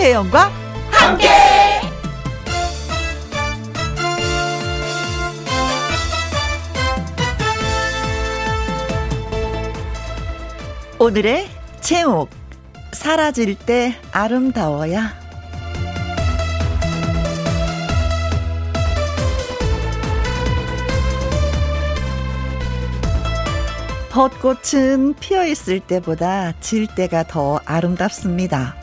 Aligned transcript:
김혜영과 0.00 0.50
함께. 0.90 1.28
오늘의 10.98 11.48
제목 11.82 12.30
사라질 12.92 13.54
때 13.54 13.94
아름다워야 14.10 15.12
벚꽃은 24.08 25.14
피어 25.20 25.44
있을 25.44 25.80
때보다 25.80 26.52
질 26.60 26.86
때가 26.86 27.24
더 27.24 27.60
아름답습니다. 27.66 28.79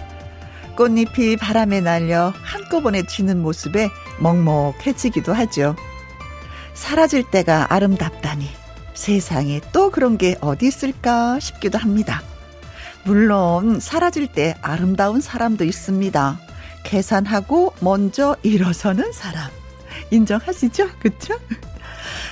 꽃잎이 0.77 1.37
바람에 1.37 1.81
날려 1.81 2.31
한꺼번에 2.43 3.05
지는 3.05 3.41
모습에 3.41 3.89
먹먹해지기도 4.19 5.33
하죠. 5.33 5.75
사라질 6.75 7.23
때가 7.23 7.73
아름답다니 7.73 8.47
세상에 8.93 9.59
또 9.73 9.89
그런 9.89 10.17
게 10.17 10.37
어디 10.39 10.67
있을까 10.67 11.39
싶기도 11.39 11.79
합니다. 11.79 12.21
물론 13.03 13.79
사라질 13.79 14.27
때 14.27 14.55
아름다운 14.61 15.19
사람도 15.19 15.63
있습니다. 15.63 16.39
계산하고 16.83 17.73
먼저 17.79 18.35
일어서는 18.43 19.11
사람. 19.11 19.49
인정하시죠? 20.11 20.89
그쵸? 20.99 21.39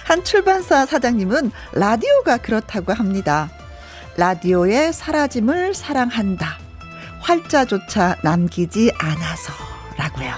한 0.06 0.24
출판사 0.24 0.86
사장님은 0.86 1.52
라디오가 1.74 2.38
그렇다고 2.38 2.94
합니다. 2.94 3.50
라디오의 4.18 4.94
사라짐을 4.94 5.74
사랑한다. 5.74 6.65
활자조차 7.26 8.18
남기지 8.22 8.92
않아서 9.00 9.54
라고요. 9.98 10.32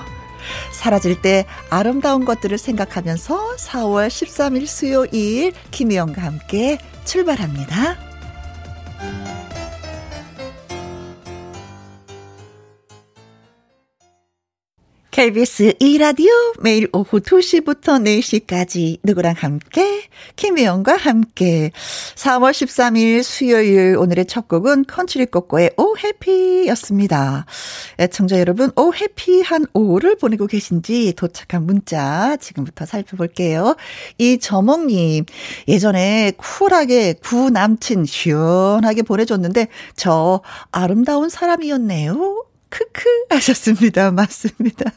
사라질 0.71 1.21
때 1.21 1.45
아름다운 1.69 2.23
것들을 2.23 2.57
생각하면서 2.57 3.57
4월 3.57 4.07
13일 4.07 4.65
수요일 4.65 5.51
김희영과 5.71 6.21
함께 6.21 6.77
출발합니다. 7.03 7.97
KBS 15.17 15.73
2라디오 15.79 16.29
매일 16.61 16.87
오후 16.93 17.19
2시부터 17.19 17.99
4시까지 18.45 18.99
누구랑 19.01 19.33
함께 19.35 20.03
김혜영과 20.35 20.95
함께 20.95 21.71
4월 22.13 22.51
13일 22.51 23.23
수요일 23.23 23.97
오늘의 23.97 24.27
첫 24.27 24.47
곡은 24.47 24.85
컨트리 24.85 25.25
꼬꼬의 25.25 25.71
Oh 25.77 25.97
Happy였습니다. 25.97 27.47
애청자 27.99 28.39
여러분 28.39 28.69
Oh 28.75 28.93
Happy한 28.93 29.65
오후를 29.73 30.17
보내고 30.17 30.45
계신지 30.45 31.13
도착한 31.17 31.65
문자 31.65 32.37
지금부터 32.37 32.85
살펴볼게요. 32.85 33.75
이저몽님 34.19 35.25
예전에 35.67 36.33
쿨하게 36.37 37.13
구 37.13 37.49
남친 37.49 38.05
시원하게 38.05 39.01
보내줬는데 39.01 39.69
저 39.95 40.43
아름다운 40.69 41.29
사람이었네요. 41.29 42.46
크크 42.69 43.25
하셨습니다. 43.29 44.11
맞습니다. 44.13 44.91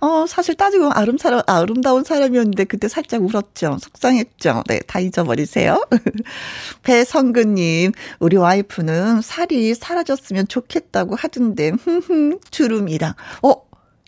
어, 0.00 0.26
사실 0.26 0.56
따지고 0.56 0.90
아름 0.92 1.16
사람, 1.16 1.42
아름다운 1.46 2.04
사람이었는데 2.04 2.64
그때 2.64 2.88
살짝 2.88 3.22
울었죠. 3.22 3.78
속상했죠. 3.80 4.64
네, 4.66 4.80
다 4.80 5.00
잊어버리세요. 5.00 5.86
배성근님, 6.82 7.92
우리 8.18 8.36
와이프는 8.36 9.22
살이 9.22 9.74
사라졌으면 9.74 10.48
좋겠다고 10.48 11.14
하던데, 11.14 11.70
흠흠, 11.70 12.40
주름이랑. 12.50 13.14
어, 13.42 13.54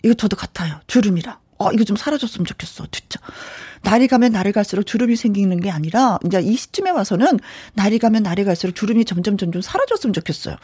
이거 0.03 0.13
저도 0.13 0.35
같아요. 0.35 0.79
주름이랑. 0.87 1.37
어, 1.59 1.71
이거 1.71 1.83
좀 1.83 1.95
사라졌으면 1.95 2.45
좋겠어. 2.45 2.85
진짜. 2.91 3.19
날이 3.83 4.07
가면 4.07 4.31
날이 4.31 4.51
갈수록 4.51 4.83
주름이 4.83 5.15
생기는 5.15 5.59
게 5.59 5.69
아니라, 5.71 6.19
이제 6.25 6.39
이 6.41 6.55
시점에 6.55 6.89
와서는 6.91 7.39
날이 7.73 7.99
가면 7.99 8.23
날이 8.23 8.43
갈수록 8.43 8.73
주름이 8.73 9.05
점점 9.05 9.37
점점 9.37 9.61
사라졌으면 9.61 10.13
좋겠어요. 10.13 10.55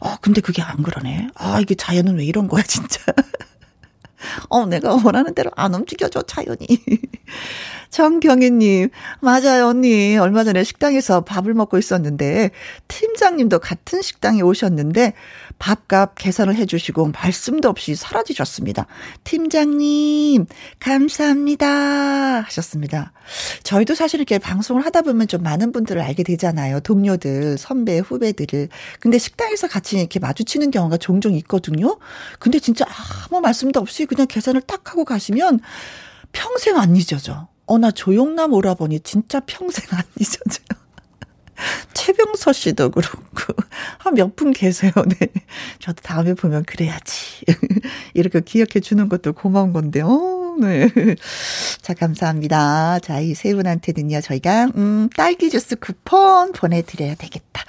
어, 0.00 0.16
근데 0.20 0.40
그게 0.40 0.62
안 0.62 0.82
그러네. 0.82 1.28
아, 1.34 1.60
이게 1.60 1.74
자연은 1.74 2.18
왜 2.18 2.24
이런 2.24 2.48
거야, 2.48 2.62
진짜. 2.64 3.00
어, 4.48 4.66
내가 4.66 4.94
원하는 4.94 5.34
대로 5.34 5.50
안 5.56 5.74
움직여줘, 5.74 6.22
자연이. 6.22 6.66
정경희님, 7.90 8.90
맞아요, 9.20 9.66
언니. 9.68 10.16
얼마 10.16 10.44
전에 10.44 10.64
식당에서 10.64 11.22
밥을 11.22 11.54
먹고 11.54 11.78
있었는데, 11.78 12.50
팀장님도 12.88 13.58
같은 13.58 14.02
식당에 14.02 14.40
오셨는데, 14.42 15.14
밥값 15.58 16.14
계산을 16.16 16.54
해주시고, 16.56 17.12
말씀도 17.12 17.68
없이 17.68 17.94
사라지셨습니다. 17.94 18.86
팀장님, 19.24 20.46
감사합니다. 20.80 22.42
하셨습니다. 22.42 23.12
저희도 23.62 23.94
사실 23.94 24.20
이렇게 24.20 24.38
방송을 24.38 24.84
하다 24.84 25.02
보면 25.02 25.28
좀 25.28 25.42
많은 25.42 25.72
분들을 25.72 26.00
알게 26.00 26.22
되잖아요. 26.22 26.80
동료들, 26.80 27.58
선배, 27.58 27.98
후배들을. 27.98 28.68
근데 29.00 29.18
식당에서 29.18 29.68
같이 29.68 29.98
이렇게 29.98 30.18
마주치는 30.18 30.70
경우가 30.70 30.98
종종 30.98 31.34
있거든요. 31.34 31.98
근데 32.38 32.58
진짜 32.58 32.84
아무 33.30 33.40
말씀도 33.40 33.80
없이 33.80 34.06
그냥 34.06 34.26
계산을 34.26 34.62
딱 34.62 34.90
하고 34.90 35.04
가시면 35.04 35.60
평생 36.32 36.76
안 36.76 36.96
잊어져. 36.96 37.48
어, 37.66 37.78
나 37.78 37.90
조용남 37.90 38.52
오라버니 38.52 39.00
진짜 39.00 39.40
평생 39.40 39.84
안 39.92 40.02
잊어져요. 40.20 40.66
최병서 41.94 42.52
씨도 42.52 42.90
그렇고, 42.90 43.54
한 43.98 44.14
몇 44.14 44.36
분 44.36 44.52
계세요, 44.52 44.92
네. 45.18 45.28
저도 45.80 46.02
다음에 46.02 46.34
보면 46.34 46.64
그래야지. 46.64 47.44
이렇게 48.14 48.40
기억해 48.40 48.80
주는 48.80 49.08
것도 49.08 49.32
고마운 49.32 49.72
건데, 49.72 50.00
어, 50.02 50.45
네. 50.58 50.88
자, 51.82 51.94
감사합니다. 51.94 52.98
자, 53.00 53.20
이 53.20 53.34
세 53.34 53.54
분한테는요, 53.54 54.20
저희가, 54.22 54.68
음, 54.76 55.08
딸기 55.14 55.50
주스 55.50 55.76
쿠폰 55.76 56.52
보내드려야 56.52 57.14
되겠다. 57.16 57.64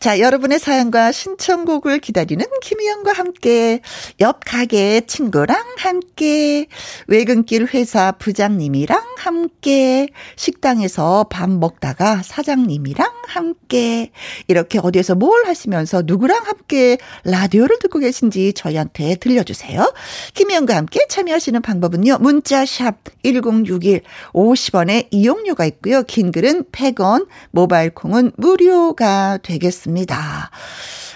자, 0.00 0.18
여러분의 0.20 0.58
사연과 0.58 1.10
신청곡을 1.12 2.00
기다리는 2.00 2.44
김희영과 2.62 3.12
함께, 3.12 3.80
옆 4.20 4.40
가게 4.44 5.00
친구랑 5.06 5.56
함께, 5.78 6.66
외근길 7.06 7.68
회사 7.72 8.12
부장님이랑 8.12 9.00
함께, 9.16 10.08
식당에서 10.36 11.26
밥 11.30 11.48
먹다가 11.48 12.22
사장님이랑 12.22 13.10
함께, 13.26 14.10
이렇게 14.48 14.78
어디에서 14.82 15.14
뭘 15.14 15.46
하시면서 15.46 16.02
누구랑 16.04 16.42
함께 16.44 16.98
라디오를 17.24 17.78
듣고 17.78 17.98
계신지 18.00 18.52
저희한테 18.52 19.16
들려주세요. 19.16 19.92
김희영과 20.34 20.76
함께 20.76 21.06
참여하시는 21.08 21.62
방법은요, 21.62 22.15
문자샵 22.18 22.96
1061 23.22 24.02
50원의 24.32 25.08
이용료가 25.10 25.64
있고요. 25.66 26.02
긴 26.02 26.32
글은 26.32 26.64
100원, 26.72 27.26
모바일 27.50 27.90
콩은 27.90 28.32
무료가 28.36 29.38
되겠습니다. 29.42 30.50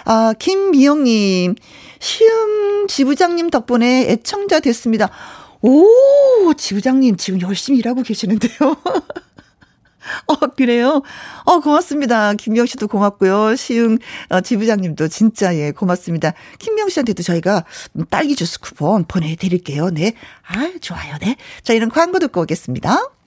아, 0.05 0.35
김미영님, 0.39 1.55
시음 1.99 2.87
지부장님 2.89 3.51
덕분에 3.51 4.11
애청자 4.11 4.61
됐습니다. 4.61 5.11
오, 5.63 6.55
지부장님 6.57 7.17
지금 7.17 7.41
열심히 7.43 7.79
일하고 7.79 8.03
계시는데요. 8.03 8.77
어, 10.27 10.35
그래요? 10.57 11.03
어, 11.45 11.61
고맙습니다. 11.61 12.35
김명 12.35 12.67
씨도 12.67 12.89
고맙고요. 12.89 13.57
시흥 13.57 13.99
어, 14.31 14.41
지부장님도 14.41 15.09
진짜 15.09 15.55
예, 15.57 15.73
고맙습니다. 15.73 16.33
김명 16.59 16.89
씨한테도 16.89 17.23
저희가 17.23 17.65
딸기 18.09 18.37
주스 18.37 18.59
쿠폰 18.61 19.05
보내드릴게요. 19.05 19.91
네. 19.91 20.15
아, 20.47 20.73
좋아요. 20.81 21.17
네. 21.21 21.37
자, 21.63 21.73
이런 21.73 21.89
광고 21.89 22.19
듣고 22.19 22.43
오겠습니다. 22.43 23.20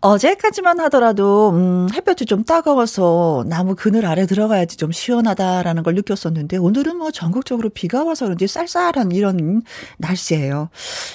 어제까지만 0.00 0.78
하더라도 0.80 1.50
음, 1.50 1.88
햇볕이 1.92 2.24
좀 2.24 2.44
따가워서 2.44 3.44
나무 3.48 3.74
그늘 3.74 4.06
아래 4.06 4.26
들어가야지 4.26 4.76
좀 4.76 4.92
시원하다라는 4.92 5.82
걸 5.82 5.94
느꼈었는데 5.94 6.56
오늘은 6.56 6.96
뭐 6.96 7.10
전국적으로 7.10 7.68
비가 7.68 8.04
와서 8.04 8.26
그런지 8.26 8.46
쌀쌀한 8.46 9.10
이런 9.10 9.62
날씨예요. 9.96 10.68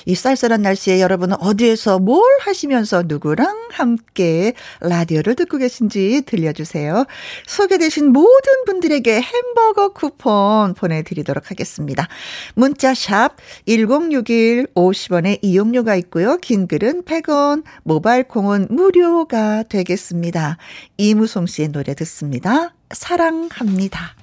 이 0.05 0.15
쌀쌀한 0.15 0.61
날씨에 0.61 0.99
여러분은 0.99 1.37
어디에서 1.39 1.99
뭘 1.99 2.23
하시면서 2.41 3.03
누구랑 3.05 3.69
함께 3.71 4.53
라디오를 4.81 5.35
듣고 5.35 5.57
계신지 5.59 6.23
들려주세요. 6.25 7.05
소개되신 7.47 8.11
모든 8.11 8.65
분들에게 8.65 9.21
햄버거 9.21 9.89
쿠폰 9.93 10.73
보내드리도록 10.73 11.51
하겠습니다. 11.51 12.07
문자샵 12.55 13.37
1061 13.65 14.67
50원의 14.75 15.39
이용료가 15.41 15.95
있고요. 15.95 16.37
긴 16.37 16.67
글은 16.67 17.03
100원, 17.03 17.63
모바일 17.83 18.23
콩은 18.23 18.72
무료가 18.73 19.63
되겠습니다. 19.63 20.57
이무송 20.97 21.45
씨의 21.45 21.69
노래 21.69 21.93
듣습니다. 21.93 22.73
사랑합니다. 22.91 24.15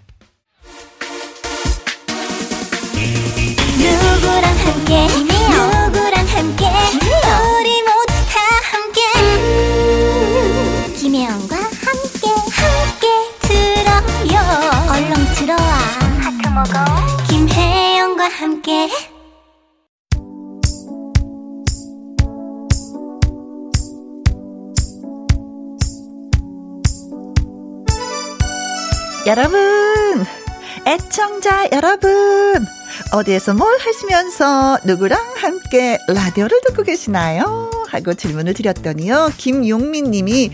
누구랑 3.79 4.45
함께? 4.59 5.07
누구랑 5.07 6.27
함께? 6.27 6.67
우리 6.67 7.83
모두 7.83 8.13
다 8.29 8.41
함께. 8.73 9.01
음, 9.23 10.95
김혜영과 10.97 11.57
함께 11.57 12.27
함께 12.59 13.07
들어요. 13.43 14.35
얼렁 14.91 15.15
들어와. 15.37 15.71
하트 16.21 16.49
먹어. 16.49 16.85
김혜영 17.29 17.81
함께 18.41 18.89
여러분, 29.31 30.27
애청자 30.85 31.69
여러분, 31.71 32.67
어디에서 33.13 33.55
뭘 33.55 33.79
하시면서 33.79 34.79
누구랑 34.85 35.21
함께 35.37 35.99
라디오를 36.09 36.61
듣고 36.67 36.83
계시나요? 36.83 37.71
하고 37.87 38.13
질문을 38.13 38.55
드렸더니요. 38.55 39.31
김용민 39.37 40.11
님이 40.11 40.51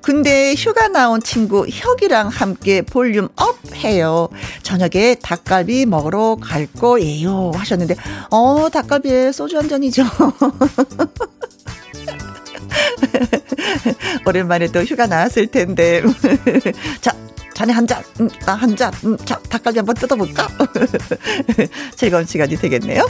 근데 0.00 0.54
휴가 0.54 0.88
나온 0.88 1.22
친구 1.22 1.66
혁이랑 1.68 2.28
함께 2.28 2.80
volume 2.80 3.28
up 3.36 3.58
해요. 3.74 4.30
저녁에 4.62 5.16
닭갈비 5.16 5.84
먹으러 5.84 6.38
갈 6.40 6.66
거예요. 6.66 7.52
하셨는데, 7.54 7.94
어, 8.30 8.70
닭갈비에 8.70 9.32
소주 9.32 9.58
한 9.58 9.68
잔이죠. 9.68 10.02
오랜만에 14.26 14.68
또 14.68 14.82
휴가 14.82 15.06
나왔을 15.06 15.48
텐데. 15.48 16.02
자, 17.02 17.14
자네 17.54 17.72
한 17.72 17.86
잔, 17.86 18.02
음, 18.20 18.28
나한 18.44 18.76
잔, 18.76 18.92
음, 19.04 19.16
자, 19.24 19.38
닭갈비 19.48 19.78
한번 19.78 19.94
뜯어볼까? 19.94 20.48
즐거운 21.94 22.26
시간이 22.26 22.56
되겠네요. 22.56 23.08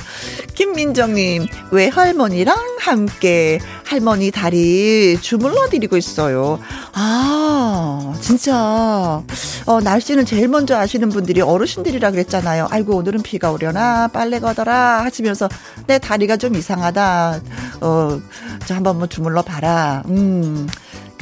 김민정님, 0.55 1.46
외할머니랑 1.70 2.76
함께 2.79 3.58
할머니 3.87 4.31
다리 4.31 5.19
주물러 5.20 5.69
드리고 5.70 5.96
있어요. 5.96 6.61
아, 6.93 8.14
진짜, 8.20 9.23
어, 9.67 9.81
날씨는 9.82 10.26
제일 10.26 10.49
먼저 10.49 10.76
아시는 10.76 11.08
분들이 11.08 11.40
어르신들이라 11.40 12.11
그랬잖아요. 12.11 12.69
아이고, 12.70 12.97
오늘은 12.97 13.23
비가 13.23 13.50
오려나, 13.50 14.08
빨래 14.08 14.40
거더라 14.40 15.05
하시면서 15.05 15.49
내 15.87 15.99
다리가 15.99 16.37
좀 16.37 16.55
이상하다. 16.55 17.40
어, 17.81 18.20
저 18.67 18.75
한번 18.75 18.99
뭐 18.99 19.06
주물러 19.06 19.40
봐라. 19.43 20.02
음. 20.06 20.69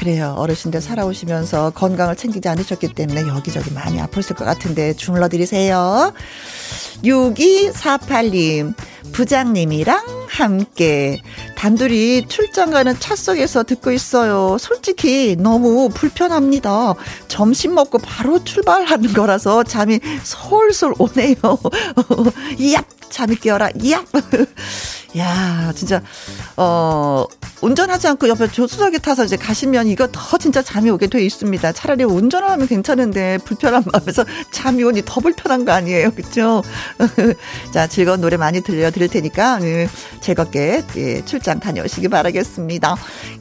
그래요. 0.02 0.34
어르신들 0.37 0.81
살아오시면서 0.81 1.70
건강을 1.70 2.16
챙기지 2.16 2.49
않으셨기 2.49 2.93
때문에 2.93 3.20
여기저기 3.28 3.70
많이 3.70 3.99
아팠을 3.99 4.34
것 4.34 4.44
같은데 4.44 4.94
주물러 4.94 5.28
드리세요. 5.28 6.12
6248님, 7.04 8.75
부장님이랑 9.12 10.26
함께 10.28 11.20
단둘이 11.56 12.26
출장 12.26 12.72
가는 12.72 12.99
차 12.99 13.14
속에서 13.14 13.62
듣고 13.62 13.93
있어요. 13.93 14.56
솔직히 14.58 15.37
너무 15.38 15.88
불편합니다. 15.94 16.94
점심 17.28 17.76
먹고 17.76 17.99
바로 17.99 18.43
출발하는 18.43 19.12
거라서 19.12 19.62
잠이 19.62 20.00
솔솔 20.25 20.94
오네요. 20.99 21.37
얍! 22.58 22.84
잠이 23.08 23.37
깨어라. 23.37 23.69
얍! 23.69 24.04
야, 25.19 25.73
진짜, 25.75 26.00
어, 26.56 27.26
운전하지 27.62 28.09
않고 28.09 28.29
옆에 28.29 28.49
조수석에 28.49 28.99
타서 28.99 29.25
이제 29.25 29.37
가시면 29.37 29.87
이거 29.87 30.09
더 30.11 30.37
진짜 30.37 30.62
잠이 30.62 30.91
오게 30.91 31.06
돼 31.06 31.25
있습니다. 31.25 31.73
차라리 31.73 32.03
운전을 32.03 32.50
하면 32.50 32.67
괜찮은데 32.67 33.38
불편한 33.44 33.85
마음에서 33.93 34.25
잠이 34.50 34.82
오니 34.82 35.03
더 35.05 35.20
불편한 35.20 35.64
거 35.64 35.73
아니에요. 35.73 36.11
그죠? 36.11 36.62
자, 37.73 37.87
즐거운 37.87 38.20
노래 38.20 38.37
많이 38.37 38.62
들려 38.62 38.91
드릴 38.91 39.09
테니까 39.09 39.59
음, 39.59 39.87
즐겁게 40.20 40.82
예, 40.97 41.25
출장 41.25 41.61
다녀오시기 41.61 42.09
바라겠습니다. 42.09 42.97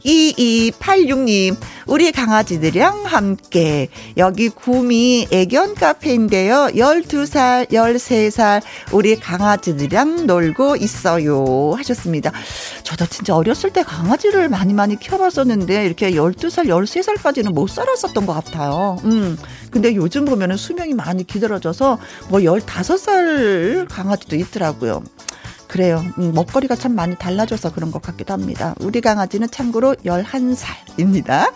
2286님, 0.05 1.57
우리 1.87 2.11
강아지들이랑 2.11 3.05
함께 3.05 3.87
여기 4.17 4.49
구미 4.49 5.29
애견 5.31 5.73
카페인데요. 5.75 6.69
12살, 6.75 7.71
13살 7.71 8.61
우리 8.91 9.19
강아지들이랑 9.19 10.27
놀고 10.27 10.75
있어요. 10.75 11.60
하셨습니다. 11.77 12.31
저도 12.83 13.05
진짜 13.05 13.35
어렸을 13.35 13.71
때 13.71 13.83
강아지를 13.83 14.49
많이 14.49 14.73
많이 14.73 14.99
키워봤었는데 14.99 15.85
이렇게 15.85 16.11
12살, 16.11 16.65
13살까지는 16.67 17.53
못 17.53 17.67
살았었던 17.67 18.25
것 18.25 18.33
같아요. 18.33 18.97
음. 19.05 19.37
근데 19.71 19.95
요즘 19.95 20.25
보면은 20.25 20.57
수명이 20.57 20.93
많이 20.93 21.25
기다려져서 21.25 21.99
뭐 22.29 22.39
15살 22.39 23.87
강아지도 23.89 24.35
있더라고요. 24.35 25.03
그래요. 25.71 26.03
음, 26.17 26.33
먹거리가 26.33 26.75
참 26.75 26.95
많이 26.95 27.15
달라져서 27.15 27.71
그런 27.71 27.91
것 27.91 28.01
같기도 28.01 28.33
합니다. 28.33 28.75
우리 28.81 28.99
강아지는 28.99 29.49
참고로 29.49 29.95
11살입니다. 30.05 31.53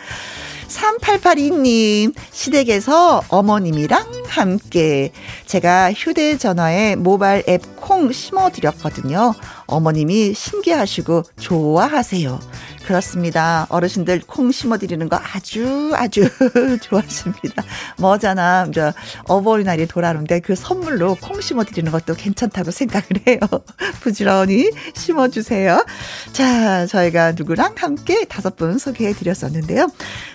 3882님, 0.70 2.14
시댁에서 2.32 3.24
어머님이랑 3.28 4.24
함께 4.28 5.12
제가 5.46 5.92
휴대전화에 5.92 6.96
모바일 6.96 7.44
앱 7.50 7.76
콩 7.86 8.12
심어드렸거든요. 8.12 9.36
어머님이 9.68 10.34
신기하시고 10.34 11.22
좋아하세요. 11.40 12.40
그렇습니다. 12.86 13.66
어르신들 13.70 14.22
콩 14.28 14.52
심어드리는 14.52 15.10
거 15.10 15.20
아주 15.20 15.92
아주 15.96 16.30
좋아하십니다. 16.82 17.64
뭐잖아. 17.98 18.70
저 18.74 18.94
어버이날이 19.28 19.88
돌아오는데 19.88 20.40
그 20.42 20.56
선물로 20.56 21.16
콩 21.20 21.42
심어드리는 21.42 21.92
것도 21.92 22.14
괜찮다고 22.14 22.70
생각을 22.70 23.08
해요. 23.28 23.40
부지런히 24.02 24.70
심어주세요. 24.94 25.84
자, 26.32 26.86
저희가 26.86 27.32
누구랑 27.32 27.74
함께 27.78 28.26
다섯 28.26 28.56
분 28.56 28.78
소개해 28.78 29.14
드렸었는데요. 29.14 29.88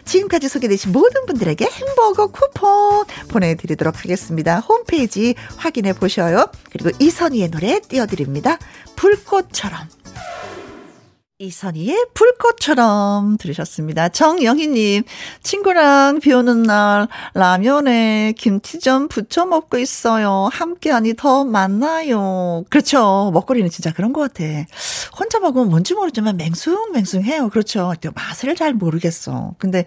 지금까지 0.04 0.48
소개되신 0.48 0.90
모든 0.90 1.26
분들에게 1.26 1.64
햄버거 1.64 2.26
쿠폰 2.26 3.04
보내드리도록 3.28 4.02
하겠습니다. 4.02 4.58
홈페이지 4.58 5.36
확인해 5.56 5.92
보셔요. 5.92 6.50
그리고 6.72 6.90
이선희의 6.98 7.50
노래 7.50 7.80
띄워드립니다. 7.80 8.58
불꽃처럼. 8.96 9.88
이선희의 11.40 12.08
불꽃처럼 12.12 13.38
들으셨습니다. 13.38 14.10
정영희님, 14.10 15.04
친구랑 15.42 16.20
비 16.20 16.34
오는 16.34 16.62
날 16.62 17.08
라면에 17.32 18.34
김치전 18.36 19.08
부쳐 19.08 19.46
먹고 19.46 19.78
있어요. 19.78 20.50
함께하니 20.52 21.14
더 21.16 21.44
만나요. 21.44 22.64
그렇죠. 22.68 23.30
먹거리는 23.32 23.70
진짜 23.70 23.90
그런 23.90 24.12
것 24.12 24.20
같아. 24.20 24.44
혼자 25.18 25.40
먹으면 25.40 25.70
뭔지 25.70 25.94
모르지만 25.94 26.36
맹숭맹숭해요. 26.36 27.48
그렇죠. 27.48 27.94
맛을 28.14 28.54
잘 28.54 28.74
모르겠어. 28.74 29.54
근데 29.56 29.86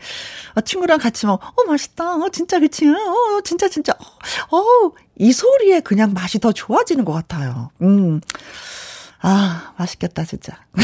어, 0.56 0.62
친구랑 0.62 0.98
같이 0.98 1.28
먹, 1.28 1.39
어, 1.44 1.63
맛있다. 1.68 2.16
어, 2.16 2.30
진짜 2.30 2.60
그치. 2.60 2.88
어, 2.88 3.42
진짜, 3.44 3.70
진짜. 3.70 3.94
어, 4.50 4.92
이 5.20 5.32
소리에 5.32 5.82
그냥 5.82 6.13
맛이 6.13 6.39
더 6.39 6.51
좋아지는 6.51 7.06
것 7.06 7.13
같아요. 7.13 7.70
음. 7.84 8.22
아, 9.25 9.74
맛있겠다, 9.77 10.25
진짜. 10.25 10.58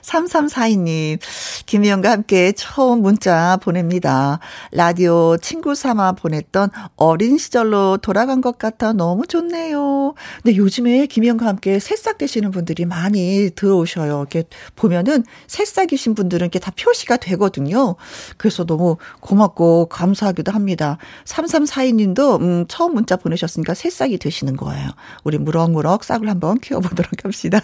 3342님, 0.00 1.18
김희영과 1.66 2.10
함께 2.10 2.52
처음 2.56 3.02
문자 3.02 3.58
보냅니다. 3.58 4.38
라디오 4.72 5.36
친구 5.36 5.74
삼아 5.74 6.12
보냈던 6.12 6.70
어린 6.96 7.36
시절로 7.36 7.98
돌아간 7.98 8.40
것 8.40 8.56
같아 8.56 8.94
너무 8.94 9.26
좋네요. 9.26 10.14
근데 10.42 10.56
요즘에 10.56 11.04
김희영과 11.04 11.44
함께 11.44 11.78
새싹 11.78 12.16
되시는 12.16 12.52
분들이 12.52 12.86
많이 12.86 13.50
들어오셔요. 13.54 14.16
이렇게 14.20 14.44
보면은 14.76 15.24
새싹이신 15.48 16.14
분들은 16.14 16.46
이렇게 16.46 16.58
다 16.58 16.72
표시가 16.74 17.18
되거든요. 17.18 17.96
그래서 18.38 18.64
너무 18.64 18.96
고맙고 19.20 19.90
감사하기도 19.90 20.52
합니다. 20.52 20.96
3342님도, 21.26 22.40
음, 22.40 22.64
처음 22.66 22.94
문자 22.94 23.16
보내셨으니까 23.16 23.74
새싹이 23.74 24.16
되시는 24.16 24.56
거예요. 24.56 24.88
우리 25.22 25.36
무럭무럭 25.36 26.02
싹을 26.02 26.30
한번 26.30 26.45
한번 26.48 26.60
키워보도록 26.60 27.24
합시다. 27.24 27.60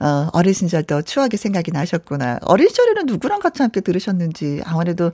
어, 0.00 0.28
어린 0.32 0.52
시절도 0.52 1.02
추억이 1.02 1.36
생각이 1.36 1.70
나셨구나. 1.70 2.38
어린 2.42 2.68
시절에는 2.68 3.06
누구랑 3.06 3.40
같이 3.40 3.62
함께 3.62 3.80
들으셨는지 3.80 4.62
아무래도 4.64 5.12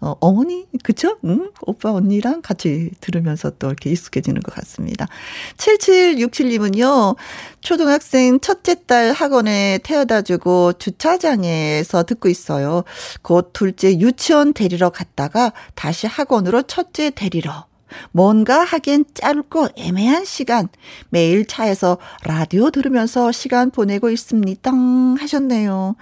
어, 0.00 0.14
어머니 0.20 0.66
그쵸? 0.82 1.18
응? 1.24 1.50
오빠 1.62 1.92
언니랑 1.92 2.42
같이 2.42 2.90
들으면서 3.00 3.50
또 3.58 3.68
이렇게 3.68 3.90
익숙해지는 3.90 4.40
것 4.42 4.54
같습니다. 4.54 5.06
7767님은요. 5.56 7.16
초등학생 7.60 8.40
첫째 8.40 8.76
딸 8.86 9.12
학원에 9.12 9.78
태워다 9.82 10.22
주고 10.22 10.72
주차장에서 10.74 12.04
듣고 12.04 12.28
있어요. 12.28 12.84
곧 13.22 13.52
둘째 13.52 13.98
유치원 13.98 14.54
데리러 14.54 14.90
갔다가 14.90 15.52
다시 15.74 16.06
학원으로 16.06 16.62
첫째 16.62 17.10
데리러 17.10 17.69
뭔가 18.12 18.64
하기엔 18.64 19.04
짧고 19.14 19.68
애매한 19.76 20.24
시간. 20.24 20.68
매일 21.08 21.46
차에서 21.46 21.98
라디오 22.24 22.70
들으면서 22.70 23.32
시간 23.32 23.70
보내고 23.70 24.10
있습니다. 24.10 24.70
하셨네요. 25.18 25.96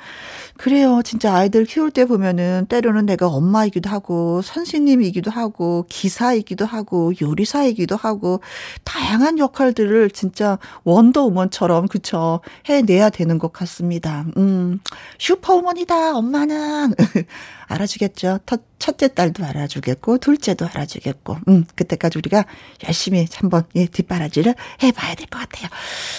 그래요. 0.56 1.02
진짜 1.04 1.34
아이들 1.34 1.64
키울 1.64 1.90
때 1.90 2.04
보면은 2.04 2.66
때로는 2.68 3.06
내가 3.06 3.28
엄마이기도 3.28 3.88
하고 3.88 4.42
선생님이기도 4.42 5.30
하고 5.30 5.86
기사이기도 5.88 6.66
하고 6.66 7.12
요리사이기도 7.20 7.96
하고 7.96 8.40
다양한 8.84 9.38
역할들을 9.38 10.10
진짜 10.10 10.58
원더우먼처럼 10.84 11.86
그쵸 11.86 12.40
해내야 12.66 13.10
되는 13.10 13.38
것 13.38 13.52
같습니다. 13.52 14.24
음 14.36 14.80
슈퍼우먼이다 15.18 16.16
엄마는 16.16 16.94
알아주겠죠. 17.68 18.40
첫 18.46 18.62
첫째 18.78 19.08
딸도 19.08 19.44
알아주겠고, 19.44 20.18
둘째도 20.18 20.66
알아주겠고, 20.66 21.36
음, 21.48 21.64
그때까지 21.74 22.18
우리가 22.18 22.46
열심히 22.86 23.26
한번, 23.34 23.64
예, 23.74 23.86
뒷바라지를 23.86 24.54
해봐야 24.82 25.14
될 25.14 25.26
것 25.28 25.38
같아요. 25.40 25.68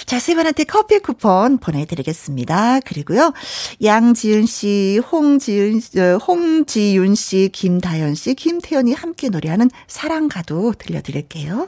자, 0.06 0.20
세 0.20 0.36
분한테 0.36 0.66
커피 0.66 1.00
쿠폰 1.00 1.58
보내드리겠습니다. 1.58 2.82
그리고요, 2.82 3.34
양지은 3.84 4.46
씨, 4.46 5.00
홍지은, 5.12 5.82
어, 5.98 6.18
홍지윤 6.18 7.16
씨, 7.16 7.50
김다현 7.52 8.16
씨, 8.16 8.36
김태연이 8.36 8.94
함께 8.94 9.30
노래하는 9.30 9.70
사랑가도 9.88 10.74
들려드릴게요. 10.78 11.68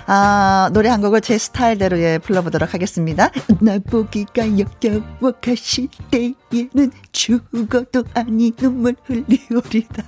아, 0.13 0.69
노래 0.73 0.89
한 0.89 0.99
곡을 0.99 1.21
제 1.21 1.37
스타일대로 1.37 1.97
예, 1.99 2.17
불러보도록 2.17 2.73
하겠습니다. 2.73 3.29
나 3.61 3.79
보기가 3.79 4.59
역겨워 4.59 5.31
가실 5.41 5.87
때에는 6.11 6.91
죽어도 7.13 8.03
아니 8.13 8.51
눈물 8.51 8.97
흘리오리다. 9.05 10.03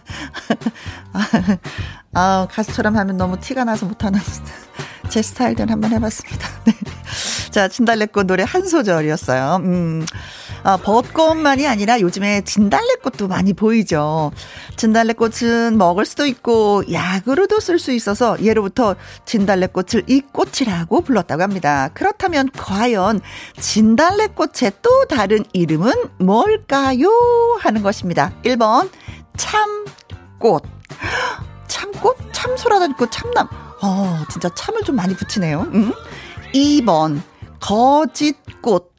아, 1.14 1.24
아, 2.44 2.48
가수처럼 2.52 2.98
하면 2.98 3.16
너무 3.16 3.40
티가 3.40 3.64
나서 3.64 3.86
못하는 3.86 4.20
제 5.10 5.22
스타일대로 5.22 5.72
한번 5.72 5.92
해봤습니다. 5.92 6.48
네. 6.66 6.74
자, 7.52 7.68
진달래꽃 7.68 8.26
노래 8.26 8.44
한 8.48 8.68
소절이었어요. 8.68 9.58
음. 9.64 10.06
아, 10.64 10.78
벚꽃만이 10.78 11.68
아니라 11.68 12.00
요즘에 12.00 12.42
진달래꽃도 12.42 13.28
많이 13.28 13.54
보이죠. 13.54 14.32
진달래꽃은 14.78 15.78
먹을 15.78 16.06
수도 16.06 16.26
있고 16.26 16.84
약으로도 16.92 17.60
쓸 17.60 17.80
수 17.80 17.92
있어서 17.92 18.42
예로부터 18.42 18.96
진달래꽃을 19.26 20.04
이 20.08 20.22
꽃이라고 20.22 21.02
불렀다고 21.02 21.44
합니다. 21.44 21.90
그렇다면 21.94 22.50
과연 22.58 23.20
진달래꽃의 23.60 24.72
또 24.82 25.06
다른 25.06 25.44
이름은 25.52 25.92
뭘까요? 26.20 27.10
하는 27.60 27.84
것입니다. 27.84 28.32
1번 28.44 28.90
참꽃. 29.36 30.64
참꽃? 31.68 32.18
참소라도 32.32 32.86
있고 32.92 33.10
참남. 33.10 33.63
어, 33.84 34.24
진짜 34.30 34.48
참을 34.48 34.82
좀 34.84 34.96
많이 34.96 35.14
붙이네요. 35.14 35.68
음? 35.74 35.94
2번 36.54 37.22
거짓꽃. 37.60 38.94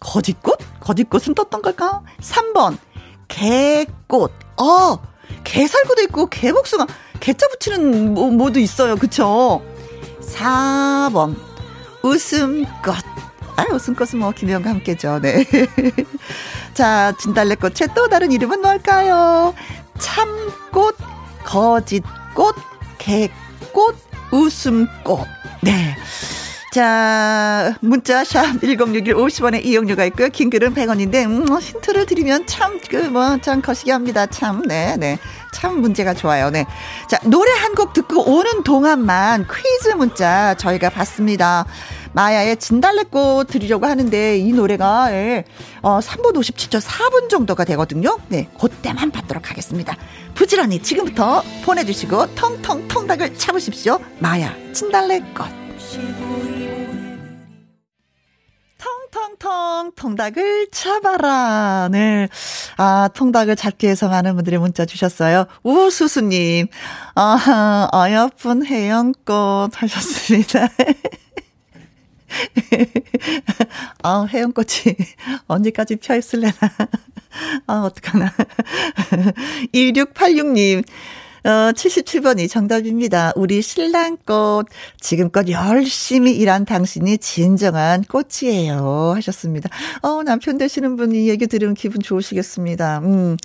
거짓꽃? 0.00 0.58
거짓꽃은 0.78 1.34
떴던 1.34 1.62
걸까? 1.62 2.02
3번, 2.20 2.78
개꽃. 3.26 4.32
어, 4.60 4.98
개살구도 5.42 6.02
있고, 6.02 6.26
개복숭아, 6.26 6.86
개자 7.18 7.48
붙이는 7.48 8.14
뭐, 8.14 8.30
뭐도 8.30 8.60
있어요. 8.60 8.94
그쵸? 8.96 9.62
4번, 10.20 11.36
웃음꽃. 12.02 12.96
아, 13.56 13.64
웃음꽃은 13.72 14.18
뭐, 14.18 14.30
김혜영과 14.30 14.70
함께죠. 14.70 15.20
네. 15.20 15.44
자, 16.74 17.12
진달래꽃의 17.18 17.94
또 17.94 18.08
다른 18.08 18.30
이름은 18.30 18.60
뭘까요? 18.60 19.54
참꽃, 19.98 20.96
거짓꽃, 21.44 22.56
개꽃, 22.98 24.03
웃음꽃. 24.30 25.26
네. 25.62 25.96
자, 26.72 27.72
문자 27.80 28.24
샵 28.24 28.60
1061 28.60 29.14
50원에 29.14 29.64
이용료가 29.64 30.04
있고요. 30.06 30.28
긴 30.30 30.50
글은 30.50 30.74
100원인데 30.74 31.24
음, 31.24 31.44
뭐 31.44 31.60
힌트를 31.60 32.04
드리면 32.06 32.46
참 32.48 32.80
그뭐참 32.80 33.62
거시기 33.62 33.92
합니다. 33.92 34.26
참. 34.26 34.62
네, 34.66 34.96
네. 34.98 35.18
참 35.52 35.80
문제가 35.80 36.14
좋아요. 36.14 36.50
네. 36.50 36.66
자, 37.08 37.18
노래 37.24 37.52
한 37.52 37.74
곡 37.74 37.92
듣고 37.92 38.28
오는 38.28 38.62
동안만 38.64 39.46
퀴즈 39.48 39.94
문자 39.96 40.54
저희가 40.54 40.90
받습니다. 40.90 41.64
마야의 42.14 42.56
진달래꽃 42.56 43.48
드리려고 43.48 43.86
하는데 43.86 44.38
이 44.38 44.52
노래가 44.52 45.12
예, 45.12 45.44
어 45.82 45.98
3분 45.98 46.34
57초 46.34 46.80
4분 46.80 47.28
정도가 47.28 47.64
되거든요. 47.64 48.18
네, 48.28 48.48
그때만 48.58 49.10
받도록 49.10 49.50
하겠습니다. 49.50 49.96
부지런히 50.34 50.82
지금부터 50.82 51.42
보내주시고 51.64 52.34
텅텅 52.34 52.88
통닭을 52.88 53.36
잡으십시오. 53.36 53.98
마야 54.20 54.54
진달래꽃. 54.72 55.64
텅텅텅 58.78 59.92
통닭을 59.96 60.68
잡아라. 60.70 61.88
네. 61.90 62.28
아, 62.76 63.08
통닭을 63.14 63.56
잡기 63.56 63.86
위해서 63.86 64.08
많은 64.08 64.34
분들이 64.34 64.58
문자 64.58 64.84
주셨어요. 64.84 65.46
우수수님, 65.62 66.66
아, 67.14 67.88
어여쁜 67.92 68.66
해영꽃 68.66 69.82
하셨습니다. 69.82 70.68
아, 74.02 74.26
해영꽃이 74.32 74.96
언제까지 75.46 75.96
펴 75.96 76.16
있을래나. 76.16 76.54
아, 77.66 77.80
어떡하나. 77.80 78.32
2686님, 79.74 80.84
어, 81.44 81.72
77번이 81.72 82.48
정답입니다. 82.48 83.32
우리 83.36 83.60
신랑꽃 83.60 84.66
지금껏 84.98 85.46
열심히 85.48 86.36
일한 86.36 86.64
당신이 86.64 87.18
진정한 87.18 88.02
꽃이에요. 88.04 89.12
하셨습니다. 89.16 89.68
어, 90.02 90.22
남편 90.22 90.56
되시는 90.56 90.96
분이 90.96 91.28
얘기 91.28 91.46
들으면 91.46 91.74
기분 91.74 92.00
좋으시겠습니다. 92.00 93.00
음. 93.00 93.36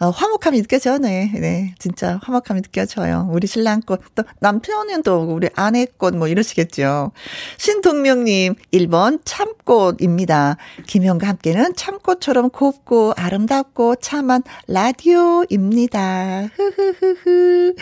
어, 0.00 0.10
화목함이 0.10 0.60
느껴져요, 0.62 0.98
네. 0.98 1.30
네. 1.34 1.74
진짜 1.78 2.18
화목함이 2.22 2.62
느껴져요. 2.62 3.28
우리 3.30 3.46
신랑 3.46 3.80
꽃, 3.80 4.00
또 4.14 4.24
남편은 4.40 5.02
또 5.02 5.20
우리 5.22 5.48
아내 5.54 5.86
꽃 5.98 6.14
뭐 6.14 6.28
이러시겠죠. 6.28 7.12
신동명님, 7.58 8.54
1번 8.72 9.20
참꽃입니다. 9.24 10.56
김현과 10.86 11.28
함께는 11.28 11.74
참꽃처럼 11.74 12.50
곱고 12.50 13.12
아름답고 13.16 13.96
참한 13.96 14.42
라디오입니다. 14.68 16.48
흐흐흐흐. 16.54 17.74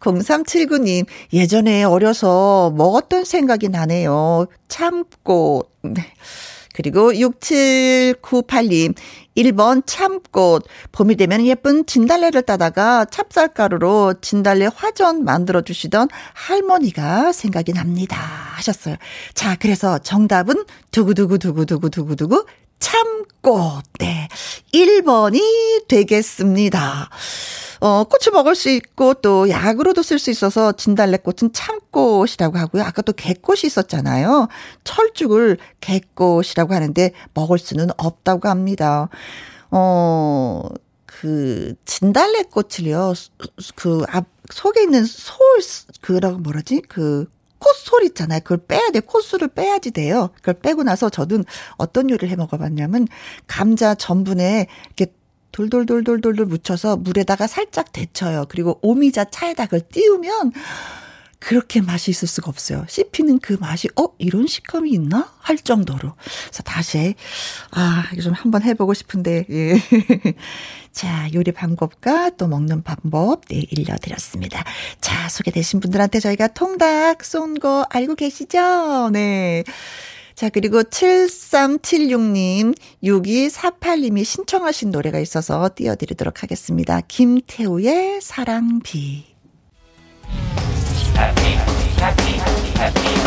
0379님, 0.00 1.06
예전에 1.32 1.84
어려서 1.84 2.72
먹었던 2.76 3.24
생각이 3.24 3.68
나네요. 3.68 4.46
참꽃. 4.68 5.70
네. 5.82 6.06
그리고 6.72 7.12
6798님, 7.12 8.94
1번 9.36 9.82
참꽃. 9.86 10.64
봄이 10.92 11.16
되면 11.16 11.44
예쁜 11.46 11.86
진달래를 11.86 12.42
따다가 12.42 13.04
찹쌀가루로 13.06 14.14
진달래 14.20 14.68
화전 14.74 15.24
만들어 15.24 15.62
주시던 15.62 16.08
할머니가 16.34 17.32
생각이 17.32 17.72
납니다. 17.72 18.16
하셨어요. 18.56 18.96
자, 19.34 19.56
그래서 19.56 19.98
정답은 19.98 20.64
두구두구두구두구두구두구 20.90 22.46
참꽃. 22.78 23.84
네. 24.00 24.28
1번이 24.74 25.88
되겠습니다. 25.88 27.10
어, 27.82 28.04
꽃을 28.04 28.32
먹을 28.32 28.54
수 28.54 28.70
있고 28.70 29.14
또 29.14 29.50
약으로도 29.50 30.02
쓸 30.04 30.20
수 30.20 30.30
있어서 30.30 30.70
진달래꽃은 30.70 31.52
참꽃이라고 31.52 32.56
하고요. 32.56 32.84
아까 32.84 33.02
또 33.02 33.12
개꽃이 33.12 33.62
있었잖아요. 33.64 34.46
철쭉을 34.84 35.58
개꽃이라고 35.80 36.74
하는데 36.74 37.10
먹을 37.34 37.58
수는 37.58 37.88
없다고 37.96 38.48
합니다. 38.48 39.08
어, 39.72 40.68
그 41.06 41.74
진달래꽃을요. 41.84 43.14
그 43.74 44.04
앞 44.08 44.26
속에 44.52 44.82
있는 44.82 45.04
솔 45.04 45.36
그라고 46.02 46.38
뭐라지? 46.38 46.82
그 46.88 47.26
콧솔 47.58 48.04
있잖아요. 48.06 48.40
그걸 48.40 48.58
빼야 48.58 48.90
돼. 48.92 49.00
콧솔을 49.00 49.48
빼야지 49.48 49.90
돼요. 49.90 50.30
그걸 50.36 50.54
빼고 50.54 50.84
나서 50.84 51.10
저는 51.10 51.44
어떤 51.78 52.10
요리를 52.10 52.28
해 52.28 52.36
먹어봤냐면 52.36 53.08
감자 53.46 53.94
전분에 53.96 54.66
이렇게 54.86 55.12
돌돌돌돌돌돌 55.52 56.46
묻혀서 56.46 56.96
물에다가 56.98 57.46
살짝 57.46 57.92
데쳐요. 57.92 58.46
그리고 58.48 58.78
오미자 58.82 59.26
차에다 59.30 59.66
그걸 59.66 59.82
띄우면 59.88 60.52
그렇게 61.38 61.80
맛이 61.80 62.12
있을 62.12 62.28
수가 62.28 62.50
없어요. 62.50 62.84
씹히는 62.88 63.40
그 63.40 63.54
맛이, 63.58 63.88
어, 64.00 64.06
이런 64.18 64.46
식감이 64.46 64.90
있나? 64.92 65.28
할 65.40 65.56
정도로. 65.58 66.14
그래서 66.46 66.62
다시, 66.62 67.16
아, 67.72 68.04
이거 68.12 68.22
좀 68.22 68.32
한번 68.32 68.62
해보고 68.62 68.94
싶은데, 68.94 69.46
예. 69.50 69.74
자, 70.92 71.28
요리 71.34 71.50
방법과 71.50 72.30
또 72.36 72.46
먹는 72.46 72.84
방법, 72.84 73.44
네, 73.48 73.66
일러드렸습니다. 73.70 74.62
자, 75.00 75.28
소개되신 75.28 75.80
분들한테 75.80 76.20
저희가 76.20 76.46
통닭 76.48 77.24
쏜 77.24 77.54
거 77.54 77.84
알고 77.90 78.14
계시죠? 78.14 79.10
네. 79.12 79.64
자, 80.34 80.48
그리고 80.48 80.82
7376님, 80.82 82.76
6248님이 83.02 84.24
신청하신 84.24 84.90
노래가 84.90 85.18
있어서 85.18 85.70
띄워드리도록 85.74 86.42
하겠습니다. 86.42 87.00
김태우의 87.00 88.20
사랑비. 88.20 89.26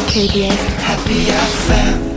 KBS 0.07 0.59
Happy 0.81 1.27
FM 1.29 2.15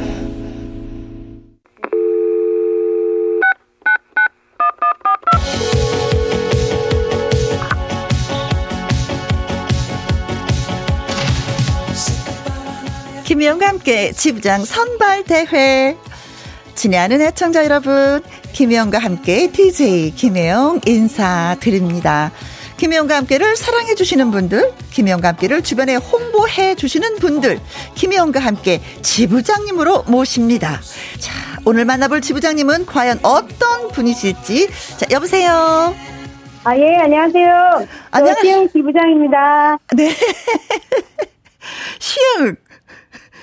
김희영과 13.39 13.69
함께 13.69 14.11
지부장 14.11 14.65
선발 14.65 15.23
대회. 15.23 15.97
친애하는 16.75 17.21
애청자 17.21 17.65
여러분, 17.65 18.21
김희영과 18.53 18.99
함께 18.99 19.53
DJ 19.53 20.11
김혜영 20.17 20.81
인사드립니다. 20.85 22.33
김혜영과 22.79 23.17
함께를 23.19 23.55
사랑해 23.55 23.95
주시는 23.95 24.33
분들, 24.33 24.73
김혜영과 24.91 25.29
함께를 25.29 25.63
주변에 25.63 25.95
홍보해 25.95 26.75
주시는 26.75 27.19
분들, 27.21 27.61
김혜영과 27.95 28.41
함께 28.41 28.81
지부장님으로 29.03 30.03
모십니다. 30.09 30.81
자, 31.21 31.33
오늘 31.65 31.85
만나볼 31.85 32.21
지부장님은 32.21 32.87
과연 32.87 33.21
어떤 33.23 33.87
분이실지. 33.93 34.69
자, 34.97 35.07
여보세요. 35.13 35.95
아, 36.65 36.77
예, 36.77 36.97
안녕하세요. 36.97 37.87
안녕하세요. 38.11 38.69
지부장입니다. 38.73 39.79
네. 39.95 40.13
시흥. 42.01 42.57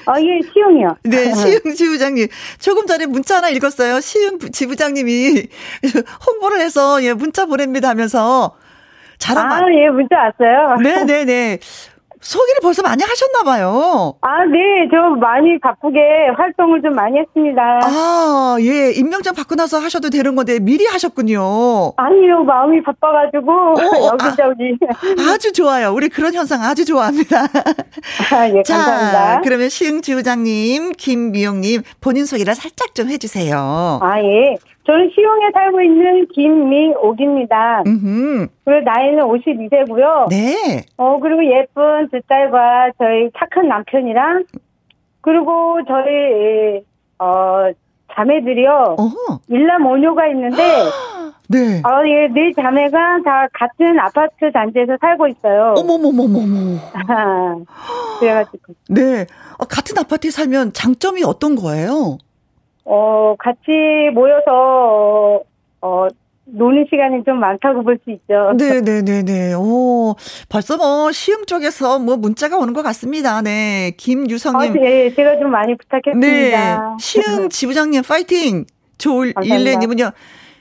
어, 0.07 0.13
예, 0.19 0.39
시흥이요. 0.53 0.97
네, 1.03 1.33
시흥 1.35 1.73
지부장님. 1.73 2.27
조금 2.59 2.85
전에 2.85 3.05
문자 3.05 3.37
하나 3.37 3.49
읽었어요. 3.49 3.99
시흥 3.99 4.39
지부장님이 4.51 5.47
홍보를 6.27 6.59
해서 6.61 7.03
예, 7.03 7.13
문자 7.13 7.45
보냅니다 7.45 7.89
하면서 7.89 8.55
자랑. 9.17 9.51
아, 9.51 9.61
예, 9.73 9.89
문자 9.89 10.15
왔어요. 10.17 10.75
네네네. 10.81 11.59
소개를 12.25 12.59
벌써 12.61 12.81
많이 12.81 13.03
하셨나 13.03 13.43
봐요. 13.43 14.15
아, 14.21 14.43
네. 14.45 14.87
저 14.91 15.15
많이 15.19 15.59
바쁘게 15.59 15.99
활동을 16.35 16.81
좀 16.81 16.95
많이 16.95 17.19
했습니다. 17.19 17.61
아, 17.83 18.57
예. 18.61 18.91
임명장 18.91 19.35
받고 19.35 19.53
나서 19.55 19.77
하셔도 19.77 20.09
되는 20.09 20.35
건데 20.35 20.59
미리 20.59 20.85
하셨군요. 20.85 21.93
아니요. 21.97 22.43
마음이 22.43 22.81
바빠가지고 22.81 23.51
오, 23.51 24.07
여기저기. 24.11 24.77
아, 25.19 25.37
주 25.37 25.53
좋아요. 25.53 25.93
우리 25.93 26.09
그런 26.09 26.33
현상 26.33 26.63
아주 26.63 26.83
좋아합니다. 26.83 27.41
아, 28.33 28.49
예, 28.49 28.63
자, 28.63 28.75
감사합니다. 28.77 29.41
그러면 29.43 29.69
시흥지부장님, 29.69 30.93
김미용님 30.97 31.83
본인 32.01 32.25
소개를 32.25 32.55
살짝 32.55 32.95
좀 32.95 33.09
해주세요. 33.09 33.99
아, 34.01 34.19
예. 34.19 34.55
저는 34.85 35.09
시흥에 35.15 35.51
살고 35.53 35.81
있는 35.81 36.27
김미옥입니다. 36.27 37.83
음흠. 37.87 38.47
그리고 38.65 38.81
나이는 38.83 39.23
52세고요. 39.23 40.29
네. 40.29 40.83
어, 40.97 41.19
그리고 41.19 41.43
예쁜 41.45 42.07
두 42.09 42.19
딸과 42.27 42.91
저희 42.99 43.29
착한 43.37 43.67
남편이랑 43.67 44.43
그리고 45.21 45.79
저희 45.87 46.83
어 47.17 47.71
자매들이요. 48.13 48.95
어허. 48.97 49.39
일남 49.49 49.85
오녀가 49.87 50.27
있는데 50.27 50.57
네. 51.49 51.81
어, 51.83 52.01
예, 52.07 52.27
네 52.27 52.51
자매가 52.53 53.21
다 53.23 53.47
같은 53.53 53.99
아파트 53.99 54.51
단지에서 54.51 54.97
살고 55.01 55.27
있어요. 55.27 55.73
어머머머머머. 55.77 56.79
그래가지고. 58.19 58.73
네. 58.89 59.25
어, 59.57 59.65
같은 59.65 59.97
아파트에 59.97 60.31
살면 60.31 60.73
장점이 60.73 61.23
어떤 61.23 61.55
거예요? 61.55 62.17
어, 62.85 63.35
같이 63.39 63.71
모여서, 64.13 65.41
어, 65.81 66.07
노는 66.47 66.85
시간이 66.91 67.23
좀 67.25 67.39
많다고 67.39 67.81
볼 67.83 67.97
수 68.03 68.11
있죠. 68.11 68.51
네네네네. 68.55 69.23
네, 69.23 69.53
오, 69.55 70.13
벌써 70.47 70.77
뭐, 70.77 71.11
시흥 71.11 71.47
쪽에서 71.47 71.97
뭐 71.97 72.17
문자가 72.17 72.57
오는 72.57 72.71
것 72.73 72.83
같습니다. 72.83 73.41
네. 73.41 73.91
김유성님. 73.97 74.71
아, 74.71 74.73
네. 74.73 75.11
제가 75.15 75.39
좀 75.39 75.49
많이 75.49 75.75
부탁했습니다. 75.75 76.19
네. 76.19 76.77
시흥 76.99 77.49
지부장님 77.55 78.03
파이팅! 78.03 78.65
조일레님은요. 78.99 80.11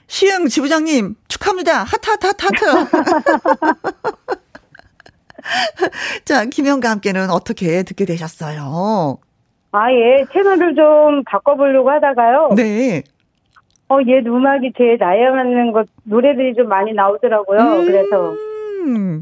시흥 0.07 0.49
지부장님 0.49 1.17
축하합니다. 1.29 1.85
하트, 1.85 2.09
하트, 2.11 2.27
하트, 2.29 2.47
하트. 2.47 2.65
자, 6.25 6.47
김혜영과 6.47 6.89
함께는 6.91 7.29
어떻게 7.31 7.83
듣게 7.83 8.07
되셨어요? 8.07 9.19
아, 9.75 9.93
예. 9.93 10.25
채널을 10.33 10.77
좀 10.77 11.25
바꿔보려고 11.25 11.91
하다가요. 11.91 12.51
네. 12.57 13.03
어, 13.89 13.99
옛 14.07 14.25
음악이 14.25 14.73
제 14.79 14.97
나이에 14.99 15.31
맞는 15.31 15.73
것, 15.73 15.89
노래들이 16.05 16.55
좀 16.55 16.69
많이 16.69 16.93
나오더라고요. 16.93 17.59
음~ 17.59 17.85
그래서. 17.85 18.35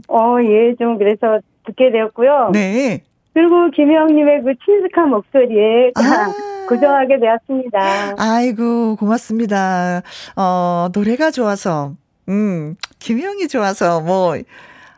어, 0.08 0.36
예, 0.42 0.74
좀 0.78 0.98
그래서 0.98 1.40
듣게 1.64 1.90
되었고요. 1.90 2.50
네. 2.52 3.02
그리고 3.32 3.70
김혜영님의 3.70 4.42
그 4.42 4.52
친숙한 4.64 5.08
목소리에 5.08 5.92
아~ 5.94 6.32
고정하게 6.68 7.18
되었습니다. 7.18 8.14
아이고, 8.18 8.96
고맙습니다. 8.96 10.02
어, 10.36 10.88
노래가 10.94 11.30
좋아서, 11.30 11.94
음, 12.28 12.74
김혜영이 12.98 13.48
좋아서, 13.48 14.02
뭐, 14.02 14.36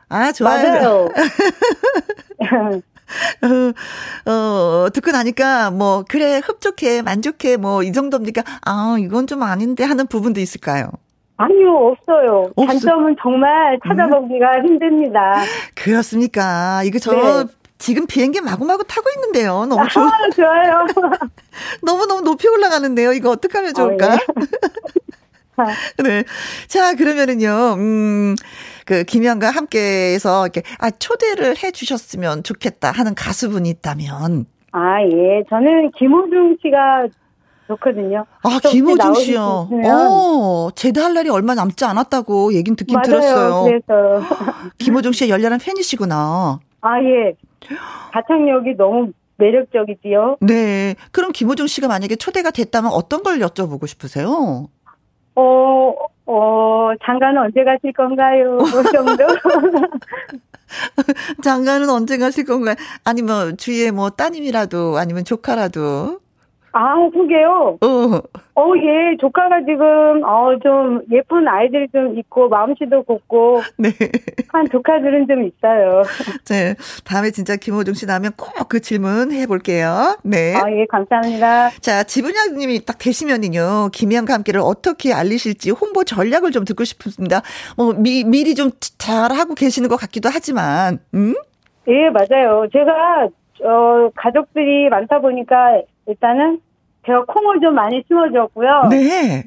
아, 0.09 0.33
좋아요. 0.33 0.69
맞아요. 0.69 1.09
어, 3.43 4.31
어, 4.31 4.91
듣고 4.91 5.11
나니까 5.11 5.71
뭐, 5.71 6.05
그래, 6.09 6.41
흡족해, 6.45 7.03
만족해, 7.03 7.57
뭐, 7.57 7.83
이 7.83 7.93
정도입니까? 7.93 8.43
아, 8.65 8.97
이건 8.99 9.27
좀 9.27 9.43
아닌데 9.43 9.85
하는 9.85 10.07
부분도 10.07 10.41
있을까요? 10.41 10.91
아니요, 11.37 11.71
없어요. 11.71 12.51
없... 12.55 12.67
단점은 12.67 13.17
정말 13.21 13.79
찾아보기가 13.87 14.59
음? 14.59 14.67
힘듭니다. 14.67 15.43
그렇습니까? 15.75 16.83
이거 16.85 16.99
저, 16.99 17.45
네. 17.45 17.53
지금 17.79 18.07
비행기 18.07 18.41
마구마구 18.41 18.85
타고 18.85 19.09
있는데요. 19.17 19.67
너무 19.67 19.87
좋아. 19.89 20.07
아, 20.07 20.11
좋아요. 20.35 20.87
너무너무 21.83 22.23
높이 22.23 22.49
올라가는데요. 22.49 23.13
이거 23.13 23.31
어떡하면 23.31 23.75
좋을까? 23.75 24.15
어, 24.15 24.19
네. 26.03 26.03
네. 26.03 26.25
자, 26.69 26.95
그러면은요, 26.95 27.75
음, 27.79 28.37
그 28.85 29.05
김현과 29.05 29.51
함께해서 29.51 30.45
이렇게 30.47 30.63
아 30.79 30.91
초대를 30.91 31.57
해 31.63 31.71
주셨으면 31.71 32.43
좋겠다 32.43 32.91
하는 32.91 33.15
가수분이 33.15 33.69
있다면 33.71 34.47
아 34.73 35.01
예 35.03 35.45
저는 35.49 35.91
김호중 35.99 36.57
씨가 36.63 37.07
좋거든요. 37.69 38.27
아 38.43 38.59
김호중 38.69 39.15
씨요. 39.15 39.69
어 39.87 40.69
제대할 40.75 41.15
날이 41.15 41.31
얼마 41.31 41.55
남지 41.55 41.85
않았다고 41.85 42.53
얘긴 42.55 42.77
듣긴 42.77 42.95
맞아요, 42.97 43.05
들었어요. 43.07 43.65
그래서 43.65 44.23
김호중 44.79 45.13
씨의 45.13 45.31
열렬한 45.31 45.59
팬이시구나. 45.61 46.59
아 46.83 47.03
예. 47.03 47.35
가창력이 48.13 48.77
너무 48.77 49.13
매력적이지요. 49.37 50.37
네. 50.43 50.95
그럼 51.11 51.33
김호중 51.33 51.67
씨가 51.67 51.89
만약에 51.89 52.17
초대가 52.17 52.51
됐다면 52.51 52.93
어떤 52.93 53.23
걸 53.23 53.39
여쭤보고 53.39 53.87
싶으세요? 53.87 54.69
어, 55.37 55.95
어, 56.27 56.93
장가는 57.05 57.41
언제 57.41 57.65
가실 57.65 57.93
건가요? 57.93 58.59
그 58.59 58.93
정도? 58.93 59.27
장가는 61.43 61.89
언제 61.89 62.19
가실 62.19 62.45
건가요? 62.45 62.75
아니면 63.05 63.49
뭐 63.49 63.57
주위에 63.57 63.91
뭐 63.91 64.11
따님이라도 64.11 64.99
아니면 64.99 65.25
조카라도 65.25 66.21
아, 66.77 66.97
그게요? 67.13 67.79
어. 67.81 68.21
어, 68.57 68.73
예, 68.77 69.17
조카가 69.21 69.61
지금, 69.61 70.23
어, 70.25 70.59
좀 70.61 71.03
예쁜 71.13 71.47
아이들이 71.47 71.87
좀 71.93 72.19
있고, 72.19 72.49
마음씨도 72.49 73.05
곱고. 73.05 73.63
네. 73.79 73.91
한 74.49 74.67
조카들은 74.71 75.27
좀 75.29 75.45
있어요. 75.45 76.03
네. 76.51 76.75
다음에 77.05 77.31
진짜 77.31 77.55
김호중 77.57 77.95
씨 77.95 78.07
나면 78.07 78.33
꼭 78.37 78.69
그 78.69 78.81
질문 78.81 79.31
해볼게요. 79.31 80.17
네. 80.25 80.55
아, 80.57 80.65
예, 80.71 80.85
감사합니다. 80.91 81.71
자, 81.81 82.03
지분양님이 82.03 82.85
딱 82.85 82.99
되시면은요, 82.99 83.91
김희영과 83.93 84.35
함께를 84.35 84.61
어떻게 84.61 85.13
알리실지 85.13 85.71
홍보 85.71 86.03
전략을 86.03 86.51
좀 86.51 86.65
듣고 86.65 86.83
싶습니다. 86.85 87.43
뭐, 87.77 87.93
미, 87.93 88.25
미리 88.25 88.57
좀 88.57 88.71
잘하고 88.99 89.55
계시는 89.55 89.89
것 89.89 89.97
같기도 89.97 90.29
하지만, 90.33 90.99
음? 91.15 91.35
예, 91.87 92.11
맞아요. 92.11 92.67
제가, 92.73 93.29
어, 93.63 94.11
가족들이 94.15 94.89
많다 94.89 95.21
보니까 95.21 95.83
일단은 96.07 96.61
제가 97.07 97.25
콩을 97.25 97.61
좀 97.61 97.75
많이 97.75 98.03
심어줬고요. 98.07 98.89
네. 98.91 99.45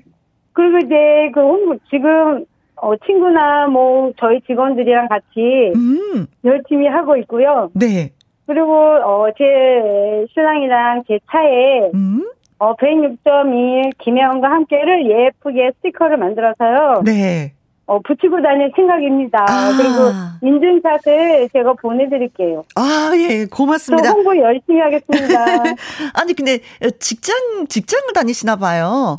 그리고 0.54 0.78
이제 0.86 1.32
그 1.34 1.42
홍보, 1.42 1.78
지금, 1.90 2.46
어, 2.76 2.96
친구나 3.06 3.68
뭐 3.68 4.12
저희 4.18 4.42
직원들이랑 4.42 5.08
같이 5.08 5.72
음. 5.76 6.28
열심히 6.46 6.88
하고 6.88 7.18
있고요. 7.18 7.70
네. 7.74 8.12
그리고, 8.46 8.74
어, 8.74 9.28
제 9.38 10.26
신랑이랑 10.34 11.04
제 11.08 11.20
차에 11.30 11.92
음. 11.94 12.30
어, 12.60 12.76
106.2 12.76 13.98
김혜원과 14.00 14.50
함께를 14.50 15.10
예쁘게 15.10 15.72
스티커를 15.78 16.18
만들어서요. 16.18 17.02
네. 17.06 17.54
어, 17.88 18.00
붙이고 18.02 18.42
다닐 18.42 18.70
생각입니다. 18.76 19.46
아. 19.48 19.72
그리고 19.78 20.12
인증샷을 20.46 21.50
제가 21.54 21.74
보내드릴게요. 21.82 22.66
아, 22.76 23.12
예, 23.16 23.46
고맙습니다. 23.46 24.12
홍보 24.12 24.38
열심히 24.38 24.80
하겠습니다. 24.82 25.46
아니, 26.14 26.34
근데 26.34 26.60
직장, 27.00 27.36
직장을 27.70 28.12
다니시나 28.14 28.58
봐요. 28.58 29.16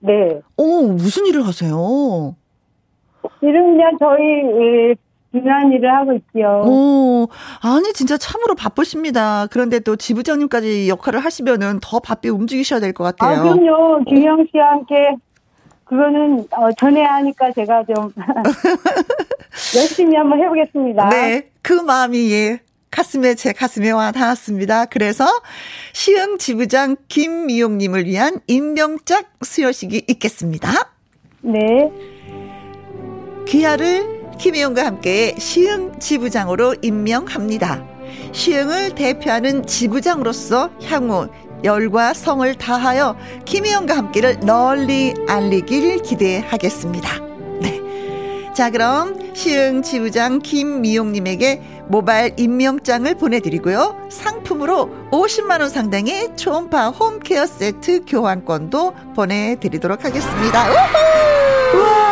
네. 0.00 0.38
오, 0.58 0.88
무슨 0.88 1.24
일을 1.26 1.46
하세요? 1.46 2.36
일은 3.40 3.76
그냥 3.76 3.96
저희, 3.98 4.94
중요한 5.32 5.72
일을 5.72 5.90
하고 5.92 6.12
있지요. 6.12 6.62
오, 6.64 7.26
아니 7.62 7.92
진짜 7.94 8.16
참으로 8.18 8.54
바쁘십니다. 8.54 9.46
그런데 9.50 9.80
또 9.80 9.96
지부장님까지 9.96 10.88
역할을 10.90 11.18
하시면은 11.20 11.80
더 11.82 11.98
바삐 12.00 12.28
움직이셔야 12.28 12.78
될 12.80 12.92
것 12.92 13.02
같아요. 13.02 13.40
아, 13.40 13.42
그럼요. 13.42 14.04
김영 14.04 14.46
씨와 14.52 14.70
함께 14.72 15.16
그거는 15.84 16.46
어, 16.50 16.72
전해야 16.72 17.14
하니까 17.16 17.52
제가 17.52 17.84
좀 17.84 18.12
열심히 19.76 20.16
한번 20.16 20.40
해보겠습니다. 20.42 21.08
네, 21.10 21.50
그 21.62 21.72
마음이 21.72 22.32
예. 22.32 22.60
가슴에 22.90 23.34
제 23.34 23.52
가슴에 23.52 23.90
와 23.90 24.12
닿았습니다. 24.12 24.84
그래서 24.84 25.26
시흥 25.92 26.38
지부장 26.38 26.94
김미용님을 27.08 28.06
위한 28.06 28.38
임명장 28.46 29.24
수여식이 29.42 30.04
있겠습니다. 30.08 30.70
네. 31.40 31.90
귀하를 33.48 34.22
김혜영과 34.38 34.86
함께 34.86 35.34
시흥 35.38 35.98
지부장으로 35.98 36.76
임명합니다. 36.82 37.84
시흥을 38.32 38.94
대표하는 38.94 39.66
지부장으로서 39.66 40.70
향후 40.84 41.28
열과 41.64 42.14
성을 42.14 42.54
다하여 42.54 43.16
김혜영과 43.44 43.96
함께를 43.96 44.40
널리 44.40 45.14
알리길 45.26 46.02
기대하겠습니다. 46.02 47.20
네. 47.60 47.80
자, 48.54 48.70
그럼 48.70 49.34
시흥 49.34 49.82
지부장 49.82 50.40
김미용님에게 50.40 51.62
모바일 51.88 52.34
임명장을 52.36 53.12
보내드리고요. 53.16 54.08
상품으로 54.10 54.90
50만원 55.10 55.70
상당의 55.70 56.36
초음파 56.36 56.90
홈케어 56.90 57.46
세트 57.46 58.04
교환권도 58.06 58.94
보내드리도록 59.14 60.04
하겠습니다. 60.04 60.70
우후! 60.70 62.03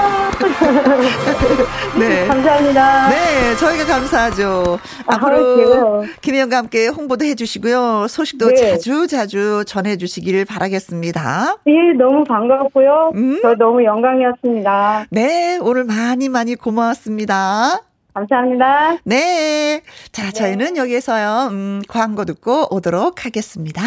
네. 1.99 2.27
감사합니다. 2.27 3.09
네, 3.11 3.57
저희가 3.57 3.85
감사하죠. 3.85 4.79
아, 5.07 5.15
앞으로 5.17 6.05
김혜영과 6.21 6.57
함께 6.57 6.89
홍보도 6.89 7.25
해주시고요. 7.25 8.07
소식도 8.09 8.49
네. 8.49 8.57
자주 8.57 9.07
자주 9.07 9.65
전해주시기를 9.67 10.45
바라겠습니다. 10.45 11.57
예, 11.67 11.93
너무 11.99 12.25
반갑고요. 12.25 13.13
음? 13.15 13.41
저 13.43 13.55
너무 13.55 13.85
영광이었습니다. 13.85 15.07
네, 15.11 15.59
오늘 15.61 15.85
많이 15.85 16.29
많이 16.29 16.55
고마웠습니다. 16.55 17.81
감사합니다. 18.15 18.99
네. 19.05 19.81
자, 20.13 20.31
저희는 20.31 20.75
네. 20.75 20.81
여기에서요, 20.81 21.49
음, 21.51 21.83
광고 21.89 22.25
듣고 22.25 22.75
오도록 22.75 23.25
하겠습니다. 23.25 23.83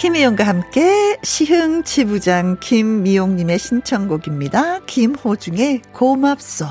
김희영과 0.00 0.44
함께 0.44 1.18
시흥 1.22 1.84
지부장 1.84 2.56
김미용님의 2.58 3.58
신청곡입니다. 3.58 4.80
김호중의 4.86 5.82
고맙소. 5.92 6.64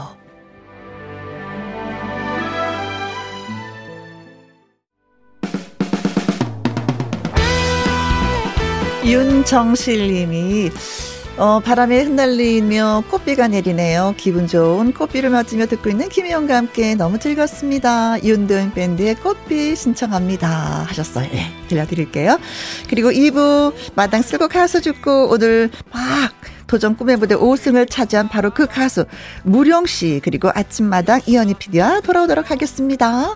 윤정실님이 9.06 10.72
어, 11.40 11.62
바람에 11.62 12.02
흩날리며 12.02 13.06
꽃비가 13.10 13.48
내리네요. 13.48 14.14
기분 14.18 14.46
좋은 14.46 14.94
꽃비를 14.94 15.30
맞으며 15.30 15.68
듣고 15.68 15.90
있는 15.90 16.10
김혜영과 16.10 16.54
함께 16.54 16.96
너무 16.96 17.18
즐겁습니다. 17.18 18.22
윤도현 18.22 18.74
밴드의 18.74 19.16
꽃비 19.16 19.74
신청합니다. 19.74 20.50
하셨어요. 20.90 21.30
예, 21.34 21.46
들려드릴게요. 21.70 22.38
그리고 22.90 23.10
2부 23.10 23.74
마당 23.96 24.22
쓸고 24.22 24.50
가수 24.50 24.82
죽고 24.82 25.30
오늘 25.30 25.70
막 25.94 26.34
도전 26.68 26.98
꿈의 26.98 27.16
무대 27.16 27.36
5승을 27.36 27.90
차지한 27.90 28.28
바로 28.28 28.50
그 28.50 28.68
가수 28.68 29.06
무령 29.44 29.86
씨 29.86 30.20
그리고 30.22 30.52
아침마당 30.54 31.22
이현희 31.26 31.54
PD와 31.54 32.02
돌아오도록 32.02 32.52
하겠습니다. 32.52 33.36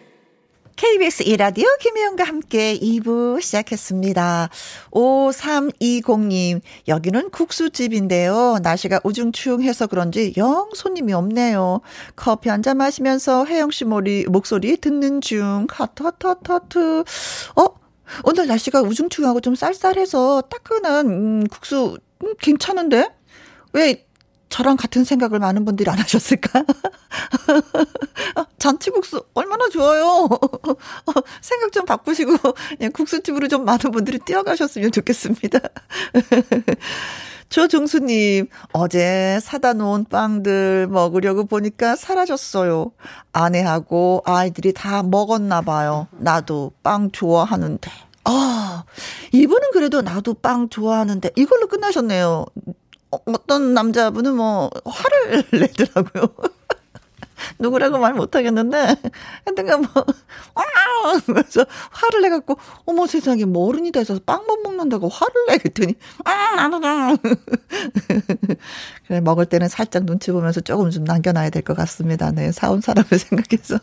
KBS 0.85 1.21
이라디오 1.27 1.67
김혜영과 1.79 2.23
함께 2.23 2.75
2부 2.79 3.39
시작했습니다. 3.39 4.49
5320님, 4.89 6.59
여기는 6.87 7.29
국수집인데요. 7.29 8.57
날씨가 8.63 9.01
우중충해서 9.03 9.85
그런지 9.85 10.33
영 10.37 10.71
손님이 10.73 11.13
없네요. 11.13 11.81
커피 12.15 12.49
한 12.49 12.63
잔 12.63 12.77
마시면서 12.77 13.45
혜영씨 13.45 13.85
머리, 13.85 14.25
목소리 14.25 14.75
듣는 14.77 15.21
중. 15.21 15.67
하트, 15.69 16.01
하트, 16.01 16.25
하트, 16.25 16.51
하트. 16.51 16.99
어? 17.55 17.65
오늘 18.23 18.47
날씨가 18.47 18.81
우중충하고 18.81 19.39
좀 19.41 19.53
쌀쌀해서 19.53 20.41
따끈한, 20.49 21.05
음, 21.05 21.43
국수, 21.47 21.99
음, 22.23 22.33
괜찮은데? 22.41 23.07
왜 23.73 24.07
저랑 24.51 24.75
같은 24.75 25.03
생각을 25.03 25.39
많은 25.39 25.65
분들이 25.65 25.89
안 25.89 25.97
하셨을까? 25.97 26.63
잔치국수 28.59 29.23
얼마나 29.33 29.67
좋아요. 29.69 30.27
생각 31.41 31.71
좀 31.71 31.85
바꾸시고 31.85 32.35
국수집으로 32.93 33.47
좀 33.47 33.65
많은 33.65 33.91
분들이 33.91 34.19
뛰어가셨으면 34.19 34.91
좋겠습니다. 34.91 35.59
조종수님, 37.49 38.47
어제 38.71 39.39
사다 39.41 39.73
놓은 39.73 40.05
빵들 40.05 40.87
먹으려고 40.87 41.45
보니까 41.45 41.95
사라졌어요. 41.95 42.91
아내하고 43.33 44.21
아이들이 44.25 44.73
다 44.73 45.01
먹었나 45.03 45.61
봐요. 45.61 46.07
나도 46.11 46.71
빵 46.83 47.11
좋아하는데. 47.11 47.89
아, 48.23 48.83
이분은 49.31 49.71
그래도 49.71 50.01
나도 50.01 50.35
빵 50.35 50.69
좋아하는데 50.69 51.31
이걸로 51.35 51.67
끝나셨네요. 51.67 52.45
어, 53.11 53.17
어떤 53.25 53.73
남자분은 53.73 54.35
뭐 54.35 54.69
화를 54.85 55.43
내더라고요. 55.53 56.33
누구라고 57.59 57.97
말 57.97 58.13
못하겠는데, 58.13 58.77
하여튼간 59.45 59.81
뭐, 59.81 60.05
아! 60.55 60.63
그래서 61.25 61.65
화를 61.91 62.21
내갖고, 62.21 62.57
어머 62.85 63.07
세상에, 63.07 63.45
뭐 63.45 63.67
어른이 63.67 63.91
돼서 63.91 64.19
빵 64.25 64.45
못 64.45 64.61
먹는다고 64.61 65.09
화를 65.09 65.33
내겠더니, 65.49 65.95
아, 66.23 66.55
나도, 66.55 66.79
나. 66.79 67.15
그래, 69.11 69.19
먹을 69.19 69.45
때는 69.45 69.67
살짝 69.67 70.05
눈치 70.05 70.31
보면서 70.31 70.61
조금 70.61 70.89
좀 70.89 71.03
남겨놔야 71.03 71.49
될 71.49 71.63
것 71.63 71.75
같습니다. 71.75 72.31
네, 72.31 72.53
사온 72.53 72.79
사람을 72.79 73.09
생각해서. 73.19 73.77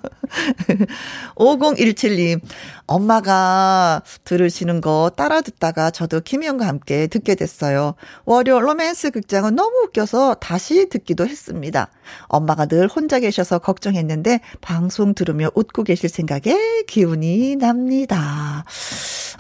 5017님, 1.37 2.41
엄마가 2.87 4.01
들으시는 4.25 4.81
거 4.81 5.11
따라 5.15 5.43
듣다가 5.43 5.91
저도 5.91 6.21
김희영과 6.23 6.67
함께 6.67 7.09
듣게 7.09 7.35
됐어요. 7.35 7.95
월요 8.25 8.59
로맨스 8.61 9.11
극장은 9.11 9.55
너무 9.55 9.77
웃겨서 9.89 10.37
다시 10.37 10.89
듣기도 10.89 11.27
했습니다. 11.27 11.91
엄마가 12.29 12.65
늘 12.65 12.89
혼자 12.89 13.21
계셔서 13.21 13.59
걱정했는데 13.59 14.41
방송 14.63 15.13
들으며 15.13 15.51
웃고 15.55 15.85
계실 15.85 16.09
생각에 16.09 16.85
기운이 16.87 17.57
납니다. 17.57 18.65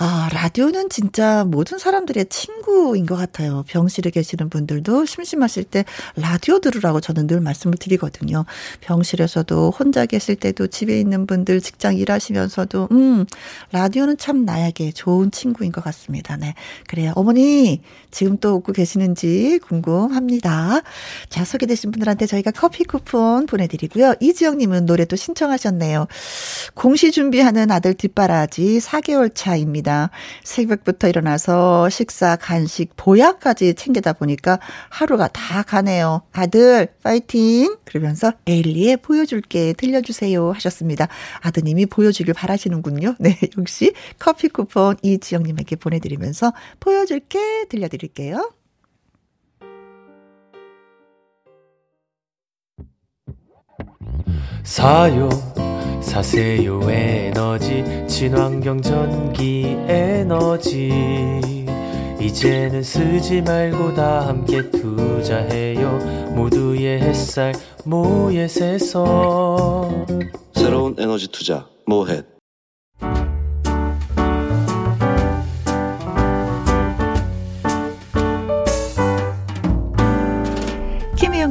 아, 0.00 0.28
라디오는 0.32 0.90
진짜 0.90 1.44
모든 1.44 1.76
사람들의 1.78 2.26
친구인 2.26 3.04
것 3.04 3.16
같아요. 3.16 3.64
병실에 3.66 4.10
계시는 4.10 4.48
분들도 4.48 5.06
심심하실 5.06 5.64
때 5.64 5.84
라디오 6.14 6.60
들으라고 6.60 7.00
저는 7.00 7.26
늘 7.26 7.40
말씀을 7.40 7.76
드리거든요. 7.78 8.44
병실에서도 8.80 9.72
혼자 9.76 10.06
계실 10.06 10.36
때도 10.36 10.68
집에 10.68 11.00
있는 11.00 11.26
분들 11.26 11.60
직장 11.60 11.96
일하시면서도, 11.96 12.88
음, 12.92 13.26
라디오는 13.72 14.16
참 14.18 14.44
나에게 14.44 14.92
좋은 14.92 15.32
친구인 15.32 15.72
것 15.72 15.82
같습니다. 15.82 16.36
네. 16.36 16.54
그래요. 16.86 17.12
어머니, 17.16 17.80
지금 18.12 18.38
또 18.38 18.54
웃고 18.54 18.74
계시는지 18.74 19.58
궁금합니다. 19.66 20.82
자, 21.28 21.44
소개되신 21.44 21.90
분들한테 21.90 22.26
저희가 22.26 22.52
커피 22.52 22.84
쿠폰 22.84 23.46
보내드리고요. 23.46 24.14
이지영님은 24.20 24.86
노래도 24.86 25.16
신청하셨네요. 25.16 26.06
공시 26.74 27.10
준비하는 27.10 27.72
아들 27.72 27.94
뒷바라지 27.94 28.78
4개월 28.78 29.34
차입니다. 29.34 29.87
새벽부터 30.44 31.08
일어나서 31.08 31.88
식사, 31.88 32.36
간식, 32.36 32.90
보약까지 32.96 33.74
챙기다 33.74 34.12
보니까 34.14 34.58
하루가 34.90 35.28
다 35.28 35.62
가네요. 35.62 36.22
아들, 36.32 36.88
파이팅! 37.02 37.76
그러면서 37.84 38.32
에일리의 38.46 38.98
보여줄게 38.98 39.72
들려주세요 39.72 40.52
하셨습니다. 40.52 41.08
아드님이 41.40 41.86
보여주길 41.86 42.34
바라시는군요. 42.34 43.14
네, 43.18 43.38
역시 43.58 43.92
커피 44.18 44.48
쿠폰 44.48 44.96
이지영님에게 45.02 45.76
보내드리면서 45.76 46.52
보여줄게 46.80 47.66
들려드릴게요. 47.68 48.52
사요 54.64 55.28
사세요 56.00 56.80
에너지. 56.90 57.84
친환경 58.08 58.80
전기 58.80 59.76
에너지. 59.86 61.38
이제는 62.20 62.82
쓰지 62.82 63.42
말고 63.42 63.94
다 63.94 64.26
함께 64.26 64.70
투자해요. 64.70 65.98
모두의 66.34 67.00
햇살 67.00 67.54
모예에서. 67.84 68.58
새로운 70.54 70.94
에너지 70.98 71.28
투자 71.28 71.66
모햇 71.86 72.37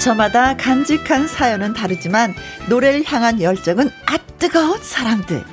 저마다 0.00 0.56
간직한 0.56 1.28
사연은 1.28 1.74
다르지만 1.74 2.34
노래를 2.70 3.04
향한 3.04 3.42
열정은 3.42 3.90
아 4.06 4.16
뜨거운 4.38 4.82
사람들. 4.82 5.44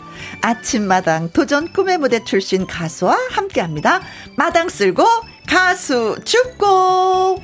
아침마당 0.41 1.31
도전 1.33 1.67
꿈의 1.73 1.97
무대 1.97 2.23
출신 2.23 2.65
가수와 2.65 3.17
함께 3.29 3.59
합니다. 3.59 3.99
마당 4.37 4.69
쓸고 4.69 5.03
가수 5.45 6.17
죽고. 6.23 7.43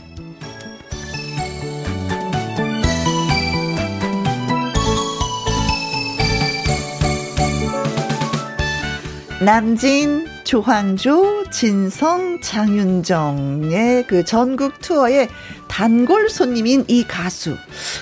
남진, 9.42 10.26
조황조, 10.44 11.46
진성, 11.50 12.40
장윤정의 12.42 14.06
그 14.08 14.24
전국 14.26 14.80
투어에 14.82 15.28
단골 15.68 16.30
손님인 16.30 16.86
이 16.88 17.04
가수. 17.08 17.56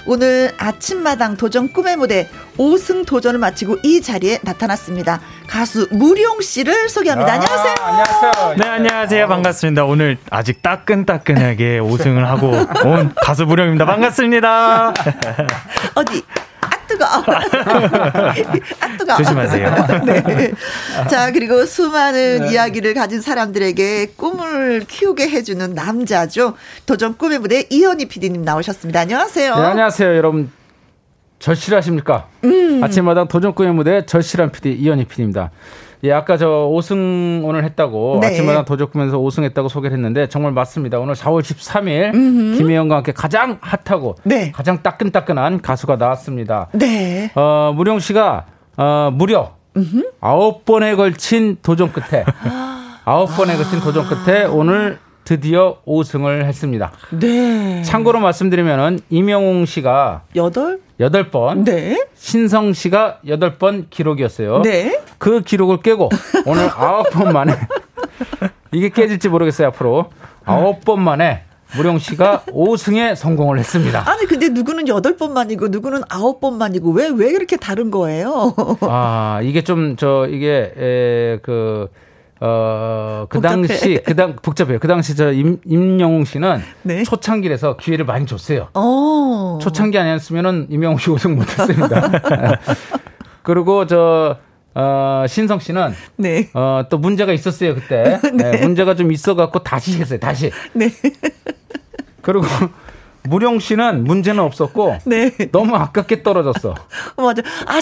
오늘 0.06 0.52
아침마당 0.58 1.38
도전 1.38 1.72
꿈의 1.72 1.96
무대 1.98 2.28
5승 2.58 3.06
도전을 3.06 3.40
마치고 3.40 3.78
이 3.84 4.02
자리에 4.02 4.40
나타났습니다. 4.44 5.22
가수 5.48 5.88
무룡 5.92 6.42
씨를 6.42 6.90
소개합니다. 6.90 7.32
아, 7.32 7.36
안녕하세요. 7.36 7.76
안녕하세요. 7.80 8.56
네, 8.58 8.66
안녕하세요. 8.68 9.28
반갑습니다. 9.28 9.86
오늘 9.86 10.18
아직 10.30 10.62
따끈따끈하게 10.62 11.80
5승을 11.84 12.24
하고 12.26 12.50
온 12.90 13.14
가수 13.22 13.46
무룡입니다. 13.46 13.86
반갑습니다. 13.86 14.94
어디 15.96 16.24
뜨거. 16.92 17.06
아 18.80 18.98
뜨거. 18.98 19.18
조심하세요. 19.18 19.76
네. 20.06 20.52
자 21.10 21.32
그리고 21.32 21.66
수많은 21.66 22.42
네. 22.46 22.52
이야기를 22.52 22.94
가진 22.94 23.22
사람들에게 23.22 24.14
꿈을 24.18 24.86
키우게 24.88 25.30
해주는 25.30 25.74
남자죠. 25.74 26.56
도전 26.86 27.18
꿈의 27.18 27.40
무대 27.40 27.66
이현희 27.70 28.06
PD님 28.08 28.44
나오셨습니다. 28.44 29.02
안녕하세요. 29.02 29.56
네, 29.56 29.62
안녕하세요, 29.62 30.16
여러분. 30.16 30.52
절실하십니까? 31.40 32.28
음. 32.44 32.84
아침마당 32.84 33.28
도전 33.28 33.56
꿈의 33.56 33.74
무대 33.74 34.06
절실한 34.06 34.52
PD 34.52 34.74
이현희 34.74 35.06
PD입니다. 35.06 35.50
예, 36.04 36.12
아까 36.12 36.38
저 36.38 36.48
5승 36.48 37.44
오늘 37.44 37.64
했다고 37.64 38.20
네. 38.22 38.28
아침마당 38.28 38.66
도적구면서 38.66 39.20
5승 39.20 39.44
했다고 39.44 39.70
소개를 39.70 39.96
했는데 39.96 40.28
정말 40.28 40.52
맞습니다. 40.52 41.00
오늘 41.00 41.14
4월 41.14 41.42
13일 41.42 42.14
음흠. 42.14 42.58
김혜영과 42.58 42.98
함께 42.98 43.12
가장 43.12 43.60
핫하고 43.62 44.16
네. 44.24 44.52
가장 44.52 44.82
따끈따끈한 44.82 45.62
가수가 45.62 45.98
나왔습니다. 45.98 46.70
네. 46.74 47.32
어, 47.36 47.72
무령 47.76 48.00
씨가 48.00 48.46
어, 48.78 49.10
무려 49.14 49.52
아홉 50.20 50.66
번에 50.66 50.96
걸친 50.96 51.58
도전 51.62 51.92
끝에 51.92 52.26
아홉 53.06 53.36
번에 53.36 53.56
걸친 53.56 53.80
도전 53.80 54.06
끝에 54.06 54.46
오늘 54.46 55.00
드디어 55.24 55.78
5승을 55.88 56.46
했습니다. 56.46 56.92
네. 57.12 57.82
참고로 57.84 58.20
말씀드리면은 58.20 59.00
이명웅 59.10 59.66
씨가 59.66 60.24
8 60.36 60.80
8번. 61.00 61.64
네. 61.66 62.06
신성 62.16 62.74
씨가 62.74 63.20
8번 63.26 63.86
기록이었어요. 63.90 64.62
네. 64.62 65.00
그 65.18 65.42
기록을 65.42 65.78
깨고 65.82 66.10
오늘 66.46 66.68
9번 66.70 67.32
만에 67.32 67.54
이게 68.72 68.90
깨질지 68.90 69.30
모르겠어요, 69.30 69.68
앞으로. 69.70 70.10
9번 70.46 70.98
만에 71.00 71.44
무령 71.76 72.00
씨가 72.00 72.44
5승에 72.48 73.16
성공을 73.16 73.58
했습니다. 73.60 74.04
아니 74.10 74.26
근데 74.26 74.50
누구는 74.50 74.86
8번만이고 74.86 75.70
누구는 75.70 76.02
9번만이고 76.02 76.94
왜 76.96 77.08
왜 77.10 77.30
이렇게 77.32 77.56
다른 77.58 77.92
거예요? 77.92 78.54
아, 78.82 79.40
이게 79.44 79.64
좀 79.64 79.96
저 79.98 80.28
이게 80.30 80.74
에그 80.76 81.88
어, 82.44 83.28
그 83.30 83.40
복잡해. 83.40 83.68
당시, 83.68 84.00
그 84.04 84.16
당, 84.16 84.36
복잡해요. 84.36 84.80
그 84.80 84.88
당시 84.88 85.16
저 85.16 85.32
임, 85.32 85.60
임영웅 85.64 86.26
씨는 86.26 86.62
네? 86.82 87.04
초창기에서 87.04 87.78
기회를 87.78 88.04
많이 88.06 88.26
줬어요. 88.26 88.70
오. 88.74 88.80
어. 88.80 89.60
초창기 89.62 89.98
아니었으면은 89.98 90.68
임영웅 90.72 90.98
씨 90.98 91.12
우승 91.12 91.36
못 91.36 91.48
했습니다. 91.48 92.12
그리고 93.44 93.86
저, 93.86 94.38
어, 94.74 95.26
신성 95.28 95.60
씨는 95.60 95.94
네. 96.18 96.50
어, 96.56 96.84
또 96.90 96.98
문제가 96.98 97.32
있었어요, 97.32 97.76
그때. 97.76 98.20
네. 98.34 98.52
네, 98.52 98.62
문제가 98.62 98.96
좀 98.96 99.12
있어갖고 99.12 99.60
다시 99.62 100.00
했어요, 100.00 100.20
다시. 100.20 100.52
네. 100.74 100.90
그리고 102.22 102.46
무령 103.24 103.60
씨는 103.60 104.04
문제는 104.04 104.42
없었고 104.44 104.98
네. 105.06 105.32
너무 105.52 105.76
아깝게 105.76 106.24
떨어졌어. 106.24 106.74
맞아. 107.18 107.44
아, 107.68 107.80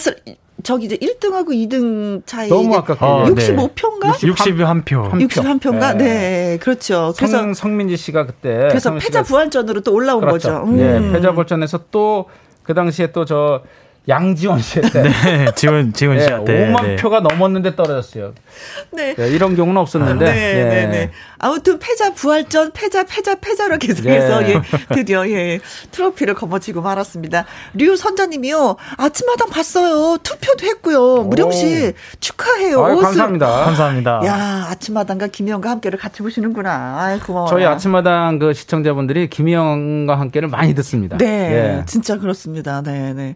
저기 0.63 0.85
이제 0.85 0.97
1등하고 0.97 1.49
2등 1.49 2.21
차이 2.25 2.49
너무 2.49 2.75
아깝게 2.75 3.05
어, 3.05 3.25
65표인가? 3.25 4.11
61표. 4.13 5.11
61표인가? 5.11 5.95
네. 5.95 6.03
네. 6.03 6.57
그렇죠. 6.59 7.13
그래서 7.17 7.37
성, 7.37 7.53
성민지 7.53 7.97
씨가 7.97 8.25
그때 8.25 8.67
그래서 8.69 8.93
패자 8.95 9.23
부활전으로 9.23 9.81
또 9.81 9.93
올라온 9.93 10.21
그렇죠. 10.21 10.49
거죠. 10.49 10.71
네, 10.71 10.97
음. 10.97 11.11
네, 11.11 11.13
패자 11.13 11.31
부활전에서 11.33 11.85
또 11.91 12.25
그 12.69 12.75
당시에 12.75 13.11
또저 13.11 13.63
양지원 14.07 14.59
씨한테. 14.59 15.01
네, 15.25 15.51
지원, 15.55 15.91
지원 15.91 16.17
네, 16.17 16.23
씨한테. 16.23 16.71
5만 16.71 16.83
네. 16.83 16.95
표가 16.97 17.21
넘었는데 17.21 17.75
떨어졌어요. 17.75 18.33
네. 18.91 19.15
네. 19.15 19.29
이런 19.29 19.55
경우는 19.55 19.81
없었는데. 19.81 20.29
아, 20.29 20.31
네, 20.31 20.63
네, 20.63 20.87
네. 20.87 21.11
아무튼 21.39 21.79
패자 21.79 22.13
부활전, 22.13 22.71
패자, 22.73 23.05
패자, 23.05 23.35
패자로 23.35 23.77
계속해서, 23.77 24.43
예, 24.49 24.61
드디어, 24.93 25.27
예, 25.29 25.59
트로피를 25.91 26.33
거머쥐고 26.33 26.81
말았습니다. 26.81 27.45
류 27.73 27.95
선자님이요, 27.95 28.75
아침마당 28.97 29.49
봤어요. 29.49 30.17
투표도 30.21 30.65
했고요. 30.65 31.23
무령 31.23 31.51
씨, 31.51 31.93
축하해요. 32.19 32.83
아유, 32.83 32.97
감사합니다. 32.97 33.47
감사합니다. 33.65 34.21
야, 34.25 34.67
아침마당과 34.69 35.27
김희영과 35.27 35.69
함께를 35.69 35.97
같이 35.97 36.21
보시는구나. 36.21 36.99
아이, 36.99 37.19
고마워요. 37.19 37.49
저희 37.49 37.65
아침마당 37.65 38.39
그 38.39 38.53
시청자분들이 38.53 39.29
김희영과 39.29 40.19
함께를 40.19 40.49
많이 40.49 40.75
듣습니다. 40.75 41.17
네, 41.17 41.79
예. 41.79 41.85
진짜 41.85 42.17
그렇습니다. 42.17 42.81
네, 42.81 43.13
네. 43.13 43.35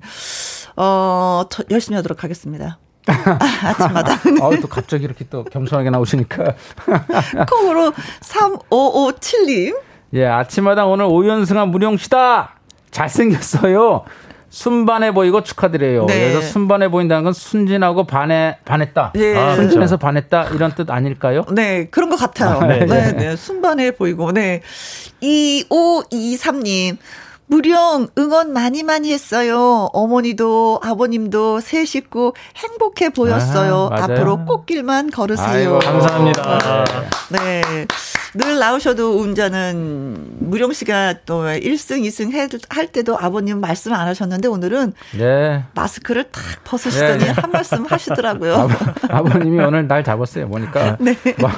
어, 0.75 1.43
열심히 1.71 1.95
하도록 1.97 2.23
하겠습니다. 2.23 2.79
아, 3.07 3.73
침마다 3.73 4.13
아, 4.41 4.49
또 4.61 4.67
갑자기 4.67 5.03
이렇게 5.03 5.25
또 5.29 5.43
겸손하게 5.43 5.89
나오시니까. 5.89 6.53
콩으로 7.49 7.93
3557님. 8.21 9.77
예, 10.13 10.25
아침마당 10.25 10.91
오늘 10.91 11.05
5연승한 11.05 11.69
무령씨다! 11.69 12.55
잘생겼어요. 12.91 14.05
순반해 14.49 15.13
보이고 15.15 15.41
축하드려요. 15.41 16.05
네. 16.05 16.31
그래서 16.31 16.41
순반해 16.41 16.89
보인다는 16.89 17.23
건 17.23 17.33
순진하고 17.33 18.03
반해, 18.03 18.57
반했다. 18.65 19.13
예. 19.15 19.35
아, 19.35 19.55
순진해서 19.55 19.97
그렇죠. 19.97 19.97
반했다. 19.97 20.49
이런 20.49 20.75
뜻 20.75 20.91
아닐까요? 20.91 21.43
네, 21.51 21.87
그런 21.89 22.11
것 22.11 22.17
같아요. 22.17 22.59
아, 22.59 22.67
네. 22.67 22.85
네, 22.85 23.11
네. 23.13 23.35
순반해 23.35 23.91
보이고. 23.91 24.31
네. 24.31 24.61
2523님. 25.23 26.97
무령 27.53 28.07
응원 28.17 28.51
많이 28.51 28.81
많이 28.81 29.13
했어요. 29.13 29.87
어머니도 29.93 30.79
아버님도 30.83 31.59
세 31.59 31.85
식구 31.85 32.33
행복해 32.55 33.09
보였어요. 33.09 33.89
아, 33.91 34.05
앞으로 34.05 34.43
꽃길만 34.45 35.11
걸으세요. 35.11 35.45
아이고, 35.45 35.79
감사합니다. 35.79 36.83
네. 37.29 37.61
늘 38.35 38.57
나오셔도 38.57 39.19
운전은 39.19 40.37
무령 40.39 40.73
씨가 40.73 41.15
또 41.25 41.43
1승, 41.43 42.01
2승 42.01 42.33
해, 42.33 42.47
할 42.69 42.87
때도 42.87 43.17
아버님 43.19 43.59
말씀 43.59 43.93
안 43.93 44.07
하셨는데 44.07 44.47
오늘은 44.47 44.93
네. 45.17 45.63
마스크를 45.75 46.25
탁 46.25 46.41
벗으시더니 46.63 47.25
네. 47.25 47.29
한 47.29 47.51
말씀 47.51 47.85
하시더라고요. 47.85 48.69
아버, 49.09 49.37
님이 49.37 49.63
오늘 49.63 49.87
날 49.87 50.03
잡았어요. 50.03 50.47
보니까. 50.49 50.97
네. 50.99 51.15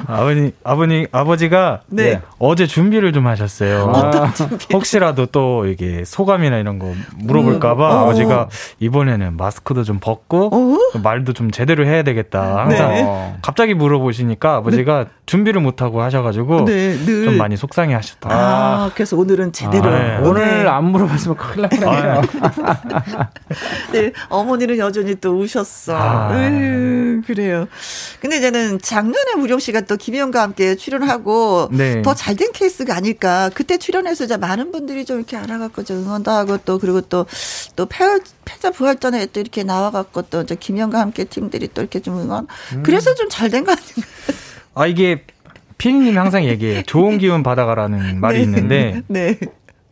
아버님, 0.08 0.52
아버님, 0.64 1.08
아버지가 1.12 1.82
네. 1.88 2.22
어제 2.40 2.68
준비를 2.68 3.14
좀 3.14 3.28
하셨어요. 3.28 3.84
어떤 3.86 4.34
준비? 4.34 4.68
혹시라도 4.74 5.28
또 5.28 5.66
이게 5.68 6.04
소감이나 6.06 6.58
이런 6.58 6.80
거 6.80 6.94
물어볼까봐 7.16 7.88
음. 7.90 7.96
어. 7.98 8.02
아버지가 8.02 8.50
이번에는 8.80 9.38
마스크도 9.38 9.84
좀 9.84 10.00
벗고 10.02 10.50
어? 10.54 11.00
말도 11.00 11.34
좀 11.34 11.52
제대로 11.52 11.86
해야 11.86 12.04
되겠다. 12.04 12.58
항상 12.66 12.90
네. 12.94 13.36
갑자기 13.42 13.74
물어보시니까 13.74 14.56
아버지가 14.56 15.04
네. 15.06 15.10
준비를 15.26 15.62
못하고 15.62 16.02
하셔가지고 16.02 16.65
네, 16.66 16.98
늘. 17.06 17.26
좀 17.26 17.38
많이 17.38 17.56
속상해 17.58 17.94
하셨다. 17.94 18.30
아, 18.32 18.92
그래서 18.94 19.16
오늘은 19.18 19.54
제대로. 19.54 19.86
아, 19.90 19.92
네. 20.00 20.18
오늘 20.28 20.68
안 20.68 20.86
물어봤으면 20.86 21.38
큰일 21.38 21.62
날 21.62 21.70
뻔했네요. 21.70 22.22
네, 23.94 24.12
어머니는 24.30 24.78
여전히 24.78 25.16
또 25.16 25.40
우셨어. 25.40 25.96
아. 25.96 26.32
으, 26.34 27.22
그래요. 27.26 27.68
근데 28.20 28.38
이제는 28.38 28.80
작년에 28.82 29.36
무령 29.38 29.60
씨가 29.60 29.82
또 29.82 29.96
김희영과 29.98 30.42
함께 30.42 30.76
출연하고 30.76 31.70
네. 31.72 32.02
더 32.02 32.14
잘 32.14 32.36
된 32.36 32.52
케이스가 32.52 32.96
아닐까. 32.96 33.50
그때 33.54 33.78
출연해서 33.78 34.26
이제 34.26 34.36
많은 34.38 34.72
분들이 34.72 35.06
좀 35.06 35.18
이렇게 35.18 35.38
알아갖고 35.38 35.84
좀 35.84 35.98
응원도 36.04 36.32
하고 36.32 36.58
또 36.58 36.80
그리고 36.80 37.02
또 37.02 37.26
또 37.76 37.88
패자 37.88 38.72
부활전에 38.72 39.28
또 39.28 39.40
이렇게 39.40 39.64
나와갖고 39.64 40.24
또 40.24 40.42
이제 40.42 40.56
김희영과 40.56 41.00
함께 41.00 41.24
팀들이 41.26 41.70
또 41.74 41.82
이렇게 41.82 42.00
좀 42.02 42.20
응원. 42.20 42.48
음. 42.74 42.84
그래서 42.84 43.14
좀 43.16 43.30
잘 43.30 43.50
된 43.50 43.64
거 43.66 43.72
아닌가. 43.72 44.02
아 44.74 44.86
이게 44.88 45.24
피디님이 45.78 46.16
항상 46.16 46.44
얘기해요. 46.46 46.82
좋은 46.84 47.18
기운 47.18 47.44
받아가라는 47.44 48.20
말이 48.22 48.38
네. 48.40 48.44
있는데 48.44 49.02
네. 49.08 49.38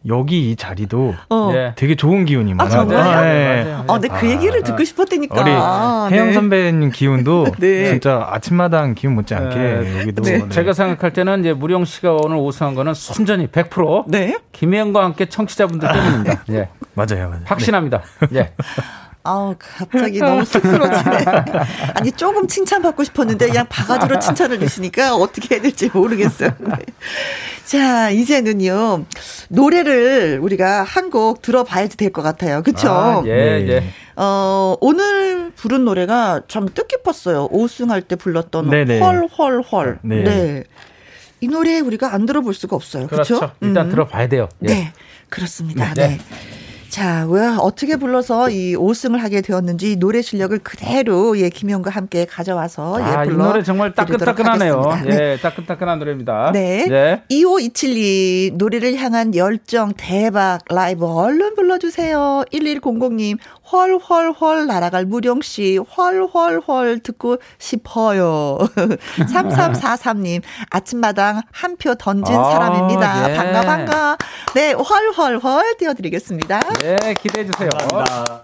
여기 0.05 0.51
이 0.51 0.55
자리도 0.57 1.15
어. 1.29 1.51
네. 1.53 1.71
되게 1.77 1.95
좋은 1.95 2.25
기운이 2.25 2.53
많아요. 2.53 2.81
아, 2.81 2.85
정말요? 2.85 3.21
네. 3.21 3.73
아, 3.87 3.99
근데 3.99 4.07
그 4.09 4.29
얘기를 4.29 4.59
아, 4.59 4.63
듣고 4.63 4.83
싶었다니까. 4.83 5.41
우리 5.41 5.51
아, 5.53 6.09
혜영 6.11 6.27
네. 6.27 6.33
선배님 6.33 6.91
기운도 6.91 7.47
네. 7.59 7.85
진짜 7.85 8.27
아침마당 8.29 8.95
기운 8.95 9.15
못지않게 9.15 9.55
네. 9.55 9.99
여기도. 10.01 10.23
네. 10.23 10.49
제가 10.49 10.73
생각할 10.73 11.13
때는 11.13 11.39
이제 11.39 11.53
무령 11.53 11.85
씨가 11.85 12.17
오늘 12.21 12.35
우승한 12.37 12.75
거는 12.75 12.93
순전히 12.93 13.47
100% 13.47 14.05
네. 14.07 14.37
김혜영과 14.51 15.05
함께 15.05 15.25
청취자분들 15.25 15.87
때문입니다. 15.89 16.43
예. 16.49 16.67
맞아요, 16.95 17.29
맞아요. 17.29 17.41
확신합니다. 17.45 18.01
예. 18.33 18.51
아우 19.25 19.55
갑자기 19.57 20.19
너무 20.19 20.43
쑥스러지네. 20.43 21.25
아니 21.95 22.11
조금 22.11 22.45
칭찬받고 22.47 23.05
싶었는데 23.05 23.47
그냥 23.47 23.65
바가지로 23.69 24.19
칭찬을 24.19 24.59
주시니까 24.59 25.15
어떻게 25.15 25.55
해야 25.55 25.61
될지 25.61 25.89
모르겠어요. 25.93 26.49
네. 26.59 26.75
자 27.65 28.09
이제는요 28.09 29.05
노래를 29.49 30.39
우리가 30.41 30.83
한 30.83 31.09
곡 31.09 31.41
들어봐야 31.41 31.87
될 31.87 32.11
것 32.11 32.21
같아요. 32.21 32.63
그렇죠? 32.63 32.89
아, 32.89 33.23
예, 33.25 33.31
예. 33.67 33.83
어 34.15 34.75
오늘 34.81 35.51
부른 35.55 35.85
노래가 35.85 36.41
참 36.47 36.67
뜻깊었어요. 36.67 37.47
오승할 37.51 38.01
때 38.01 38.15
불렀던 38.15 38.69
헐헐헐. 38.99 39.99
네. 40.01 40.23
네. 40.23 40.63
이 41.39 41.47
노래 41.47 41.79
우리가 41.79 42.13
안 42.13 42.25
들어볼 42.25 42.53
수가 42.53 42.75
없어요. 42.75 43.07
그렇죠? 43.07 43.37
그렇죠? 43.39 43.55
일단 43.61 43.85
음. 43.87 43.91
들어봐야 43.91 44.27
돼요. 44.27 44.49
예. 44.63 44.67
네. 44.67 44.93
그렇습니다. 45.29 45.93
네. 45.93 46.07
네. 46.07 46.19
자, 46.93 47.25
왜 47.27 47.41
어떻게 47.59 47.95
불러서 47.95 48.51
이 48.51 48.75
5승을 48.75 49.17
하게 49.17 49.41
되었는지 49.41 49.95
노래 49.95 50.21
실력을 50.21 50.55
그대로 50.59 51.35
예 51.39 51.49
김영과 51.49 51.89
함께 51.89 52.23
가져와서 52.25 52.97
예, 52.99 53.03
아, 53.03 53.25
이 53.25 53.29
노래 53.29 53.63
정말 53.63 53.93
따끈따끈하네요. 53.95 54.99
예, 55.07 55.09
네. 55.09 55.37
따끈따끈한 55.37 55.97
노래입니다. 55.97 56.51
네. 56.53 56.85
네. 56.87 57.23
25272 57.29 58.51
노래를 58.57 58.95
향한 58.97 59.33
열정 59.33 59.91
대박 59.97 60.59
라이브 60.69 61.07
얼른 61.07 61.55
불러 61.55 61.79
주세요. 61.79 62.43
1100님 62.53 63.39
헐헐헐 63.71 64.67
날아갈 64.67 65.05
무령 65.05 65.41
씨 65.41 65.77
헐헐헐 65.97 66.99
듣고 66.99 67.37
싶어요. 67.57 68.59
3343님 69.17 70.43
아침마당 70.69 71.41
한 71.51 71.73
표 71.75 71.95
던진 71.95 72.35
아, 72.35 72.51
사람입니다. 72.51 73.31
예. 73.31 73.35
반가 73.35 73.61
반가. 73.63 74.17
네 74.53 74.73
헐헐헐 74.73 75.75
띄워 75.79 75.95
드리겠습니다. 75.95 76.59
네 76.83 76.97
기대해 77.13 77.45
주세요. 77.45 77.69
감사합니다. 77.69 78.41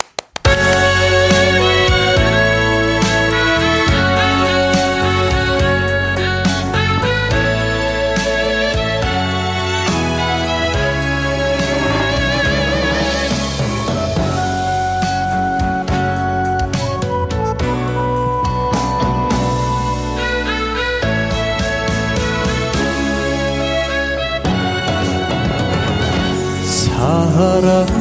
사랑도 27.39 27.98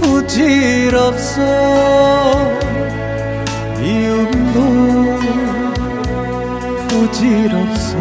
부질없어. 0.00 1.40
미움도 3.78 4.58
부질없어. 6.88 7.94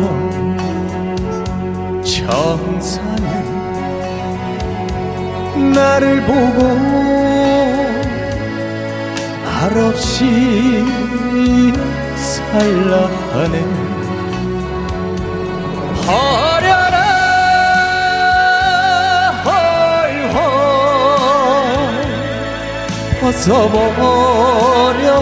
정사는 2.04 3.26
나를 5.74 6.22
보고 6.24 6.58
말없이 9.44 10.84
살라 12.16 13.10
하네 13.34 13.56
벗어버려 23.32 25.22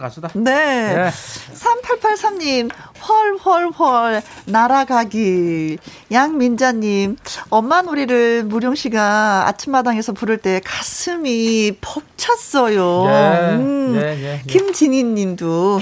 가수다. 0.00 0.30
네. 0.34 0.94
네. 0.94 1.10
3883님, 1.10 2.70
헐헐헐, 3.06 4.22
날아가기. 4.46 5.78
양민자님, 6.10 7.16
엄마 7.50 7.82
놀이를 7.82 8.44
무령 8.44 8.74
씨가 8.74 9.46
아침마당에서 9.48 10.12
부를 10.12 10.38
때 10.38 10.60
가슴이 10.64 11.72
벅찼어요. 11.80 13.04
예, 13.06 13.54
음. 13.56 14.00
예, 14.00 14.00
예, 14.00 14.22
예. 14.34 14.40
김진희 14.46 15.04
님도. 15.04 15.80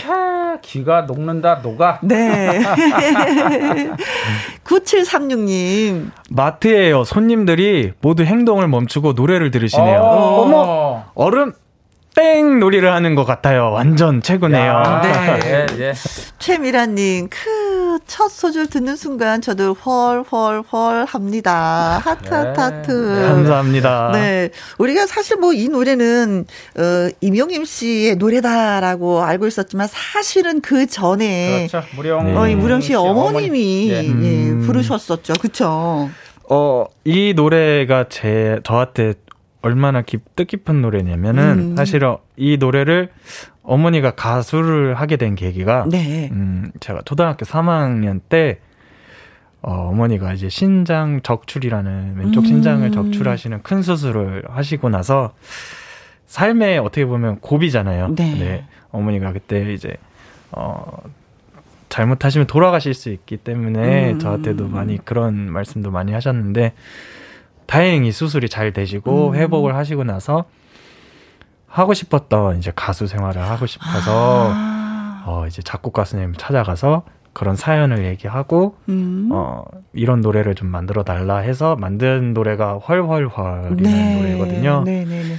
귀가 0.62 1.02
녹는다, 1.02 1.60
녹아. 1.62 2.00
네. 2.02 2.60
9736님. 4.64 6.10
마트에요. 6.30 7.04
손님들이 7.04 7.92
모두 8.00 8.24
행동을 8.24 8.68
멈추고 8.68 9.12
노래를 9.12 9.50
들으시네요. 9.50 10.00
어. 10.00 10.42
어머, 10.42 11.04
얼음, 11.14 11.52
땡 12.22 12.58
놀이를 12.58 12.92
하는 12.92 13.14
것 13.14 13.24
같아요. 13.24 13.70
완전 13.70 14.20
최고네요. 14.20 14.60
야, 14.72 15.00
네. 15.04 15.66
예, 15.78 15.84
예. 15.84 15.92
최미라님, 16.40 17.28
크, 17.30 18.00
첫 18.08 18.28
소절 18.28 18.66
듣는 18.66 18.96
순간 18.96 19.40
저도 19.40 19.74
헐헐헐 19.74 21.04
합니다. 21.04 22.00
하트, 22.02 22.34
하트, 22.34 22.60
하트. 22.60 22.90
네, 22.90 23.22
감사합니다. 23.28 24.10
네. 24.14 24.50
우리가 24.78 25.06
사실 25.06 25.36
뭐 25.36 25.52
이 25.52 25.68
노래는, 25.68 26.44
어, 26.76 26.82
임용임 27.20 27.64
씨의 27.64 28.16
노래다라고 28.16 29.22
알고 29.22 29.46
있었지만 29.46 29.86
사실은 29.88 30.60
그 30.60 30.86
전에. 30.86 31.68
그렇죠. 31.68 31.86
무령. 31.94 32.24
네. 32.26 32.36
어, 32.36 32.56
무령 32.56 32.80
씨 32.80 32.94
어머님이 32.94 33.92
어머니. 33.94 34.24
예. 34.24 34.50
예, 34.50 34.66
부르셨었죠. 34.66 35.34
그쵸. 35.40 36.10
어, 36.50 36.84
이 37.04 37.32
노래가 37.36 38.06
제, 38.08 38.58
저한테 38.64 39.14
얼마나 39.60 40.02
깊, 40.02 40.36
뜻깊은 40.36 40.82
노래냐면은 40.82 41.72
음. 41.72 41.76
사실 41.76 42.00
이 42.36 42.56
노래를 42.58 43.10
어머니가 43.62 44.12
가수를 44.12 44.94
하게 44.94 45.16
된 45.16 45.34
계기가 45.34 45.86
네. 45.90 46.28
음, 46.32 46.70
제가 46.80 47.02
초등학교 47.04 47.44
3학년 47.44 48.20
때 48.28 48.60
어, 49.60 49.88
어머니가 49.90 50.32
이제 50.32 50.48
신장 50.48 51.20
적출이라는 51.22 52.16
왼쪽 52.16 52.40
음. 52.40 52.46
신장을 52.46 52.90
적출하시는 52.92 53.62
큰 53.62 53.82
수술을 53.82 54.44
하시고 54.48 54.88
나서 54.88 55.34
삶에 56.26 56.78
어떻게 56.78 57.04
보면 57.04 57.40
고비잖아요. 57.40 58.14
네. 58.14 58.34
네. 58.38 58.64
어머니가 58.92 59.32
그때 59.32 59.72
이제 59.72 59.96
어 60.52 61.02
잘못하시면 61.88 62.46
돌아가실 62.46 62.94
수 62.94 63.10
있기 63.10 63.38
때문에 63.38 64.12
음. 64.12 64.18
저한테도 64.18 64.68
많이 64.68 64.98
그런 65.04 65.50
말씀도 65.50 65.90
많이 65.90 66.12
하셨는데 66.12 66.74
다행히 67.68 68.12
수술이 68.12 68.48
잘 68.48 68.72
되시고 68.72 69.28
음. 69.28 69.34
회복을 69.34 69.76
하시고 69.76 70.02
나서 70.02 70.46
하고 71.66 71.92
싶었던 71.92 72.56
이제 72.56 72.72
가수 72.74 73.06
생활을 73.06 73.42
하고 73.42 73.66
싶어서 73.66 74.50
아. 74.54 75.22
어 75.26 75.46
이제 75.46 75.60
작곡가 75.60 76.04
선생님 76.04 76.34
찾아가서 76.38 77.02
그런 77.34 77.56
사연을 77.56 78.06
얘기하고 78.06 78.76
음. 78.88 79.28
어 79.30 79.64
이런 79.92 80.22
노래를 80.22 80.54
좀 80.54 80.68
만들어 80.68 81.02
달라 81.02 81.36
해서 81.36 81.76
만든 81.76 82.32
노래가 82.32 82.78
헐헐헐이라는 82.78 83.76
네. 83.76 84.16
노래거든요. 84.16 84.82
네, 84.86 85.04
네, 85.04 85.22
네. 85.22 85.34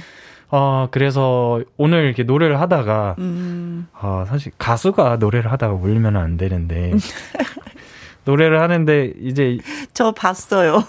어 0.52 0.86
그래서 0.92 1.60
오늘 1.76 2.04
이렇게 2.04 2.22
노래를 2.22 2.60
하다가 2.60 3.16
음. 3.18 3.88
어 4.00 4.24
사실 4.28 4.52
가수가 4.56 5.16
노래를 5.16 5.50
하다가 5.50 5.74
울면 5.74 6.16
안 6.16 6.36
되는데 6.36 6.92
노래를 8.30 8.60
하는데 8.60 9.12
이제 9.20 9.58
저 9.92 10.12
봤어요. 10.12 10.84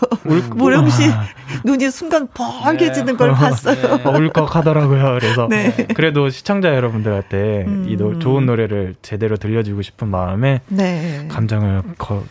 무령 0.55 0.89
씨 0.89 1.03
눈이 1.65 1.89
순간 1.89 2.27
벌게지는 2.33 3.13
네. 3.13 3.17
걸 3.17 3.31
봤어요. 3.31 3.97
네. 3.97 4.09
울컥하더라고요. 4.09 5.17
그래서 5.19 5.47
네. 5.49 5.73
그래도 5.95 6.29
시청자 6.29 6.75
여러분들한테 6.75 7.65
음. 7.67 7.85
이 7.87 7.97
노, 7.97 8.19
좋은 8.19 8.45
노래를 8.45 8.95
제대로 9.01 9.37
들려주고 9.37 9.81
싶은 9.81 10.07
마음에 10.07 10.61
네. 10.67 11.27
감정을 11.29 11.81
거, 11.97 12.23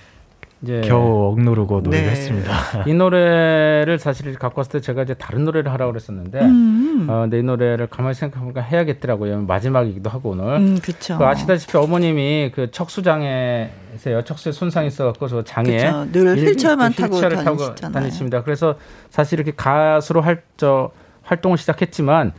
이제 0.62 0.82
겨우 0.84 1.32
억누르고 1.32 1.80
노래를 1.80 2.04
네. 2.04 2.10
했습니다. 2.10 2.52
이 2.86 2.92
노래를 2.92 3.98
사실 3.98 4.34
갖고 4.34 4.60
왔을 4.60 4.72
때 4.72 4.80
제가 4.80 5.04
이제 5.04 5.14
다른 5.14 5.44
노래를 5.44 5.72
하라고 5.72 5.92
그랬었는데, 5.92 6.40
음. 6.40 7.06
어, 7.08 7.22
근데 7.22 7.38
이 7.38 7.42
노래를 7.42 7.86
가만히 7.86 8.14
생각해보니까 8.14 8.60
해야겠더라고요. 8.60 9.42
마지막이기도 9.42 10.10
하고 10.10 10.30
오늘. 10.30 10.56
음, 10.56 10.78
그쵸. 10.82 11.16
그 11.16 11.24
아시다시피 11.24 11.78
어머님이 11.78 12.52
그 12.54 12.70
척수장애에서 12.70 14.22
척수에 14.24 14.52
손상이 14.52 14.88
있어갖고 14.88 15.28
저 15.28 15.42
장애 15.44 15.90
늘 16.12 16.36
휠체어만 16.36 16.92
타고, 16.92 17.20
타고 17.20 17.74
다니십니다. 17.74 18.42
그래서 18.42 18.76
사실 19.08 19.38
이렇게 19.38 19.52
가수로 19.56 20.20
할 20.20 20.42
저 20.56 20.90
활동을 21.22 21.56
시작했지만 21.56 22.32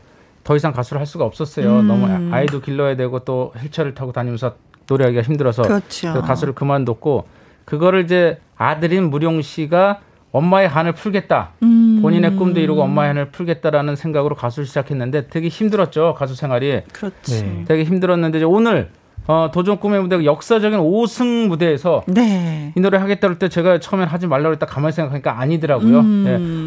더 0.44 0.56
이상 0.56 0.74
가수를 0.74 1.00
할 1.00 1.08
수가 1.08 1.26
없었어요. 1.26 1.80
음. 1.80 1.88
너무 1.88 2.34
아이도 2.34 2.62
길러야 2.62 2.96
되고 2.96 3.20
또 3.20 3.54
휠체어를 3.58 3.96
타고 3.96 4.12
다니면서 4.12 4.56
노래하기가 4.88 5.24
힘들어서 5.24 5.64
그렇죠. 5.64 6.22
가수를 6.22 6.54
그만뒀고 6.54 7.26
그거를 7.66 8.04
이제 8.04 8.40
아들인 8.58 9.10
무룡 9.10 9.42
씨가 9.42 10.00
엄마의 10.32 10.68
한을 10.70 10.94
풀겠다. 10.94 11.52
음. 11.64 12.00
본인의 12.02 12.38
꿈도 12.38 12.60
이루고 12.62 12.82
엄마의 12.84 13.10
한을 13.10 13.26
풀겠다라는 13.32 13.96
생각으로 13.96 14.36
가수를 14.36 14.66
시작했는데 14.66 15.28
되게 15.28 15.50
힘들었죠. 15.50 16.16
가수 16.18 16.36
생활이. 16.36 16.82
그렇지. 16.94 17.44
네. 17.44 17.66
되게 17.68 17.84
힘들었는데 17.84 18.38
이제 18.40 18.46
오늘 18.46 18.90
어, 19.28 19.52
도전 19.54 19.78
꿈의 19.80 20.02
무대가 20.02 20.24
역사적인 20.26 20.80
5승 20.80 21.48
무대에서 21.48 22.04
네. 22.08 22.74
이 22.76 22.80
노래 22.80 22.98
하겠다 22.98 23.28
할 23.28 23.36
때 23.38 23.50
제가 23.50 23.80
처음엔 23.80 24.08
하지 24.08 24.26
말라고 24.28 24.54
했다 24.54 24.66
가만히 24.66 24.94
생각하니까 24.94 25.40
아니더라고요. 25.40 26.00
음. 26.00 26.24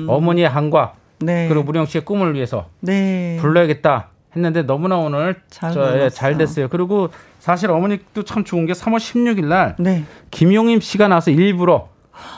네. 0.07 0.13
어머니의 0.13 0.49
한과 0.49 0.93
네. 1.21 1.49
그리고 1.49 1.65
무령 1.65 1.87
씨의 1.87 2.05
꿈을 2.05 2.35
위해서 2.35 2.67
네. 2.81 3.39
불러야겠다 3.41 4.09
했는데 4.37 4.63
너무나 4.63 4.97
오늘 4.99 5.37
잘, 5.49 5.73
저, 5.73 5.99
예, 6.05 6.11
잘 6.11 6.37
됐어요. 6.39 6.69
그리고 6.69 7.09
사실 7.45 7.71
어머니도 7.71 8.23
참 8.23 8.43
좋은 8.43 8.65
게 8.65 8.73
3월 8.73 8.97
16일 8.97 9.45
날 9.45 9.77
네. 9.79 10.05
김용임 10.31 10.81
씨가 10.81 11.09
나와서 11.09 11.31
일부러 11.31 11.89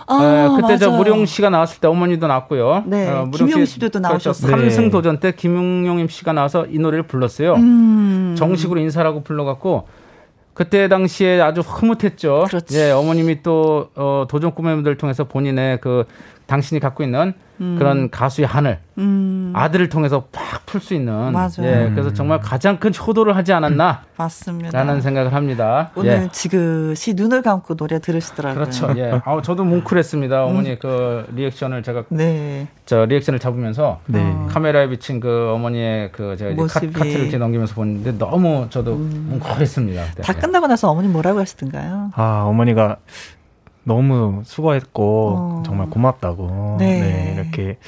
아, 0.09 0.16
에, 0.16 0.48
그때 0.48 0.62
맞아요. 0.62 0.78
저 0.78 0.90
무룡 0.90 1.24
씨가 1.26 1.48
나왔을 1.48 1.80
때 1.80 1.86
어머니도 1.86 2.26
나왔고요. 2.26 2.82
네. 2.86 3.09
어, 3.09 3.30
김용 3.32 3.64
씨도 3.64 3.90
또 3.90 4.00
나오셨어요. 4.00 4.57
그렇죠. 4.57 4.76
3승 4.82 4.90
도전 4.90 5.20
때 5.20 5.30
김용임 5.30 6.09
씨가 6.09 6.32
나와서 6.32 6.66
이 6.66 6.80
노래를 6.80 7.04
불렀어요. 7.04 7.54
음. 7.54 8.34
정식으로 8.36 8.80
인사라고 8.80 9.22
불러갖고 9.22 9.86
그때 10.54 10.88
당시에 10.88 11.40
아주 11.40 11.61
흐뭇했죠. 11.61 12.46
그렇지. 12.48 12.76
예, 12.76 12.90
어머님이 12.90 13.44
또 13.44 13.90
어, 13.94 14.26
도전 14.28 14.57
꿈의 14.57 14.74
무대를 14.74 14.96
통해서 14.96 15.22
본인의 15.22 15.82
그 15.82 16.04
당신이 16.47 16.80
갖고 16.80 17.03
있는 17.03 17.34
음. 17.61 17.76
그런 17.78 18.11
가수의 18.11 18.47
한을 18.47 18.78
음. 18.99 19.53
아들을 19.55 19.88
통해서 19.88 20.24
팍 20.32 20.57
풀 20.66 20.80
수 20.80 20.94
있는 20.94 21.32
맞아요. 21.32 21.62
예, 21.62 21.90
그래서 21.92 22.12
정말 22.12 22.40
가장 22.40 22.78
큰 22.78 22.92
효도를 22.92 23.36
하지 23.36 23.53
않았나 23.53 24.03
맞습니다. 24.16 24.76
라는 24.76 25.01
생각을 25.01 25.32
합니다. 25.32 25.90
오늘 25.94 26.24
예. 26.24 26.28
지그시 26.32 27.14
눈을 27.14 27.40
감고 27.42 27.76
노래 27.76 28.01
들으시더라고요. 28.01 28.61
그렇죠. 28.61 28.92
예. 28.97 29.20
아, 29.24 29.40
저도 29.42 29.64
뭉클했습니다. 29.64 30.44
음. 30.44 30.51
어머니 30.51 30.78
그 30.78 31.24
리액션을 31.34 31.82
제가 31.82 32.05
네. 32.09 32.66
저 32.84 33.05
리액션을 33.07 33.38
잡으면서 33.38 34.01
네. 34.07 34.34
카메라에 34.49 34.88
비친 34.88 35.20
그 35.20 35.53
어머니의 35.55 36.11
그 36.12 36.36
제가 36.36 36.51
이제 36.51 36.62
카, 36.66 36.80
트를 36.80 37.20
이렇게 37.20 37.38
넘기면서 37.38 37.74
보는데 37.74 38.18
너무 38.18 38.66
저도 38.68 38.94
음. 38.94 39.26
뭉클했습니다. 39.30 40.03
네. 40.16 40.22
다 40.22 40.32
끝나고 40.32 40.66
나서 40.66 40.90
어머니 40.90 41.09
뭐라고 41.09 41.38
하시던가요? 41.40 42.11
아 42.14 42.42
어머니가 42.47 42.97
너무 43.87 44.43
수고했고 44.45 45.34
어. 45.39 45.62
정말 45.64 45.89
고맙다고 45.89 46.76
네. 46.80 47.01
네. 47.01 47.34
이렇게 47.34 47.78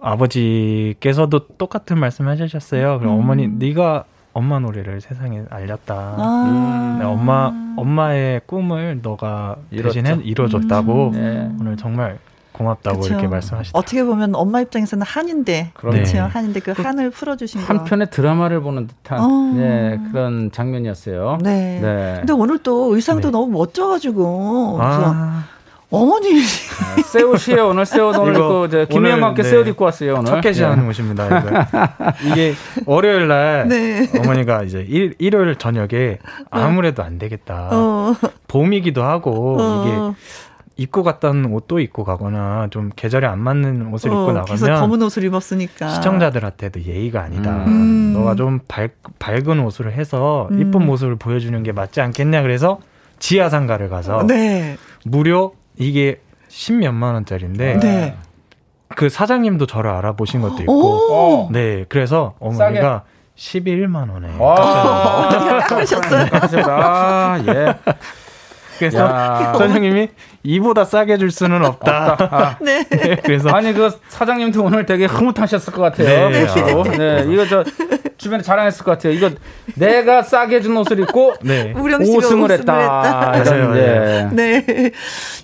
아버지께서도 0.00 1.48
똑같은 1.58 1.98
말씀 1.98 2.28
해주셨어요. 2.28 2.98
그럼 2.98 3.14
음. 3.14 3.20
어머니 3.20 3.48
네가 3.48 4.04
엄마 4.32 4.58
노래를 4.58 5.00
세상에 5.00 5.44
알렸다. 5.50 5.94
아. 5.94 6.96
네, 6.98 7.04
엄마 7.04 7.52
엄마의 7.76 8.40
꿈을 8.46 9.00
너가 9.02 9.56
대신 9.70 10.06
해, 10.06 10.16
이뤄줬다고 10.22 11.08
음. 11.08 11.12
네. 11.12 11.50
오늘 11.60 11.76
정말 11.76 12.18
고맙다고 12.54 13.00
그쵸. 13.00 13.12
이렇게 13.12 13.26
말씀하시죠. 13.26 13.76
어떻게 13.76 14.04
보면 14.04 14.34
엄마 14.36 14.60
입장에서는 14.60 15.04
한인데 15.04 15.72
그렇죠. 15.74 16.18
한인데 16.18 16.60
그, 16.60 16.72
그 16.72 16.82
한을 16.82 17.10
풀어주신 17.10 17.60
거. 17.60 17.66
한편의 17.66 18.10
드라마를 18.10 18.60
보는 18.60 18.86
듯한 18.86 19.20
어. 19.20 19.52
네, 19.56 19.98
그런 20.10 20.50
장면이었어요. 20.52 21.38
네. 21.42 21.80
네. 21.82 22.14
근데 22.18 22.32
오늘 22.32 22.58
또 22.58 22.94
의상도 22.94 23.28
네. 23.28 23.32
너무 23.32 23.48
멋져가지고 23.48 24.78
아. 24.80 25.44
어머니 25.90 26.40
새 27.04 27.22
옷이에요 27.22 27.68
오늘 27.68 27.86
새옷 27.86 28.16
오늘 28.18 28.34
입고 28.34 28.68
김혜영과 28.88 29.26
함께 29.28 29.42
네. 29.42 29.48
새옷 29.48 29.68
입고 29.68 29.84
왔어요 29.84 30.14
오늘 30.14 30.24
첫 30.24 30.40
개시 30.40 30.60
네. 30.60 30.66
하는 30.66 30.88
옷입니다 30.88 31.28
이게 32.26 32.54
월요일 32.84 33.28
날 33.28 33.68
네. 33.68 34.08
어머니가 34.18 34.64
이제 34.64 34.84
일, 34.88 35.14
일요일 35.18 35.54
저녁에 35.54 36.18
아무래도 36.50 37.04
안 37.04 37.18
되겠다 37.18 37.68
어. 37.70 38.16
봄이기도 38.48 39.04
하고 39.04 39.56
어. 39.60 39.84
이게 39.86 40.18
입고 40.76 41.04
갔던 41.04 41.46
옷도 41.46 41.78
입고 41.78 42.04
가거나 42.04 42.66
좀 42.70 42.90
계절에 42.94 43.26
안 43.26 43.38
맞는 43.38 43.92
옷을 43.92 44.10
어, 44.10 44.22
입고 44.22 44.32
나가면 44.32 44.80
검은 44.80 45.02
옷을 45.02 45.22
입었으니까 45.24 45.88
시청자들한테도 45.88 46.82
예의가 46.82 47.22
아니다. 47.22 47.64
음. 47.66 48.12
너가 48.12 48.34
좀 48.34 48.60
밝, 48.66 48.92
밝은 49.18 49.60
옷을 49.60 49.92
해서 49.92 50.48
음. 50.50 50.60
이쁜 50.60 50.84
모습을 50.84 51.16
보여주는 51.16 51.62
게 51.62 51.72
맞지 51.72 52.00
않겠냐 52.00 52.42
그래서 52.42 52.80
지하상가를 53.20 53.88
가서 53.88 54.26
네. 54.26 54.76
무료 55.04 55.54
이게 55.76 56.20
십몇만 56.48 57.14
원짜리인데 57.14 57.78
네. 57.78 58.16
그 58.88 59.08
사장님도 59.08 59.66
저를 59.66 59.90
알아보신 59.90 60.40
것도 60.40 60.62
있고 60.62 61.48
네 61.52 61.84
그래서 61.88 62.34
어머니가 62.40 63.04
싸게. 63.04 63.14
11만 63.36 64.12
원에 64.12 64.28
깎으셨어요. 65.68 66.28
아, 66.68 67.42
예. 67.46 67.74
그래서 68.78 68.98
야. 69.00 69.52
사장님이 69.58 70.08
이보다 70.42 70.84
싸게 70.84 71.18
줄 71.18 71.30
수는 71.30 71.64
없다. 71.64 72.12
없다. 72.12 72.28
아. 72.30 72.56
네. 72.60 72.84
네. 72.84 73.16
그래서 73.24 73.48
아니 73.50 73.72
그 73.72 73.90
사장님도 74.08 74.62
오늘 74.62 74.86
되게 74.86 75.06
흐뭇하셨을 75.06 75.72
것 75.72 75.82
같아요. 75.82 76.28
네. 76.28 76.46
그렇죠? 76.46 76.82
네. 76.96 77.24
이거 77.28 77.46
저 77.46 77.64
주변에 78.24 78.42
자랑했을 78.42 78.84
것 78.84 78.92
같아요. 78.92 79.12
이거 79.12 79.30
내가 79.74 80.22
싸게 80.22 80.62
준 80.62 80.74
옷을 80.78 80.98
입고 81.00 81.34
네. 81.44 81.74
5승을 81.74 82.50
했다. 82.52 83.32
했다. 83.34 83.72
네. 83.74 84.28
네. 84.32 84.90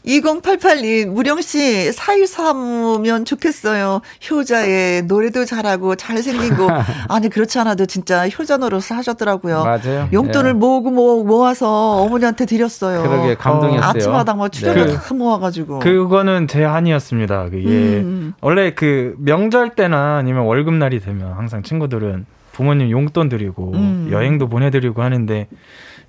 2088님 0.06 1.08
무령 1.08 1.42
씨 1.42 1.92
사이사무면 1.92 3.26
좋겠어요. 3.26 4.00
효자에 4.30 5.02
노래도 5.02 5.44
잘하고 5.44 5.94
잘생긴 5.96 6.56
거 6.56 6.70
아니 7.10 7.28
그렇지 7.28 7.58
않아도 7.58 7.84
진짜 7.84 8.26
효자 8.26 8.56
노릇을 8.56 8.96
하셨더라고요. 8.96 9.62
맞아요. 9.62 10.08
용돈을 10.10 10.54
네. 10.54 10.58
모으고 10.58 10.90
모, 10.90 11.22
모아서 11.22 11.96
어머니한테 11.98 12.46
드렸어요. 12.46 13.02
그러게 13.02 13.34
감동이었어요. 13.34 13.86
어, 13.86 13.90
아침마당 13.90 14.38
뭐 14.38 14.48
출연을 14.48 14.86
네. 14.86 14.94
다 14.94 15.12
모아가지고. 15.12 15.80
그거는 15.80 16.48
제 16.48 16.64
한이었습니다. 16.64 17.50
그게 17.50 17.66
음. 17.66 18.32
원래 18.40 18.72
그 18.72 19.16
명절 19.18 19.74
때나 19.74 20.16
아니면 20.16 20.44
월급 20.44 20.72
날이 20.72 20.98
되면 21.00 21.34
항상 21.34 21.62
친구들은 21.62 22.24
부모님 22.52 22.90
용돈 22.90 23.28
드리고 23.28 23.72
음. 23.74 24.08
여행도 24.10 24.48
보내드리고 24.48 25.02
하는데 25.02 25.46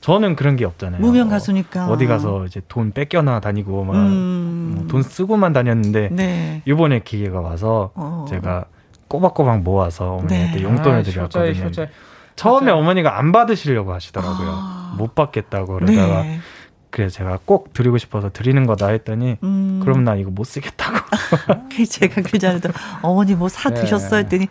저는 0.01 0.35
그런 0.35 0.55
게 0.55 0.65
없잖아요. 0.65 0.99
무명 1.01 1.29
가수니까 1.29 1.87
어 1.89 1.97
디 1.97 2.07
가서 2.07 2.45
이제 2.45 2.61
돈 2.67 2.91
뺏겨나 2.91 3.39
다니고 3.39 3.83
막돈 3.83 4.05
음. 4.05 4.87
뭐 4.91 5.01
쓰고만 5.03 5.53
다녔는데 5.53 6.09
네. 6.11 6.61
이번에 6.65 6.99
기회가 7.03 7.39
와서 7.39 7.91
어. 7.95 8.25
제가 8.27 8.65
꼬박꼬박 9.07 9.61
모아서 9.61 10.13
어머니한테 10.13 10.57
네. 10.57 10.63
용돈을 10.63 10.99
아, 10.99 11.03
드렸거든요. 11.03 11.65
효자, 11.65 11.87
처음에 12.35 12.71
효자. 12.71 12.77
어머니가 12.77 13.19
안 13.19 13.31
받으시려고 13.31 13.93
하시더라고요. 13.93 14.49
아. 14.49 14.95
못 14.97 15.13
받겠다고 15.15 15.73
그러다가 15.75 16.23
네. 16.23 16.39
그래서 16.89 17.15
제가 17.15 17.39
꼭 17.45 17.71
드리고 17.71 17.97
싶어서 17.97 18.29
드리는 18.31 18.65
거다 18.65 18.87
했더니 18.87 19.37
음. 19.43 19.79
그럼 19.83 20.03
나 20.03 20.15
이거 20.15 20.29
못 20.29 20.43
쓰겠다고. 20.45 20.97
그 21.73 21.85
제가 21.87 22.21
그 22.21 22.37
전에도 22.37 22.69
어머니 23.01 23.33
뭐 23.35 23.47
사 23.47 23.69
드셨어 23.69 24.17
했더니 24.17 24.47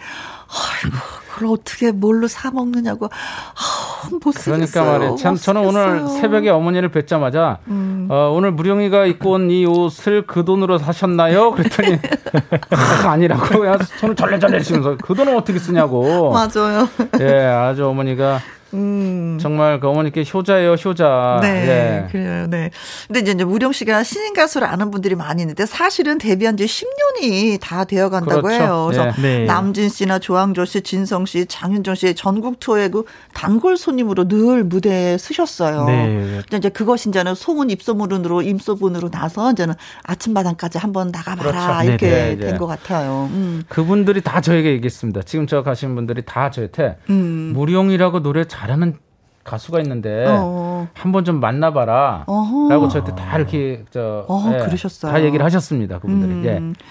아이고 0.52 0.96
그걸 1.32 1.48
어떻게 1.52 1.92
뭘로 1.92 2.26
사 2.26 2.50
먹느냐고 2.50 3.06
아, 3.06 4.08
못 4.10 4.20
그러니까 4.44 4.84
말이에요. 4.84 5.14
참 5.16 5.36
저는 5.36 5.64
오늘 5.64 6.06
새벽에 6.08 6.50
어머니를 6.50 6.90
뵙자마자 6.90 7.58
음. 7.68 8.08
어, 8.10 8.32
오늘 8.34 8.50
무령이가 8.52 9.06
입고 9.06 9.30
온 9.32 9.50
이 9.50 9.64
옷을 9.64 10.26
그 10.26 10.44
돈으로 10.44 10.78
사셨나요? 10.78 11.52
그랬더니 11.52 11.98
아, 12.70 13.10
아니라고 13.10 13.60
그냥 13.60 13.78
손을 13.98 14.14
절레절레 14.16 14.60
치면서 14.62 14.96
그 15.02 15.14
돈은 15.14 15.36
어떻게 15.36 15.58
쓰냐고. 15.58 16.30
맞아요. 16.34 16.88
예, 17.20 17.44
아주 17.44 17.86
어머니가 17.86 18.40
음. 18.74 19.38
정말 19.40 19.80
그 19.80 19.88
어머니께 19.88 20.24
효자예요, 20.32 20.72
효자. 20.72 21.40
네, 21.42 21.66
네. 21.66 22.08
그래요, 22.10 22.46
네. 22.46 22.70
근데 23.06 23.20
이제, 23.20 23.32
이제 23.32 23.44
무령 23.44 23.72
씨가 23.72 24.02
신인 24.02 24.34
가수를 24.34 24.66
아는 24.66 24.90
분들이 24.90 25.14
많이 25.14 25.42
있는데 25.42 25.66
사실은 25.66 26.18
데뷔한 26.18 26.56
지 26.56 26.64
10년이 26.64 27.58
다 27.60 27.84
되어 27.84 28.08
간다고 28.08 28.42
그렇죠. 28.42 28.62
해요. 28.62 28.88
그래서 28.90 29.20
네. 29.20 29.38
네. 29.40 29.44
남진 29.44 29.88
씨나 29.88 30.18
조항조 30.18 30.64
씨, 30.64 30.82
진성 30.82 31.26
씨, 31.26 31.46
장윤정 31.46 31.94
씨 31.94 32.14
전국 32.14 32.60
투어의 32.60 32.90
그 32.90 33.04
단골 33.34 33.76
손님으로 33.76 34.28
늘 34.28 34.64
무대에 34.64 35.18
쓰셨어요. 35.18 35.84
네. 35.86 36.42
이제 36.54 36.68
그것이 36.68 37.08
이제는 37.08 37.34
소문 37.34 37.70
입소문으로 37.70 38.42
임소문으로 38.42 39.10
나서 39.10 39.50
이제는 39.52 39.74
아침마당까지 40.04 40.78
한번 40.78 41.08
나가봐라 41.08 41.50
그렇죠. 41.50 41.88
이렇게 41.88 42.10
네, 42.10 42.36
네, 42.36 42.46
된것 42.50 42.68
같아요. 42.68 43.28
음. 43.32 43.62
그분들이 43.68 44.20
다 44.20 44.40
저에게 44.40 44.70
얘기했습니다. 44.72 45.22
지금 45.22 45.46
저 45.46 45.62
가신 45.62 45.94
분들이 45.94 46.22
다 46.22 46.50
저한테 46.50 46.98
음. 47.08 47.52
무령이라고 47.54 48.22
노래 48.22 48.44
잘 48.44 48.59
잘하는 48.60 48.94
가수가 49.42 49.80
있는데 49.80 50.26
어. 50.28 50.86
한번 50.92 51.24
좀 51.24 51.40
만나봐라. 51.40 52.26
라고 52.68 52.88
저한테 52.88 53.14
다 53.14 53.38
이렇게 53.38 53.84
저 53.90 54.26
어, 54.28 54.52
예, 54.52 54.58
그러셨어요. 54.58 55.12
다 55.12 55.22
얘기를 55.22 55.44
하셨습니다. 55.44 55.98
그분들이. 55.98 56.32
음. 56.32 56.44
예. 56.44 56.82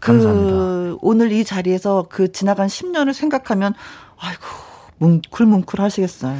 그 0.00 0.12
감사합니다. 0.12 0.98
오늘 1.00 1.30
이 1.30 1.44
자리에서 1.44 2.06
그 2.08 2.32
지나간 2.32 2.66
10년을 2.66 3.12
생각하면 3.12 3.74
아이고 4.18 4.42
뭉클뭉클 4.98 5.80
하시겠어요. 5.80 6.36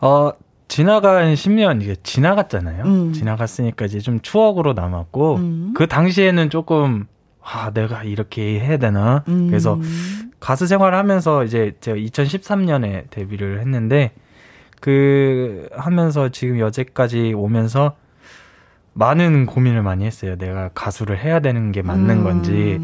어 0.00 0.32
지나간 0.66 1.34
10년 1.34 1.80
이게 1.82 1.94
지나갔잖아요. 2.02 2.84
음. 2.84 3.12
지나갔으니까 3.12 3.84
이제 3.84 4.00
좀 4.00 4.20
추억으로 4.20 4.72
남았고 4.72 5.36
음. 5.36 5.74
그 5.76 5.86
당시에는 5.86 6.50
조금 6.50 7.06
아 7.42 7.70
내가 7.72 8.02
이렇게 8.02 8.58
해야 8.58 8.76
되나 8.76 9.22
음. 9.28 9.46
그래서 9.46 9.78
가수 10.40 10.66
생활을 10.66 10.96
하면서 10.96 11.44
이제 11.44 11.76
제가 11.80 11.96
2013년에 11.98 13.10
데뷔를 13.10 13.60
했는데 13.60 14.12
그 14.80 15.68
하면서 15.72 16.30
지금 16.30 16.58
여태까지 16.58 17.34
오면서 17.34 17.96
많은 18.94 19.46
고민을 19.46 19.82
많이 19.82 20.04
했어요. 20.04 20.36
내가 20.36 20.70
가수를 20.74 21.18
해야 21.18 21.40
되는 21.40 21.70
게 21.72 21.82
맞는 21.82 22.18
음. 22.18 22.24
건지 22.24 22.80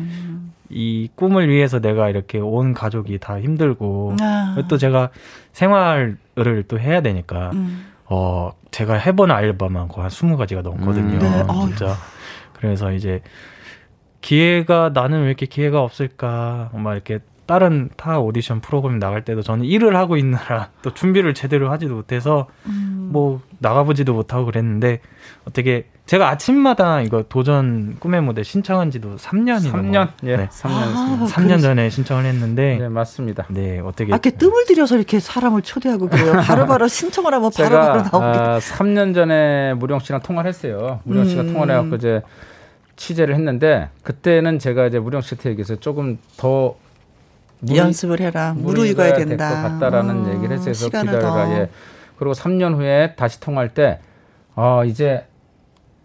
이 0.69 1.09
꿈을 1.15 1.49
위해서 1.49 1.81
내가 1.81 2.09
이렇게 2.09 2.39
온 2.39 2.75
가족이 2.75 3.19
다 3.19 3.41
힘들고 3.41 4.17
아. 4.21 4.57
또 4.69 4.79
제가 4.79 5.11
생활을 5.53 6.65
또 6.69 6.79
해야 6.79 7.01
되니까 7.01 7.51
음. 7.55 7.87
어 8.05 8.53
제가 8.71 8.95
해본 8.95 9.31
앨범은 9.31 9.89
거의 9.89 10.03
한 10.03 10.11
20가지가 10.11 10.63
넘거든요. 10.63 11.17
음. 11.17 11.19
네. 11.19 11.45
진짜. 11.67 11.97
그래서 12.53 12.93
이제 12.93 13.23
기회가 14.21 14.91
나는 14.93 15.23
왜 15.23 15.27
이렇게 15.29 15.47
기회가 15.47 15.83
없을까 15.83 16.71
막 16.73 16.93
이렇게 16.93 17.21
다른 17.47 17.89
타 17.97 18.19
오디션 18.19 18.61
프로그램 18.61 18.99
나갈 18.99 19.25
때도 19.25 19.43
저는 19.43 19.65
일을 19.65 19.97
하고 19.97 20.17
있느라 20.17 20.71
또 20.83 20.93
준비를 20.93 21.35
제대로 21.35 21.71
하지도 21.71 21.95
못해서 21.95 22.47
음. 22.67 23.09
뭐 23.13 23.41
나가보지도 23.61 24.13
못하고 24.13 24.47
그랬는데 24.47 25.01
어떻게 25.47 25.87
제가 26.07 26.29
아침마다 26.29 27.01
이거 27.03 27.25
도전 27.29 27.97
꿈의 27.99 28.23
무대 28.23 28.43
신청한 28.43 28.91
지도 28.91 29.17
3년이 29.17 29.73
3년? 29.73 30.09
예. 30.25 30.37
네. 30.37 30.49
3년 30.49 30.71
아, 30.71 31.27
3년 31.29 31.61
전에 31.61 31.91
신청을 31.91 32.25
했는데 32.25 32.79
네, 32.79 32.89
맞습니다. 32.89 33.47
네, 33.49 33.81
어떻게 33.81 34.13
아, 34.13 34.17
이렇게 34.17 34.31
뜸을 34.31 34.67
들여서 34.67 34.97
이렇게 34.97 35.19
사람을 35.19 35.63
초대하고 35.63 36.09
그래요. 36.09 36.33
바로바로 36.47 36.67
바로 36.67 36.89
신청을 36.89 37.35
하면 37.35 37.51
바로바로 37.57 38.03
바로 38.03 38.25
나오게. 38.25 38.39
아, 38.39 38.59
3년 38.59 39.15
전에 39.15 39.75
무령 39.75 39.99
씨랑 39.99 40.23
통화를 40.23 40.49
했어요. 40.49 41.01
무령 41.05 41.27
씨가 41.27 41.43
음. 41.43 41.53
통화를 41.53 41.75
해 41.75 41.79
갖고 41.79 41.97
이제 41.97 42.23
취재를 42.95 43.35
했는데 43.35 43.91
그때는 44.03 44.61
제가 44.61 44.87
이제 44.87 45.01
무령 45.01 45.21
씨한테 45.21 45.51
얘기해서 45.51 45.77
조금 45.77 46.19
더 46.37 46.77
무리, 47.61 47.79
연습을 47.79 48.21
해라. 48.21 48.55
무르익어야 48.57 49.15
된다. 49.15 49.49
될 49.49 49.63
것 49.63 49.69
같다라는 49.81 50.27
어, 50.27 50.35
얘기를 50.35 50.57
해서 50.59 50.71
기다려라. 50.87 51.51
예. 51.59 51.69
그리고 52.19 52.33
3년 52.33 52.75
후에 52.77 53.15
다시 53.17 53.41
통할 53.41 53.75
때, 53.75 54.01
아, 54.55 54.85
이제 54.85 55.27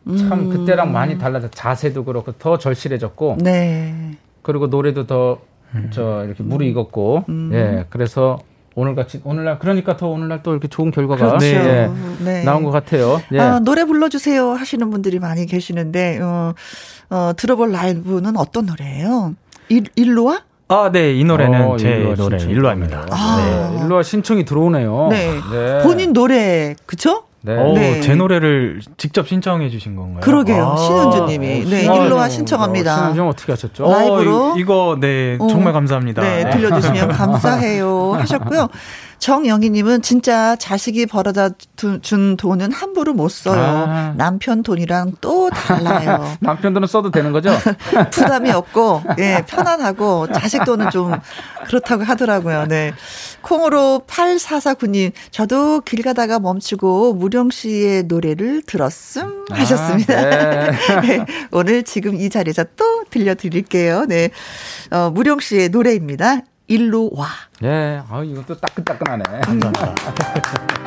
참 0.06 0.32
음. 0.34 0.49
그때랑 0.49 0.91
많이 0.91 1.18
달라져. 1.18 1.47
자세도 1.49 2.04
그렇고 2.06 2.32
더 2.34 2.58
절실해졌고. 2.58 3.38
네. 3.41 4.18
그리고 4.41 4.68
노래도 4.68 5.06
더, 5.08 5.39
저, 5.91 6.24
이렇게 6.26 6.43
무르익었고. 6.43 7.26
음. 7.30 7.52
예. 7.54 7.86
그래서 7.89 8.39
오늘 8.74 8.95
같이 8.95 9.20
오늘날 9.26 9.60
그러니까 9.60 9.97
더 9.97 10.08
오늘날 10.08 10.43
또 10.43 10.52
이렇게 10.54 10.70
좋은 10.70 10.91
결과가 10.91 11.28
그렇죠. 11.28 11.45
네, 11.45 11.89
네. 12.24 12.43
나온 12.45 12.64
것 12.64 12.72
같아요. 12.72 13.22
예. 13.34 13.39
아, 13.39 13.60
노래 13.60 13.84
불러주세요 13.84 14.52
하시는 14.52 14.89
분들이 14.89 15.20
많이 15.20 15.45
계시는데 15.45 16.20
어, 16.22 16.54
어, 17.10 17.32
들어볼 17.36 17.74
라이브는 17.74 18.38
어떤 18.38 18.68
노래예요? 18.68 19.36
일, 19.68 19.84
일로와? 19.97 20.43
아, 20.72 20.89
네, 20.91 21.13
이 21.13 21.24
노래는 21.24 21.61
어, 21.69 21.78
제 21.78 21.89
일로와 21.89 22.15
노래 22.15 22.38
일로와입니다. 22.38 23.05
아. 23.11 23.72
네, 23.78 23.84
일로와 23.84 24.03
신청이 24.03 24.45
들어오네요. 24.45 25.07
네. 25.09 25.34
네. 25.51 25.80
본인 25.84 26.13
노래 26.13 26.76
그쵸? 26.86 27.24
네. 27.41 27.57
오, 27.57 27.74
네. 27.74 27.99
제 28.01 28.15
노래를 28.15 28.82
직접 28.97 29.28
신청해 29.28 29.69
주신 29.69 29.95
건가요? 29.95 30.22
그러게요. 30.22 30.74
아, 30.74 30.78
신은주 30.78 31.26
님이. 31.26 31.65
네, 31.65 31.82
일로와 31.84 32.30
신청합니다. 32.30 32.95
신은주 32.95 33.28
어떻게 33.28 33.51
하셨죠? 33.51 33.84
라이브로. 33.91 34.51
어, 34.53 34.57
이 34.57 34.63
거, 34.63 34.97
네, 34.99 35.38
정말 35.49 35.74
감사합니다. 35.74 36.22
네, 36.22 36.49
들려주시면 36.51 37.09
감사해요. 37.17 38.13
하셨고요. 38.13 38.69
정영희님은 39.22 40.01
진짜 40.01 40.55
자식이 40.55 41.05
벌어다 41.05 41.49
준 42.01 42.38
돈은 42.38 42.72
함부로 42.72 43.13
못 43.13 43.30
써요. 43.30 43.86
아. 43.88 44.13
남편 44.17 44.63
돈이랑 44.63 45.13
또 45.22 45.51
달라요. 45.51 46.36
남편 46.41 46.74
돈은 46.74 46.88
써도 46.88 47.11
되는 47.11 47.32
거죠? 47.32 47.51
부담이 48.11 48.49
없고, 48.49 49.03
예, 49.19 49.45
편안하고, 49.47 50.32
자식 50.34 50.65
돈은 50.65 50.89
좀 50.89 51.13
그렇다고 51.67 52.03
하더라고요. 52.03 52.65
네. 52.67 52.93
콩으로 53.43 54.01
8449님, 54.07 55.11
저도 55.30 55.82
길 55.82 56.01
가다가 56.01 56.39
멈추고 56.39 57.13
무령 57.13 57.51
씨의 57.51 58.03
노래를 58.03 58.63
들었음 58.63 59.45
아, 59.51 59.55
하셨습니다. 59.55 60.17
아, 60.17 60.30
네. 60.30 60.72
네. 61.07 61.26
오늘 61.51 61.84
지금 61.84 62.15
이 62.15 62.28
자리에서 62.32 62.65
또 62.76 63.03
들려드릴게요. 63.11 64.05
네. 64.05 64.32
어, 64.89 65.11
무령 65.11 65.39
씨의 65.39 65.69
노래입니다. 65.69 66.41
일로 66.72 67.09
와. 67.13 67.28
네, 67.59 68.01
아, 68.09 68.24
이것도 68.24 68.55
따끈따끈하네. 68.55 69.24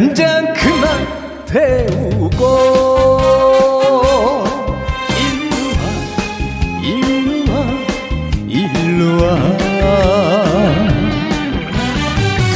한잔 0.00 0.54
그만 0.54 1.06
태우고 1.44 2.44
일루와 5.12 5.82
일루와 6.80 7.52
일루와. 8.48 9.22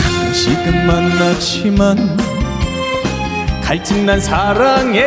가끔씩은 0.00 0.86
만났지만 0.86 2.16
갈증난 3.62 4.18
사랑에 4.20 5.02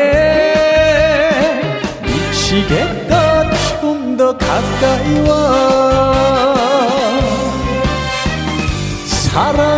미치겠다. 2.03 3.49
좀 3.81 4.15
더 4.17 4.35
가까이 4.35 5.29
와. 5.29 6.55
사랑 9.05 9.76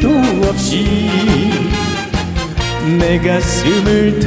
쉴표도 0.00 0.48
없이 0.48 1.50
내 2.98 3.18
가슴을 3.18 4.18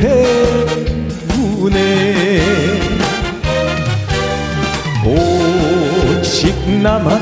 태우네. 1.33 2.41
오직 5.05 6.55
나만 6.81 7.19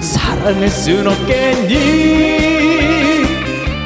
사랑할 0.00 0.68
순 0.68 1.06
없겠니? 1.06 1.68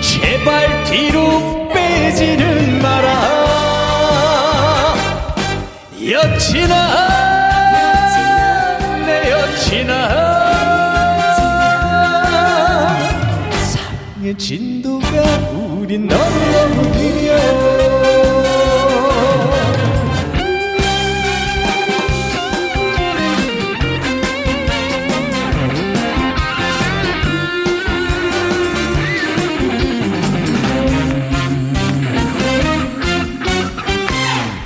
제발 0.01 0.85
뒤로 0.85 1.69
빼지는 1.69 2.81
마라. 2.83 3.13
여친아 6.11 7.13
지나 9.73 10.32
사랑의 14.33 14.39
진도가 14.39 15.51
우린 15.79 16.07
너무 16.07 16.21
너무 16.53 16.83
느려 16.93 17.33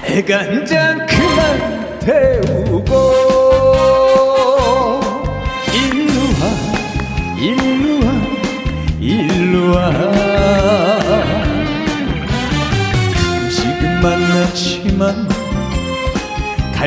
해가 0.04 0.44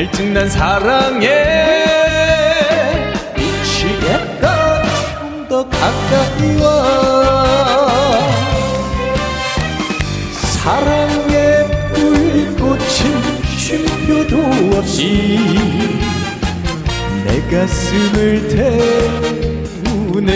갈증난 0.00 0.48
사랑에 0.48 1.28
미치겠다. 3.36 4.82
좀 5.18 5.46
더 5.46 5.68
가까이 5.68 6.56
와. 6.62 8.18
사랑의 10.62 11.66
불꽃은 11.92 12.78
쉼표도 13.58 14.78
없이 14.78 15.38
내 17.26 17.42
가슴을 17.50 18.48
태우네. 19.84 20.30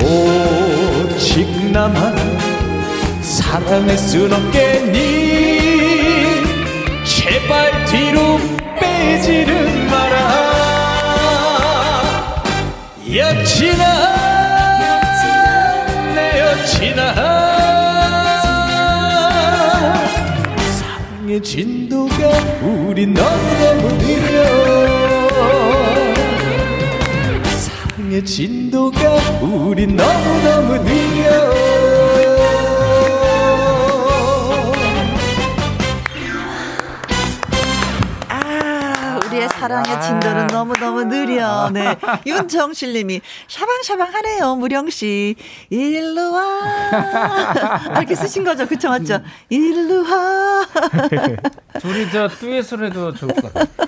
오직 0.00 1.48
나만 1.72 2.14
사랑할 3.20 3.98
순 3.98 4.32
없겠니 4.32 5.29
제발 7.50 7.84
뒤로 7.86 8.38
빼지는 8.78 9.90
마라. 9.90 10.14
여친아 13.12 13.84
내 16.14 16.40
여친아. 16.40 17.14
사랑의 20.78 21.42
진도가 21.42 22.14
우리 22.62 23.06
너무너무 23.08 23.98
느려. 23.98 24.44
사랑의 27.58 28.24
진도가 28.24 29.16
우리 29.40 29.88
너무너무 29.88 30.78
느려 30.84 31.89
사랑의 39.60 39.92
아. 39.92 40.00
진도는 40.00 40.46
너무너무 40.46 41.04
느려. 41.04 41.68
네. 41.70 41.94
윤정실 42.24 42.94
님이 42.94 43.20
샤방샤방하네요, 43.46 44.56
무령 44.56 44.88
씨. 44.88 45.36
일로 45.68 46.32
와. 46.32 46.42
아, 46.92 47.92
이렇게 48.00 48.14
쓰신 48.14 48.42
거죠? 48.42 48.66
그쵸, 48.66 48.88
맞죠? 48.88 49.20
일로 49.50 50.02
와. 50.02 50.66
둘이 51.78 52.10
저 52.10 52.26
듀엣을 52.28 52.86
해도 52.86 53.12
좋을 53.12 53.34
것 53.34 53.52
같아요. 53.52 53.86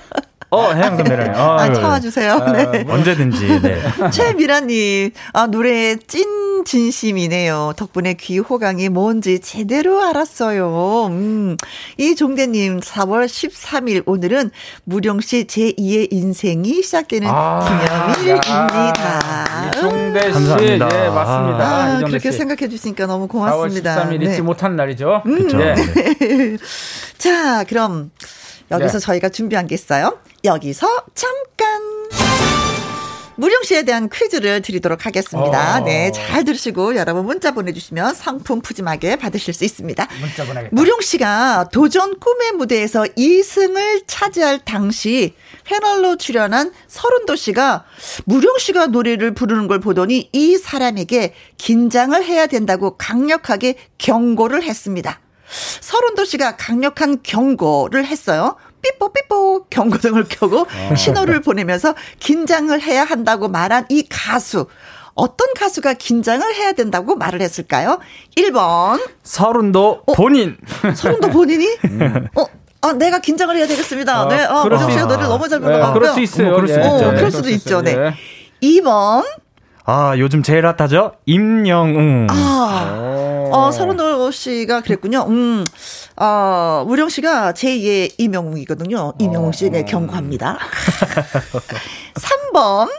어, 0.53 0.71
해양 0.71 0.97
선배랑. 0.97 1.35
아, 1.35 1.61
아 1.61 1.73
참아주세요. 1.73 2.33
아, 2.33 2.51
네. 2.51 2.85
언제든지. 2.87 3.61
네. 3.61 3.81
최미라님, 4.11 5.11
아, 5.33 5.47
노래 5.47 5.95
찐 5.95 6.63
진심이네요. 6.63 7.73
덕분에 7.75 8.13
귀 8.13 8.39
호강이 8.39 8.89
뭔지 8.89 9.39
제대로 9.39 10.01
알았어요. 10.01 11.07
음. 11.07 11.57
이 11.97 12.15
종대님, 12.15 12.79
4월 12.79 13.25
13일, 13.25 14.03
오늘은 14.05 14.51
무령씨 14.85 15.45
제 15.45 15.71
2의 15.71 16.07
인생이 16.11 16.81
시작되는 16.83 17.27
아, 17.29 18.13
기념일입니다. 18.15 19.71
이종대 19.75 20.21
씨. 20.27 20.31
감사합니다. 20.31 20.89
네, 20.89 21.09
맞습니다. 21.09 21.63
아, 21.63 22.01
그렇게 22.05 22.31
생각해 22.31 22.69
주시니까 22.69 23.07
너무 23.07 23.27
고맙습니다. 23.27 23.95
4월 23.95 24.09
13일 24.09 24.21
잊지 24.23 24.35
네. 24.37 24.41
못한 24.41 24.75
날이죠. 24.75 25.23
음. 25.25 25.47
그렇죠. 25.47 25.57
네. 25.57 25.75
자, 27.17 27.63
그럼 27.65 28.11
여기서 28.73 28.99
네. 28.99 29.05
저희가 29.05 29.29
준비한 29.29 29.67
게 29.67 29.75
있어요. 29.75 30.17
여기서 30.43 30.87
잠깐. 31.13 31.81
무령 33.35 33.63
씨에 33.63 33.83
대한 33.83 34.09
퀴즈를 34.09 34.61
드리도록 34.61 35.05
하겠습니다. 35.05 35.77
어. 35.81 35.83
네, 35.83 36.11
잘 36.11 36.45
들으시고 36.45 36.95
여러분 36.95 37.25
문자 37.25 37.51
보내주시면 37.51 38.13
상품 38.13 38.61
푸짐하게 38.61 39.15
받으실 39.15 39.53
수 39.53 39.65
있습니다. 39.65 40.07
문자 40.21 40.45
보내겠다. 40.45 40.69
무령 40.75 41.01
씨가 41.01 41.69
도전 41.71 42.19
꿈의 42.19 42.51
무대에서 42.53 43.03
2승을 43.03 44.03
차지할 44.05 44.59
당시 44.65 45.33
패널로 45.65 46.17
출연한 46.17 46.71
서른도 46.87 47.35
씨가 47.35 47.85
무령 48.25 48.57
씨가 48.59 48.87
노래를 48.87 49.33
부르는 49.33 49.67
걸 49.67 49.79
보더니 49.79 50.29
이 50.31 50.57
사람에게 50.57 51.33
긴장을 51.57 52.23
해야 52.23 52.45
된다고 52.45 52.97
강력하게 52.97 53.75
경고를 53.97 54.61
했습니다. 54.61 55.19
서른도 55.81 56.25
씨가 56.25 56.57
강력한 56.57 57.19
경고를 57.23 58.05
했어요. 58.05 58.55
삐뽀 58.81 59.13
삐뽀 59.13 59.65
경고등을 59.69 60.25
켜고 60.29 60.61
어. 60.61 60.95
신호를 60.95 61.41
보내면서 61.41 61.95
긴장을 62.19 62.79
해야 62.81 63.03
한다고 63.03 63.47
말한 63.47 63.85
이 63.89 64.05
가수. 64.09 64.67
어떤 65.15 65.47
가수가 65.53 65.93
긴장을 65.93 66.43
해야 66.55 66.71
된다고 66.73 67.15
말을 67.15 67.41
했을까요? 67.41 67.99
1번. 68.35 68.99
서른도 69.23 70.01
어, 70.05 70.13
본인. 70.13 70.57
서른도 70.95 71.29
본인이? 71.29 71.67
음. 71.85 72.27
어, 72.35 72.45
아, 72.81 72.93
내가 72.93 73.19
긴장을 73.19 73.55
해야 73.55 73.67
되겠습니다. 73.67 74.21
아, 74.21 74.27
네. 74.27 74.43
어, 74.43 74.63
무정 74.63 74.91
씨가 74.91 75.05
노래를 75.05 75.27
너무 75.29 75.47
잘 75.47 75.59
불러가고요. 75.59 75.93
네, 75.93 75.99
그럴 75.99 76.13
수 76.13 76.19
있어요. 76.21 76.51
어, 76.51 76.55
그럴 76.55 76.67
수 76.67 76.79
네. 76.79 76.87
어, 76.87 77.11
그럴 77.11 77.31
수도 77.31 77.49
있죠. 77.49 77.81
네. 77.81 77.95
네. 77.95 78.13
2번. 78.61 79.23
아, 79.85 80.15
요즘 80.17 80.43
제일 80.43 80.65
핫하죠? 80.65 81.13
임영웅. 81.25 82.27
아, 82.29 83.49
어, 83.51 83.71
서른도 83.71 84.31
씨가 84.31 84.81
그랬군요. 84.81 85.25
음, 85.27 85.63
어, 86.15 86.85
우령 86.87 87.09
씨가 87.09 87.51
제2의 87.53 88.13
이명웅이거든요. 88.17 89.13
이명웅 89.19 89.51
씨, 89.51 89.69
네, 89.69 89.83
경고합니다. 89.83 90.57
3번. 92.15 92.89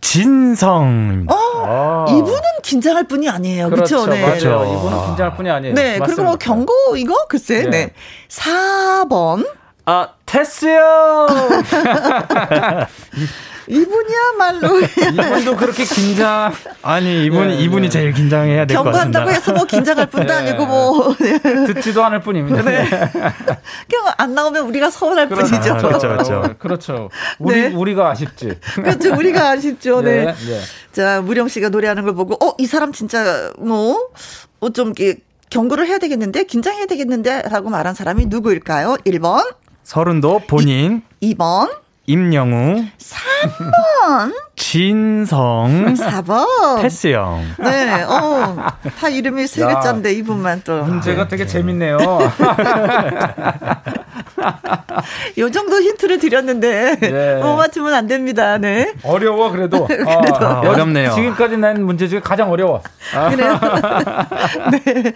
진성. 0.00 1.26
어, 1.30 1.34
아. 1.66 2.06
이분은 2.08 2.40
긴장할 2.62 3.04
뿐이 3.04 3.28
아니에요. 3.28 3.70
그렇죠. 3.70 4.06
네. 4.06 4.26
맞죠. 4.26 4.64
이분은 4.64 5.06
긴장할 5.06 5.36
뿐이 5.36 5.50
아니에요. 5.50 5.74
네, 5.74 5.98
맞습니다. 5.98 6.06
그리고 6.06 6.22
뭐 6.22 6.36
경고 6.36 6.72
이거 6.96 7.14
글쎄. 7.28 7.62
네. 7.62 7.70
네. 7.70 7.92
4번. 8.28 9.48
아, 9.86 10.08
테스요. 10.26 11.26
이분이야말로 13.66 14.80
이분도 14.80 15.56
그렇게 15.56 15.84
긴장 15.84 16.52
아니 16.82 17.24
이분 17.24 17.48
네, 17.48 17.56
이분이 17.56 17.82
네. 17.82 17.88
제일 17.88 18.12
긴장해야 18.12 18.66
될 18.66 18.76
것 18.76 18.84
같습니다. 18.84 19.20
경고한다고 19.20 19.30
해서 19.30 19.52
뭐 19.52 19.64
긴장할 19.64 20.06
뿐도 20.10 20.26
네. 20.32 20.38
아니고 20.38 20.66
뭐 20.66 21.14
네. 21.16 21.38
듣지도 21.72 22.04
않을 22.04 22.20
뿐입니다. 22.20 22.62
네. 22.62 22.88
그냥 22.88 24.12
안 24.18 24.34
나오면 24.34 24.66
우리가 24.68 24.90
서운할 24.90 25.28
그렇죠. 25.28 25.50
뿐이죠. 25.50 25.72
아, 25.74 25.76
그렇죠, 25.78 26.08
그렇죠. 26.08 26.34
어, 26.34 26.54
그렇죠. 26.58 27.08
우리 27.38 27.62
네. 27.62 27.66
우리가 27.74 28.10
아쉽지. 28.10 28.58
그렇죠, 28.74 29.14
우리가 29.14 29.50
아쉽죠. 29.50 30.00
네. 30.02 30.26
네. 30.26 30.60
자 30.92 31.20
무령 31.22 31.48
씨가 31.48 31.70
노래하는 31.70 32.04
걸 32.04 32.14
보고 32.14 32.34
어 32.44 32.54
이 32.58 32.66
사람 32.66 32.92
진짜 32.92 33.52
뭐좀 33.58 34.92
이렇게 34.96 35.16
경고를 35.50 35.86
해야 35.86 35.98
되겠는데 35.98 36.44
긴장해야 36.44 36.86
되겠는데 36.86 37.42
라고 37.50 37.68
말한 37.68 37.94
사람이 37.94 38.26
누구일까요? 38.26 38.96
1번 39.06 39.54
서른도 39.82 40.40
본인. 40.46 41.02
2, 41.20 41.34
번 41.34 41.68
임영우. 42.06 42.84
3번. 42.98 44.34
진성. 44.56 45.94
4번. 45.94 46.82
테스형. 46.82 47.44
네, 47.58 48.02
어, 48.02 48.56
다 48.98 49.08
이름이 49.08 49.46
세 49.46 49.64
글자인데 49.64 50.12
이분만 50.14 50.62
또. 50.64 50.82
문제가 50.84 51.28
되게 51.28 51.46
재밌네요. 51.46 51.96
요 55.38 55.50
정도 55.50 55.80
힌트를 55.80 56.18
드렸는데 56.18 56.96
네. 57.00 57.36
못 57.42 57.56
맞추면 57.56 57.92
안 57.94 58.06
됩니다. 58.06 58.58
네. 58.58 58.92
어려워 59.02 59.50
그래도. 59.50 59.86
그래도 59.88 60.46
아, 60.46 60.60
어렵네요. 60.60 61.12
지금까지 61.12 61.56
낸 61.56 61.84
문제 61.84 62.08
중에 62.08 62.20
가장 62.20 62.50
어려워. 62.50 62.82
아. 63.14 63.30
그래요. 63.34 63.58
네. 64.70 65.12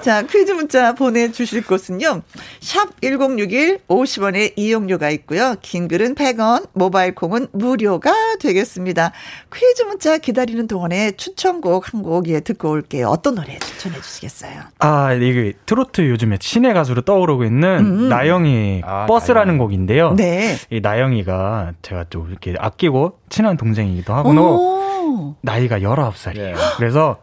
자 0.00 0.22
퀴즈 0.22 0.52
문자 0.52 0.94
보내주실 0.94 1.64
곳은요. 1.64 2.22
샵 2.60 3.00
#1061 3.00 3.80
50원의 3.88 4.52
이용료가 4.56 5.10
있고요. 5.10 5.54
긴 5.60 5.88
글은 5.88 6.14
100원, 6.14 6.68
모바일 6.72 7.14
콩은 7.14 7.48
무료가 7.52 8.12
되겠습니다. 8.40 9.12
퀴즈 9.54 9.82
문자 9.82 10.18
기다리는 10.18 10.66
동안에 10.66 11.12
추천곡 11.12 11.92
한 11.92 11.98
곡 11.98 12.28
예, 12.28 12.38
듣고 12.40 12.70
올게요. 12.70 13.08
어떤 13.08 13.34
노래 13.34 13.58
추천해 13.58 14.00
주시겠어요? 14.00 14.52
아 14.78 15.12
이게 15.14 15.52
트로트 15.66 16.08
요즘에 16.08 16.38
신의 16.40 16.72
가수로 16.72 17.02
떠오르고 17.02 17.44
있는 17.44 17.68
음. 17.80 18.08
나영이 18.08 18.67
아, 18.84 19.06
버스라는 19.06 19.54
나영이. 19.54 19.58
곡인데요. 19.58 20.14
네. 20.14 20.56
이 20.70 20.80
나영이가 20.80 21.72
제가 21.82 22.04
좀 22.10 22.28
이렇게 22.30 22.54
아끼고 22.58 23.18
친한 23.28 23.56
동생이기도 23.56 24.14
하고 24.14 25.34
나이가 25.42 25.78
19살이에요. 25.80 26.34
네. 26.34 26.54
그래서 26.76 27.16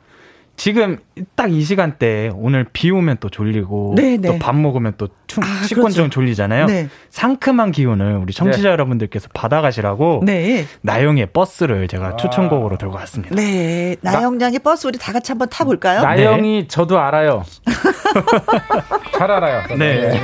지금 0.58 0.98
딱 1.36 1.50
이 1.56 1.62
시간대 1.64 2.32
오늘 2.36 2.66
비 2.74 2.92
오면 2.92 3.18
또 3.20 3.30
졸리고 3.30 3.94
네, 3.96 4.18
네. 4.18 4.28
또밥 4.30 4.56
먹으면 4.56 4.94
또 4.98 5.08
충, 5.28 5.44
아, 5.44 5.64
식곤증 5.64 6.04
그렇죠. 6.04 6.10
졸리잖아요. 6.10 6.66
네. 6.66 6.90
상큼한 7.10 7.72
기운을 7.72 8.18
우리 8.18 8.34
청취자 8.34 8.64
네. 8.64 8.70
여러분들께서 8.70 9.30
받아가시라고 9.34 10.24
네. 10.26 10.66
나영의 10.82 11.28
버스를 11.28 11.88
제가 11.88 12.08
아. 12.08 12.16
추천곡으로 12.18 12.78
들고 12.78 12.96
왔습니다. 12.96 13.36
네, 13.36 13.96
나영 14.02 14.42
양의 14.42 14.60
버스 14.60 14.88
우리 14.88 14.98
다 14.98 15.14
같이 15.14 15.32
한번 15.32 15.50
타볼까요? 15.50 16.02
나영이 16.02 16.68
저도 16.68 17.00
알아요. 17.00 17.44
잘 19.18 19.32
알아요. 19.32 19.68
네, 19.78 20.10
네, 20.10 20.22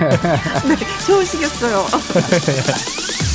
좋으시겠어요. 1.05 1.85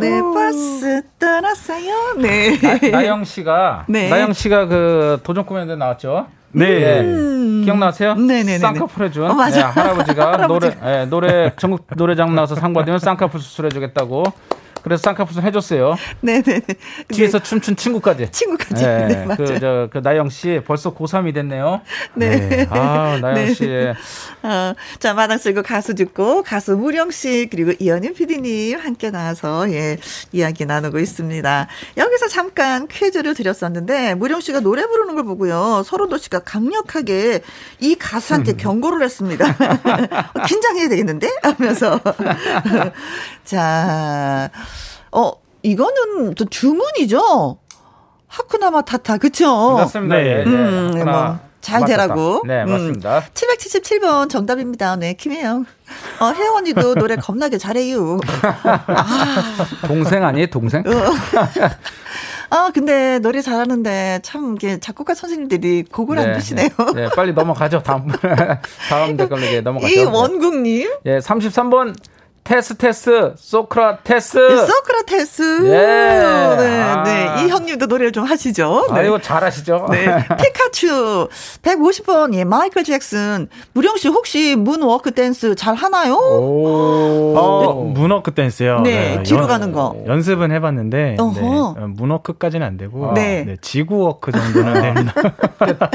네, 0.00 0.20
버스 0.22 1.02
떠났어요. 1.18 2.14
네. 2.18 2.90
나, 2.90 3.06
영 3.06 3.24
씨가, 3.24 3.84
네. 3.88 4.08
나영 4.08 4.32
씨가 4.32 4.66
그 4.66 5.20
도전 5.22 5.44
코미디 5.44 5.76
나왔죠? 5.76 6.26
네. 6.52 7.00
음. 7.00 7.62
기억나세요? 7.64 8.14
네네네. 8.14 8.58
쌍꺼풀 8.58 9.06
해준. 9.06 9.30
어, 9.30 9.34
맞아. 9.34 9.56
네, 9.58 9.62
할아버지가 9.62 10.32
할아버지. 10.32 10.68
노래, 10.68 10.80
네, 10.82 11.06
노래, 11.06 11.52
전국 11.56 11.86
노래장 11.96 12.34
나와서 12.34 12.54
상 12.54 12.72
받으면 12.72 12.98
쌍꺼풀 12.98 13.40
수술해주겠다고. 13.40 14.24
그래서 14.82 15.02
쌍꺼풀 15.02 15.42
해줬어요. 15.42 15.96
네네. 16.20 16.62
뒤에서 17.08 17.38
춤춘 17.38 17.76
친구까지. 17.76 18.30
친구까지. 18.30 18.84
네, 18.84 19.06
네 19.06 19.24
맞아요. 19.24 19.36
그, 19.36 19.60
저, 19.60 19.88
그 19.92 19.98
나영 19.98 20.30
씨 20.30 20.60
벌써 20.66 20.94
고3이 20.94 21.34
됐네요. 21.34 21.80
네. 22.14 22.36
네. 22.48 22.66
아, 22.70 23.18
나영 23.20 23.34
네. 23.34 23.54
씨. 23.54 23.66
어, 24.42 24.74
자, 24.98 25.14
마당 25.14 25.38
쓸고 25.38 25.62
가수 25.62 25.94
듣고 25.94 26.42
가수 26.42 26.76
무령 26.76 27.10
씨 27.10 27.48
그리고 27.50 27.72
이현임 27.78 28.14
PD님 28.14 28.78
함께 28.78 29.10
나와서 29.10 29.70
예, 29.72 29.98
이야기 30.32 30.66
나누고 30.66 30.98
있습니다. 30.98 31.68
여기서 31.96 32.28
잠깐 32.28 32.88
퀴즈를 32.88 33.34
드렸었는데 33.34 34.14
무령 34.14 34.40
씨가 34.40 34.60
노래 34.60 34.86
부르는 34.86 35.14
걸 35.14 35.24
보고요. 35.24 35.82
서른도 35.84 36.18
씨가 36.18 36.40
강력하게 36.40 37.40
이 37.80 37.94
가수한테 37.94 38.54
경고를 38.60 39.02
했습니다. 39.02 39.44
긴장해야 40.46 40.88
되겠는데? 40.88 41.28
하면서. 41.42 42.00
자, 43.50 44.48
어, 45.10 45.32
이거는 45.64 46.34
또 46.36 46.44
주문이죠? 46.44 47.58
하쿠나 48.28 48.70
마 48.70 48.82
타타, 48.82 49.16
그쵸? 49.18 49.72
맞습니다. 49.74 50.16
네. 50.18 50.44
음, 50.44 50.92
네. 50.94 51.02
뭐, 51.02 51.36
잘 51.60 51.84
되라고. 51.84 52.44
네, 52.46 52.62
음. 52.62 52.70
맞습니다. 52.70 53.18
음, 53.18 53.22
777번 53.34 54.30
정답입니다. 54.30 54.94
네, 54.94 55.14
김혜영. 55.14 55.66
어, 56.20 56.26
혜영 56.26 56.54
언니도 56.58 56.94
노래 57.02 57.16
겁나게 57.16 57.58
잘해요. 57.58 58.20
아. 58.62 59.66
동생 59.88 60.24
아니에요, 60.24 60.46
동생? 60.46 60.84
어. 60.86 60.90
아, 62.50 62.70
근데 62.72 63.18
노래 63.18 63.42
잘하는데 63.42 64.20
참 64.22 64.54
이게 64.54 64.78
작곡가 64.78 65.14
선생님들이 65.14 65.86
곡을 65.90 66.16
네, 66.16 66.22
안 66.22 66.34
주시네요. 66.38 66.68
네, 66.94 67.08
빨리 67.16 67.32
넘어가죠. 67.32 67.82
다음 67.82 68.06
다음 68.88 69.16
댓글에 69.16 69.60
넘어가죠. 69.60 69.92
이 69.92 70.04
원국 70.04 70.56
님. 70.56 70.88
예, 71.04 71.18
33번 71.18 71.96
테스 72.50 72.74
테스 72.74 73.34
소크라테스 73.36 74.66
소크라테스 74.66 75.66
예. 75.66 75.70
네, 75.70 76.82
아. 76.82 77.02
네. 77.04 77.44
이 77.44 77.48
형님도 77.48 77.86
노래를 77.86 78.10
좀 78.10 78.24
하시죠. 78.24 78.88
네. 78.92 78.98
아이고 78.98 79.20
잘하시죠. 79.20 79.86
네. 79.92 80.26
피카츄 80.36 81.28
150번 81.62 82.34
예 82.34 82.42
마이클 82.42 82.82
잭슨 82.82 83.46
무령 83.72 83.96
씨 83.98 84.08
혹시 84.08 84.56
문워크 84.56 85.12
댄스 85.12 85.54
잘 85.54 85.76
하나요? 85.76 86.14
오. 86.16 87.36
어, 87.38 87.84
문워크 87.84 88.32
댄스요. 88.32 88.80
네, 88.80 89.18
네. 89.18 89.22
뒤로 89.22 89.42
연, 89.42 89.46
가는 89.46 89.70
거. 89.70 89.94
연습은 90.08 90.50
해 90.50 90.58
봤는데 90.58 91.18
네. 91.18 91.86
moonwalk까지는 91.86 92.66
안 92.66 92.76
되고 92.76 93.12
네. 93.14 93.44
네 93.44 93.56
지구walk 93.60 94.32
정도는 94.32 94.82
됩니다. 94.82 95.14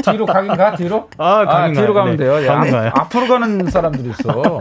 뒤로 0.10 0.24
가긴 0.24 0.56
가 0.56 0.74
뒤로? 0.74 1.10
아, 1.18 1.44
아 1.46 1.70
뒤로 1.70 1.92
가면 1.92 2.16
네. 2.16 2.24
돼요. 2.24 2.46
야, 2.46 2.92
앞으로 2.94 3.28
가는 3.28 3.68
사람들이 3.68 4.08
있어. 4.08 4.30
어, 4.56 4.60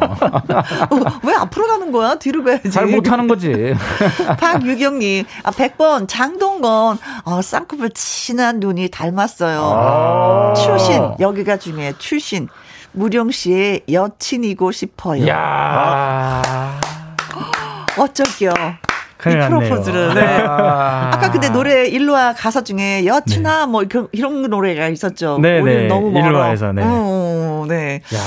왜 1.23 1.33
앞으로 1.35 1.67
가 1.67 1.84
하는 1.85 1.91
거야? 1.91 2.15
뒤로 2.15 2.43
가야지. 2.43 2.69
잘 2.71 2.87
못하는 2.87 3.27
거지. 3.27 3.75
박유경님, 4.39 5.25
아, 5.43 5.51
100번, 5.51 6.07
장동건, 6.07 6.97
어, 7.23 7.41
쌍꺼풀 7.41 7.91
친한 7.91 8.59
눈이 8.59 8.89
닮았어요. 8.89 9.61
아~ 9.61 10.53
출신, 10.55 11.01
여기가 11.19 11.57
중요해, 11.57 11.93
출신. 11.99 12.49
무령 12.91 13.29
씨의 13.29 13.81
여친이고 13.91 14.71
싶어요. 14.71 15.27
야 15.27 16.41
어쩔게요. 17.97 18.53
이 19.31 19.47
프로포즈를. 19.47 20.13
네. 20.13 20.21
아. 20.47 21.11
아까 21.13 21.31
근데 21.31 21.49
노래 21.49 21.85
일로와 21.87 22.33
가사 22.33 22.63
중에 22.63 23.05
여친아 23.05 23.65
네. 23.65 23.71
뭐 23.71 23.83
이런, 23.83 24.07
이런 24.11 24.41
노래가 24.49 24.87
있었죠. 24.87 25.39
네, 25.41 25.61
네. 25.61 25.87
너무 25.87 26.11
멀어. 26.11 26.27
일로와에서 26.27 26.73
네. 26.73 26.81
어, 26.85 27.65
네. 27.67 28.01
야, 28.13 28.19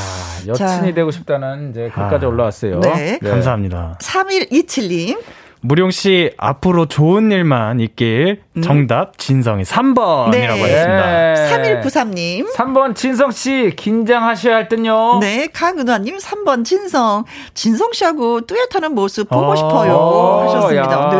여친이 0.49 0.69
자. 0.69 0.95
되고 0.95 1.11
싶다는 1.11 1.71
이제 1.71 1.91
글까지 1.95 2.25
아. 2.25 2.29
올라왔어요. 2.29 2.81
네. 2.81 3.19
네. 3.21 3.31
감사합니다. 3.31 3.99
3127님. 4.01 5.19
무룡 5.61 5.91
씨 5.91 6.33
앞으로 6.37 6.87
좋은 6.87 7.33
일만 7.33 7.81
있길 7.81 8.43
음. 8.57 8.63
정답 8.63 9.19
진성이 9.19 9.65
3번이라고 9.65 10.31
네. 10.31 10.63
했습니다. 10.63 11.83
3193님. 11.83 12.55
3번 12.55 12.95
진성 12.95 13.31
씨 13.31 13.73
긴장하셔야 13.77 14.55
할 14.55 14.69
듯요. 14.69 15.19
네, 15.21 15.49
강은화 15.53 15.99
님 15.99 16.17
3번 16.17 16.65
진성. 16.65 17.25
진성 17.55 17.93
씨하고 17.93 18.43
뚜렷하는 18.43 18.95
모습 18.95 19.29
보고 19.29 19.47
어. 19.53 19.57
싶어요. 19.57 20.49
하셨습니다. 20.49 21.11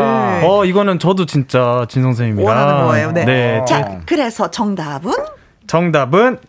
네. 0.41 0.47
어, 0.47 0.63
이거는 0.65 0.99
저도 0.99 1.25
진짜 1.25 1.85
진성 1.89 2.13
선생님이랑 2.13 2.47
원하는 2.47 2.87
거예요. 2.87 3.11
네. 3.11 3.25
네. 3.25 3.65
자, 3.67 3.99
그래서 4.05 4.49
정답은 4.49 5.11
정답은 5.67 6.39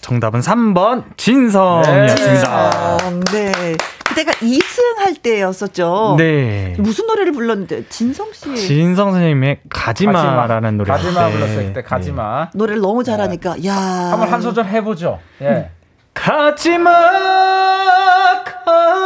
정답은 0.00 0.40
3번 0.40 1.04
진성이었습니다. 1.18 2.96
네. 3.32 3.76
그때가 4.08 4.32
2 4.42 4.58
승할 5.00 5.14
때였었죠. 5.14 6.16
네. 6.18 6.74
무슨 6.78 7.06
노래를 7.06 7.32
불렀는데 7.32 7.88
진성 7.88 8.32
씨. 8.32 8.54
진성 8.56 9.12
선생님의 9.12 9.60
가지마라는 9.70 10.76
노래. 10.76 10.92
가지마 10.92 11.30
불렀을 11.30 11.72
때 11.72 11.82
가지마. 11.82 12.50
네. 12.52 12.58
노래를 12.58 12.82
너무 12.82 13.02
잘하니까 13.02 13.64
야. 13.64 13.74
한번 13.74 14.28
한 14.28 14.42
소절 14.42 14.66
해보죠. 14.66 15.18
예. 15.40 15.70
가지마 16.12 16.90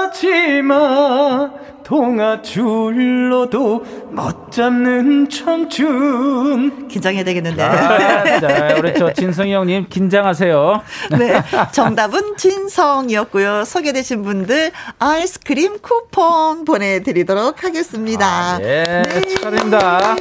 가지마 0.01 1.51
동아줄로도 1.85 3.85
못 4.11 4.51
잡는 4.51 5.29
청춘. 5.29 6.89
긴장해야 6.89 7.25
되겠는데. 7.25 7.63
아, 7.63 8.41
자, 8.41 8.75
우리 8.79 8.95
저 8.95 9.13
진성이 9.13 9.55
형님 9.55 9.87
긴장하세요. 9.89 10.83
네. 11.19 11.43
정답은 11.73 12.37
진성이었고요. 12.37 13.65
소개되신 13.65 14.23
분들 14.23 14.73
아이스크림 14.99 15.79
쿠폰 15.81 16.65
보내드리도록 16.65 17.65
하겠습니다. 17.65 18.27
아, 18.27 18.59
네. 18.59 19.03
네. 19.03 19.21
축하드립니다. 19.21 20.17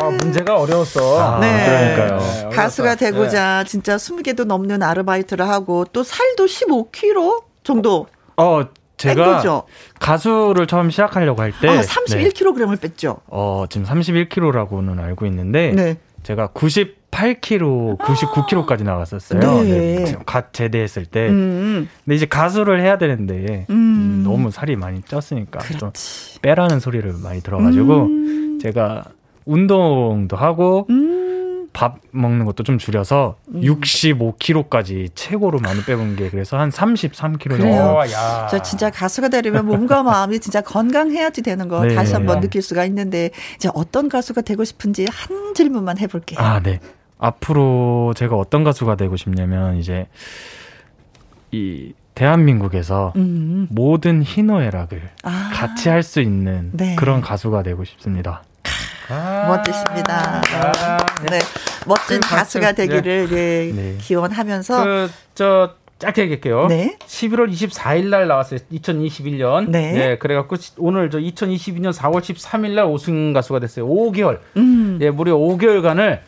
아, 0.00 0.04
문제가 0.04 0.56
어려웠어. 0.58 1.20
아, 1.20 1.38
네. 1.40 1.94
그러니까요. 1.96 2.20
네, 2.20 2.48
가수가 2.54 2.94
되고자 2.94 3.64
네. 3.64 3.68
진짜 3.68 3.96
20개도 3.96 4.44
넘는 4.44 4.82
아르바이트를 4.82 5.48
하고 5.48 5.84
또 5.92 6.04
살도 6.04 6.46
15kg 6.46 7.42
정도. 7.64 8.06
어, 8.36 8.62
제가 9.00 9.64
가수를 9.98 10.66
처음 10.66 10.90
시작하려고 10.90 11.42
할 11.42 11.52
때. 11.60 11.68
아, 11.68 11.80
31kg을 11.80 12.70
네. 12.70 12.88
뺐죠? 12.88 13.18
어, 13.26 13.64
지금 13.68 13.86
31kg라고는 13.86 15.00
알고 15.00 15.26
있는데. 15.26 15.72
네. 15.72 15.96
제가 16.22 16.48
98kg, 16.48 17.98
99kg까지 17.98 18.84
나갔었어요. 18.84 19.40
네. 19.62 20.04
네. 20.04 20.16
갓 20.26 20.52
제대했을 20.52 21.06
때. 21.06 21.28
음. 21.28 21.88
근데 22.04 22.14
이제 22.14 22.26
가수를 22.26 22.82
해야 22.82 22.98
되는데 22.98 23.66
음. 23.70 24.22
너무 24.22 24.50
살이 24.50 24.76
많이 24.76 25.00
쪘으니까 25.00 25.60
그렇지. 25.60 25.78
좀 25.78 25.90
빼라는 26.42 26.78
소리를 26.80 27.10
많이 27.22 27.40
들어가지고 27.40 28.02
음. 28.02 28.58
제가 28.60 29.04
운동도 29.46 30.36
하고 30.36 30.86
음. 30.90 31.39
밥 31.72 31.98
먹는 32.10 32.44
것도 32.46 32.64
좀 32.64 32.78
줄여서 32.78 33.36
음. 33.54 33.60
65kg까지 33.60 35.10
최고로 35.14 35.60
많이 35.60 35.82
빼본 35.84 36.16
게 36.16 36.28
그래서 36.30 36.58
한 36.58 36.70
33kg 36.70 37.48
그래요. 37.48 37.96
오, 37.98 38.10
야. 38.10 38.46
저 38.50 38.60
진짜 38.62 38.90
가수가 38.90 39.28
되려면 39.28 39.66
몸과 39.66 40.02
마음이 40.04 40.40
진짜 40.40 40.60
건강해야지 40.60 41.42
되는 41.42 41.68
거 41.68 41.84
네. 41.84 41.94
다시 41.94 42.14
한번 42.14 42.40
느낄 42.40 42.62
수가 42.62 42.84
있는데 42.86 43.30
이제 43.56 43.68
어떤 43.74 44.08
가수가 44.08 44.42
되고 44.42 44.64
싶은지 44.64 45.06
한 45.10 45.54
질문만 45.54 45.98
해볼게요. 45.98 46.40
아, 46.40 46.60
네. 46.60 46.80
앞으로 47.18 48.14
제가 48.16 48.34
어떤 48.36 48.64
가수가 48.64 48.96
되고 48.96 49.16
싶냐면 49.16 49.76
이제 49.76 50.06
이 51.52 51.92
대한민국에서 52.14 53.12
음. 53.16 53.66
모든 53.70 54.22
희노애락을 54.22 55.10
아. 55.22 55.50
같이 55.54 55.88
할 55.88 56.02
수 56.02 56.20
있는 56.20 56.70
네. 56.72 56.96
그런 56.96 57.20
가수가 57.20 57.62
되고 57.62 57.84
싶습니다. 57.84 58.42
아~ 59.10 59.46
멋지십니다. 59.48 60.40
아~ 60.52 60.98
네. 61.30 61.40
멋진 61.86 62.20
가수가 62.20 62.72
되기를 62.72 63.28
네. 63.28 63.72
네. 63.72 63.96
기원하면서 63.98 64.84
그, 64.84 65.10
저 65.34 65.74
짧게 65.98 66.22
얘기할게요. 66.22 66.66
네. 66.66 66.96
11월 67.06 67.50
24일 67.52 68.06
날 68.06 68.26
나왔어요. 68.26 68.60
2021년. 68.72 69.68
네. 69.68 69.92
네. 69.92 70.18
그래갖고 70.18 70.56
오늘 70.78 71.10
저 71.10 71.18
2022년 71.18 71.92
4월 71.92 72.20
13일 72.20 72.70
날 72.70 72.86
우승 72.86 73.32
가수가 73.34 73.60
됐어요. 73.60 73.86
5개월. 73.86 74.40
음. 74.56 74.98
예, 75.02 75.10
무려 75.10 75.36
5개월간을 75.36 76.20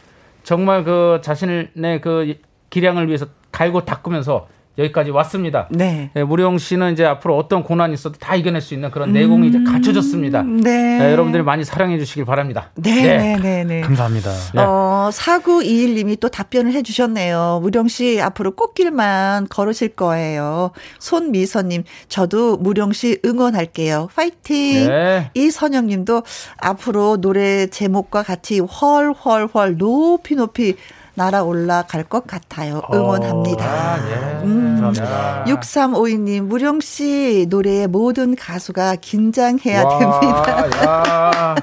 정말 0.42 0.84
그 0.84 1.20
자신의 1.22 2.00
그 2.02 2.34
기량을 2.68 3.08
위해서 3.08 3.26
갈고 3.50 3.84
닦으면서 3.84 4.48
여기까지 4.78 5.10
왔습니다. 5.10 5.68
네. 5.70 6.10
네. 6.14 6.24
무령 6.24 6.58
씨는 6.58 6.92
이제 6.92 7.04
앞으로 7.04 7.36
어떤 7.36 7.62
고난이 7.62 7.92
있어도 7.94 8.18
다 8.18 8.34
이겨낼 8.34 8.60
수 8.60 8.74
있는 8.74 8.90
그런 8.90 9.10
음, 9.10 9.12
내공이 9.12 9.48
이제 9.48 9.62
갖춰졌습니다. 9.64 10.42
네. 10.42 10.98
네. 10.98 11.12
여러분들이 11.12 11.42
많이 11.42 11.64
사랑해 11.64 11.98
주시길 11.98 12.24
바랍니다. 12.24 12.70
네. 12.76 13.18
네. 13.18 13.36
네. 13.36 13.64
네. 13.64 13.80
감사합니다. 13.82 14.30
어, 14.56 15.10
4921님이 15.12 16.18
또 16.18 16.28
답변을 16.28 16.72
해 16.72 16.82
주셨네요. 16.82 17.60
무령 17.62 17.88
씨 17.88 18.20
앞으로 18.20 18.52
꽃길만 18.52 19.48
걸으실 19.48 19.90
거예요. 19.90 20.70
손미선 20.98 21.68
님, 21.68 21.84
저도 22.08 22.56
무령 22.56 22.92
씨 22.92 23.18
응원할게요. 23.24 24.08
파이팅! 24.14 24.88
네. 24.88 25.30
이선영 25.34 25.86
님도 25.86 26.22
앞으로 26.58 27.18
노래 27.18 27.66
제목과 27.66 28.22
같이 28.22 28.60
헐헐헐 28.60 29.76
높이 29.76 30.34
높이 30.34 30.76
날아올라갈 31.14 32.04
것 32.04 32.26
같아요. 32.26 32.82
응원합니다. 32.92 33.64
어, 33.64 33.68
아, 33.68 33.98
예. 34.08 34.44
음. 34.44 34.78
감사합니다. 34.80 35.44
6352님, 35.46 36.42
무령 36.42 36.80
씨 36.80 37.46
노래의 37.48 37.86
모든 37.86 38.34
가수가 38.34 38.96
긴장해야 38.96 39.84
와, 39.84 39.98
됩니다. 39.98 41.54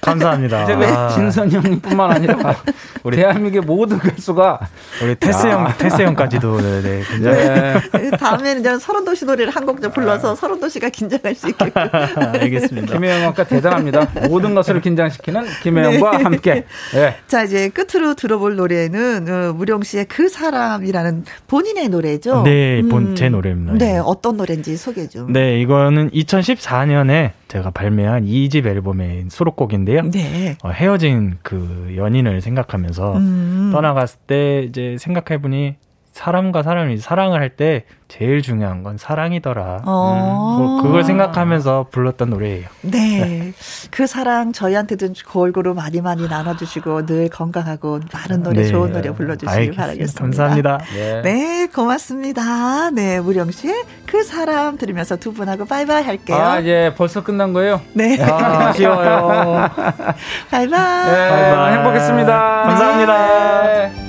감사합니다. 0.00 0.64
이제 0.64 0.72
아. 0.86 1.08
진선 1.08 1.50
형뿐만 1.50 2.10
아니라 2.12 2.36
우리 3.02 3.16
대한민국의 3.16 3.62
모든 3.62 3.98
가수가 3.98 4.60
우리 5.02 5.14
테스 5.16 5.46
형, 5.46 5.72
테스 5.78 6.02
형까지도 6.02 6.60
네, 6.60 6.82
네, 6.82 7.02
네. 7.20 7.80
네. 7.92 8.10
다음에는 8.10 8.60
이제 8.60 8.78
서른 8.78 9.04
도시 9.04 9.24
노래를 9.24 9.52
한 9.54 9.64
곡 9.64 9.80
좀 9.82 9.90
불러서 9.92 10.32
아. 10.32 10.34
서른 10.34 10.60
도시가 10.60 10.88
긴장할 10.90 11.34
수 11.34 11.48
있게끔. 11.48 11.72
알겠습니다. 12.40 12.92
김혜영 12.94 13.28
아까 13.28 13.44
대단합니다. 13.44 14.08
모든 14.28 14.54
것을 14.54 14.80
긴장시키는 14.80 15.44
김혜영과 15.62 16.18
네. 16.18 16.22
함께. 16.22 16.64
네. 16.94 17.16
자 17.26 17.42
이제 17.42 17.68
끝으로 17.70 18.14
들어볼 18.14 18.56
노래는 18.56 19.26
어, 19.28 19.52
무령 19.54 19.82
씨의 19.82 20.04
그 20.06 20.28
사람이라는 20.28 21.24
본인의 21.48 21.88
노래죠. 21.88 22.42
네, 22.44 22.82
본, 22.82 23.14
제 23.16 23.26
음. 23.28 23.32
노래입니다. 23.32 23.74
네, 23.78 23.98
어떤 23.98 24.36
노래인지 24.36 24.76
소개 24.76 25.08
좀. 25.08 25.32
네, 25.32 25.60
이거는 25.60 26.10
2014년에 26.10 27.32
제가 27.54 27.70
발매한 27.70 28.24
2집 28.26 28.66
앨범의 28.66 29.26
수록곡인데요. 29.28 30.10
네. 30.10 30.56
어, 30.64 30.70
헤어진 30.70 31.38
그 31.42 31.94
연인을 31.96 32.40
생각하면서 32.40 33.16
음. 33.16 33.70
떠나갔을 33.72 34.18
때 34.26 34.64
이제 34.68 34.96
생각해보니 34.98 35.76
사람과 36.14 36.62
사람이 36.62 36.98
사랑을 36.98 37.40
할 37.40 37.50
때 37.56 37.84
제일 38.08 38.42
중요한 38.42 38.82
건 38.82 38.96
사랑이더라. 38.96 39.82
어. 39.84 40.56
음, 40.58 40.62
뭐 40.64 40.82
그걸 40.82 41.02
생각하면서 41.04 41.86
불렀던 41.90 42.30
노래예요. 42.30 42.66
네. 42.82 42.90
네. 43.20 43.52
그 43.90 44.06
사랑 44.06 44.52
저희한테도 44.52 45.08
골고루 45.28 45.74
많이 45.74 46.00
많이 46.00 46.26
나눠주시고 46.28 47.06
늘 47.06 47.28
건강하고 47.28 48.00
많은 48.12 48.42
노래 48.42 48.62
네. 48.62 48.68
좋은 48.68 48.92
노래 48.92 49.10
불러주시기 49.10 49.72
바라겠습니다. 49.72 50.20
감사합니다. 50.20 50.78
네. 50.94 51.22
네. 51.22 51.66
고맙습니다. 51.74 52.90
네, 52.90 53.20
무령 53.20 53.50
씨의 53.50 53.84
그 54.06 54.22
사람 54.22 54.78
들으면서 54.78 55.16
두 55.16 55.32
분하고 55.32 55.64
바이바이 55.64 56.02
할게요. 56.04 56.36
아, 56.36 56.62
예, 56.62 56.92
벌써 56.96 57.22
끝난 57.24 57.52
거예요? 57.52 57.80
네. 57.94 58.20
아, 58.22 58.68
아쉬워요. 58.68 59.68
바이바이. 60.50 61.10
네, 61.10 61.28
바이바이. 61.30 61.76
행복했습니다. 61.76 62.62
감사합니다. 62.62 64.03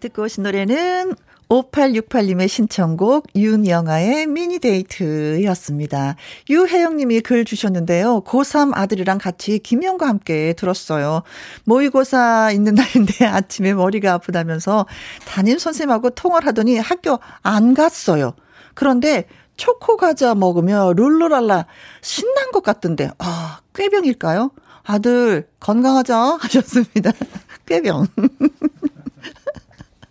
듣고 0.00 0.22
오신 0.22 0.44
노래는 0.44 1.14
5868님의 1.48 2.48
신청곡 2.48 3.26
윤영아의 3.34 4.26
미니데이트였습니다. 4.26 6.16
유혜영님이 6.50 7.20
글 7.20 7.44
주셨는데요. 7.44 8.22
고3 8.26 8.72
아들이랑 8.74 9.18
같이 9.18 9.58
김영과 9.58 10.06
함께 10.06 10.52
들었어요. 10.52 11.22
모의고사 11.64 12.50
있는 12.52 12.74
날인데 12.74 13.24
아침에 13.26 13.72
머리가 13.72 14.12
아프다면서 14.14 14.86
담임 15.26 15.58
선생님하고 15.58 16.10
통화를 16.10 16.48
하더니 16.48 16.78
학교 16.78 17.18
안 17.42 17.74
갔어요. 17.74 18.34
그런데 18.74 19.26
초코 19.56 19.96
과자 19.96 20.34
먹으며 20.34 20.92
룰루랄라 20.94 21.66
신난 22.00 22.50
것 22.52 22.62
같던데 22.62 23.10
아 23.18 23.60
꾀병일까요? 23.74 24.50
아들 24.84 25.48
건강하자 25.60 26.38
하셨습니다. 26.40 27.12
꾀병. 27.66 28.06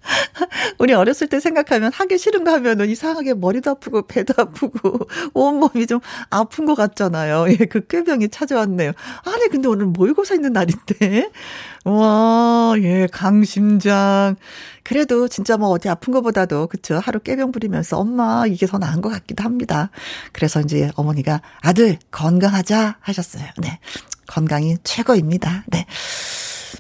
우리 0.79 0.93
어렸을 0.93 1.27
때 1.27 1.39
생각하면 1.39 1.91
하기 1.93 2.17
싫은 2.17 2.43
거 2.43 2.51
하면은 2.51 2.89
이상하게 2.89 3.33
머리도 3.35 3.71
아프고 3.71 4.07
배도 4.07 4.33
아프고 4.37 5.07
온몸이 5.33 5.87
좀 5.87 5.99
아픈 6.29 6.65
것 6.65 6.75
같잖아요. 6.75 7.47
예, 7.49 7.55
그 7.65 7.85
꾀병이 7.87 8.29
찾아왔네요. 8.29 8.91
아니, 9.25 9.47
근데 9.49 9.67
오늘 9.67 9.85
모의고사 9.87 10.35
있는 10.35 10.53
날인데. 10.53 11.31
와, 11.85 12.73
예, 12.79 13.07
강심장. 13.11 14.35
그래도 14.83 15.27
진짜 15.27 15.57
뭐 15.57 15.69
어디 15.69 15.89
아픈 15.89 16.13
것보다도 16.13 16.67
그쵸 16.67 16.99
하루 17.01 17.19
깨병 17.19 17.51
부리면서 17.51 17.97
엄마 17.97 18.45
이게 18.47 18.65
더 18.65 18.77
나은 18.77 19.01
것 19.01 19.09
같기도 19.09 19.43
합니다. 19.43 19.89
그래서 20.31 20.61
이제 20.61 20.89
어머니가 20.95 21.41
아들 21.61 21.97
건강하자 22.11 22.97
하셨어요. 22.99 23.45
네. 23.57 23.79
건강이 24.27 24.77
최고입니다. 24.83 25.63
네. 25.67 25.85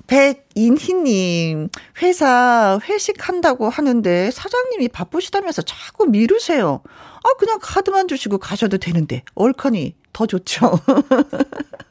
백인희님, 0.07 1.69
회사 2.01 2.79
회식한다고 2.83 3.69
하는데 3.69 4.31
사장님이 4.31 4.87
바쁘시다면서 4.89 5.61
자꾸 5.63 6.05
미루세요. 6.05 6.81
아, 6.85 7.33
그냥 7.37 7.59
카드만 7.61 8.07
주시고 8.07 8.37
가셔도 8.37 8.77
되는데, 8.77 9.23
얼커니 9.35 9.95
더 10.13 10.25
좋죠. 10.25 10.71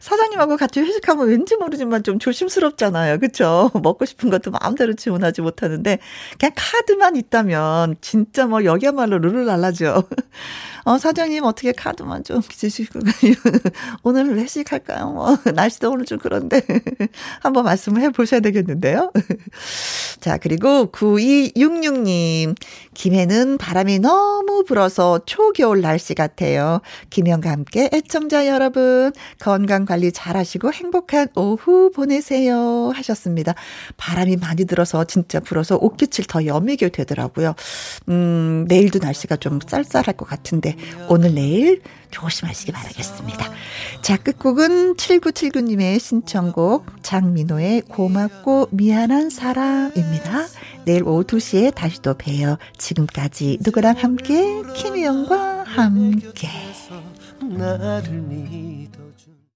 사장님하고 0.00 0.56
같이 0.56 0.80
회식하면 0.80 1.28
왠지 1.28 1.56
모르지만 1.56 2.02
좀 2.02 2.18
조심스럽잖아요. 2.18 3.18
그쵸? 3.18 3.70
먹고 3.82 4.04
싶은 4.04 4.30
것도 4.30 4.50
마음대로 4.50 4.94
주문하지 4.94 5.42
못하는데, 5.42 5.98
그냥 6.38 6.52
카드만 6.56 7.16
있다면, 7.16 7.96
진짜 8.00 8.46
뭐, 8.46 8.64
여기야말로 8.64 9.18
룰루랄라죠. 9.18 10.04
어, 10.84 10.98
사장님 10.98 11.44
어떻게 11.44 11.72
카드만 11.72 12.24
좀 12.24 12.42
주시고, 12.42 13.00
오늘 14.02 14.38
회식할까요? 14.38 15.10
뭐, 15.10 15.38
날씨도 15.54 15.90
오늘 15.90 16.04
좀 16.04 16.18
그런데, 16.18 16.60
한번 17.40 17.64
말씀을 17.64 18.02
해 18.02 18.10
보셔야 18.10 18.40
되겠는데요. 18.40 19.12
자, 20.20 20.36
그리고 20.38 20.86
9266 20.86 22.00
님, 22.02 22.54
김해는 22.94 23.58
바람이 23.58 23.98
너무 24.00 24.64
불어서 24.64 25.20
초겨울 25.24 25.80
날씨 25.80 26.14
같아요. 26.14 26.80
김현과 27.10 27.50
함께 27.50 27.88
애청자 27.92 28.46
여러분, 28.46 29.12
건강 29.44 29.84
관리 29.84 30.10
잘 30.10 30.38
하시고 30.38 30.72
행복한 30.72 31.28
오후 31.36 31.90
보내세요. 31.94 32.90
하셨습니다. 32.94 33.54
바람이 33.98 34.36
많이 34.36 34.64
들어서 34.64 35.04
진짜 35.04 35.38
불어서 35.38 35.76
옷깃을 35.76 36.24
더 36.26 36.46
여미게 36.46 36.88
되더라고요. 36.88 37.54
음, 38.08 38.64
내일도 38.66 39.00
날씨가 39.00 39.36
좀 39.36 39.58
쌀쌀할 39.66 40.16
것 40.16 40.26
같은데 40.26 40.76
오늘 41.10 41.34
내일 41.34 41.82
조심하시기 42.10 42.72
바라겠습니다. 42.72 43.50
자, 44.00 44.16
끝곡은 44.16 44.94
7979님의 44.94 46.00
신청곡 46.00 46.86
장민호의 47.02 47.82
고맙고 47.82 48.68
미안한 48.70 49.28
사랑입니다. 49.28 50.46
내일 50.86 51.02
오후 51.02 51.22
2시에 51.24 51.74
다시 51.74 52.00
또 52.00 52.14
봬요. 52.14 52.56
지금까지 52.78 53.58
누구랑 53.60 53.96
함께 53.98 54.62
김희영과 54.74 55.64
함께 55.64 56.48
나를 57.40 58.83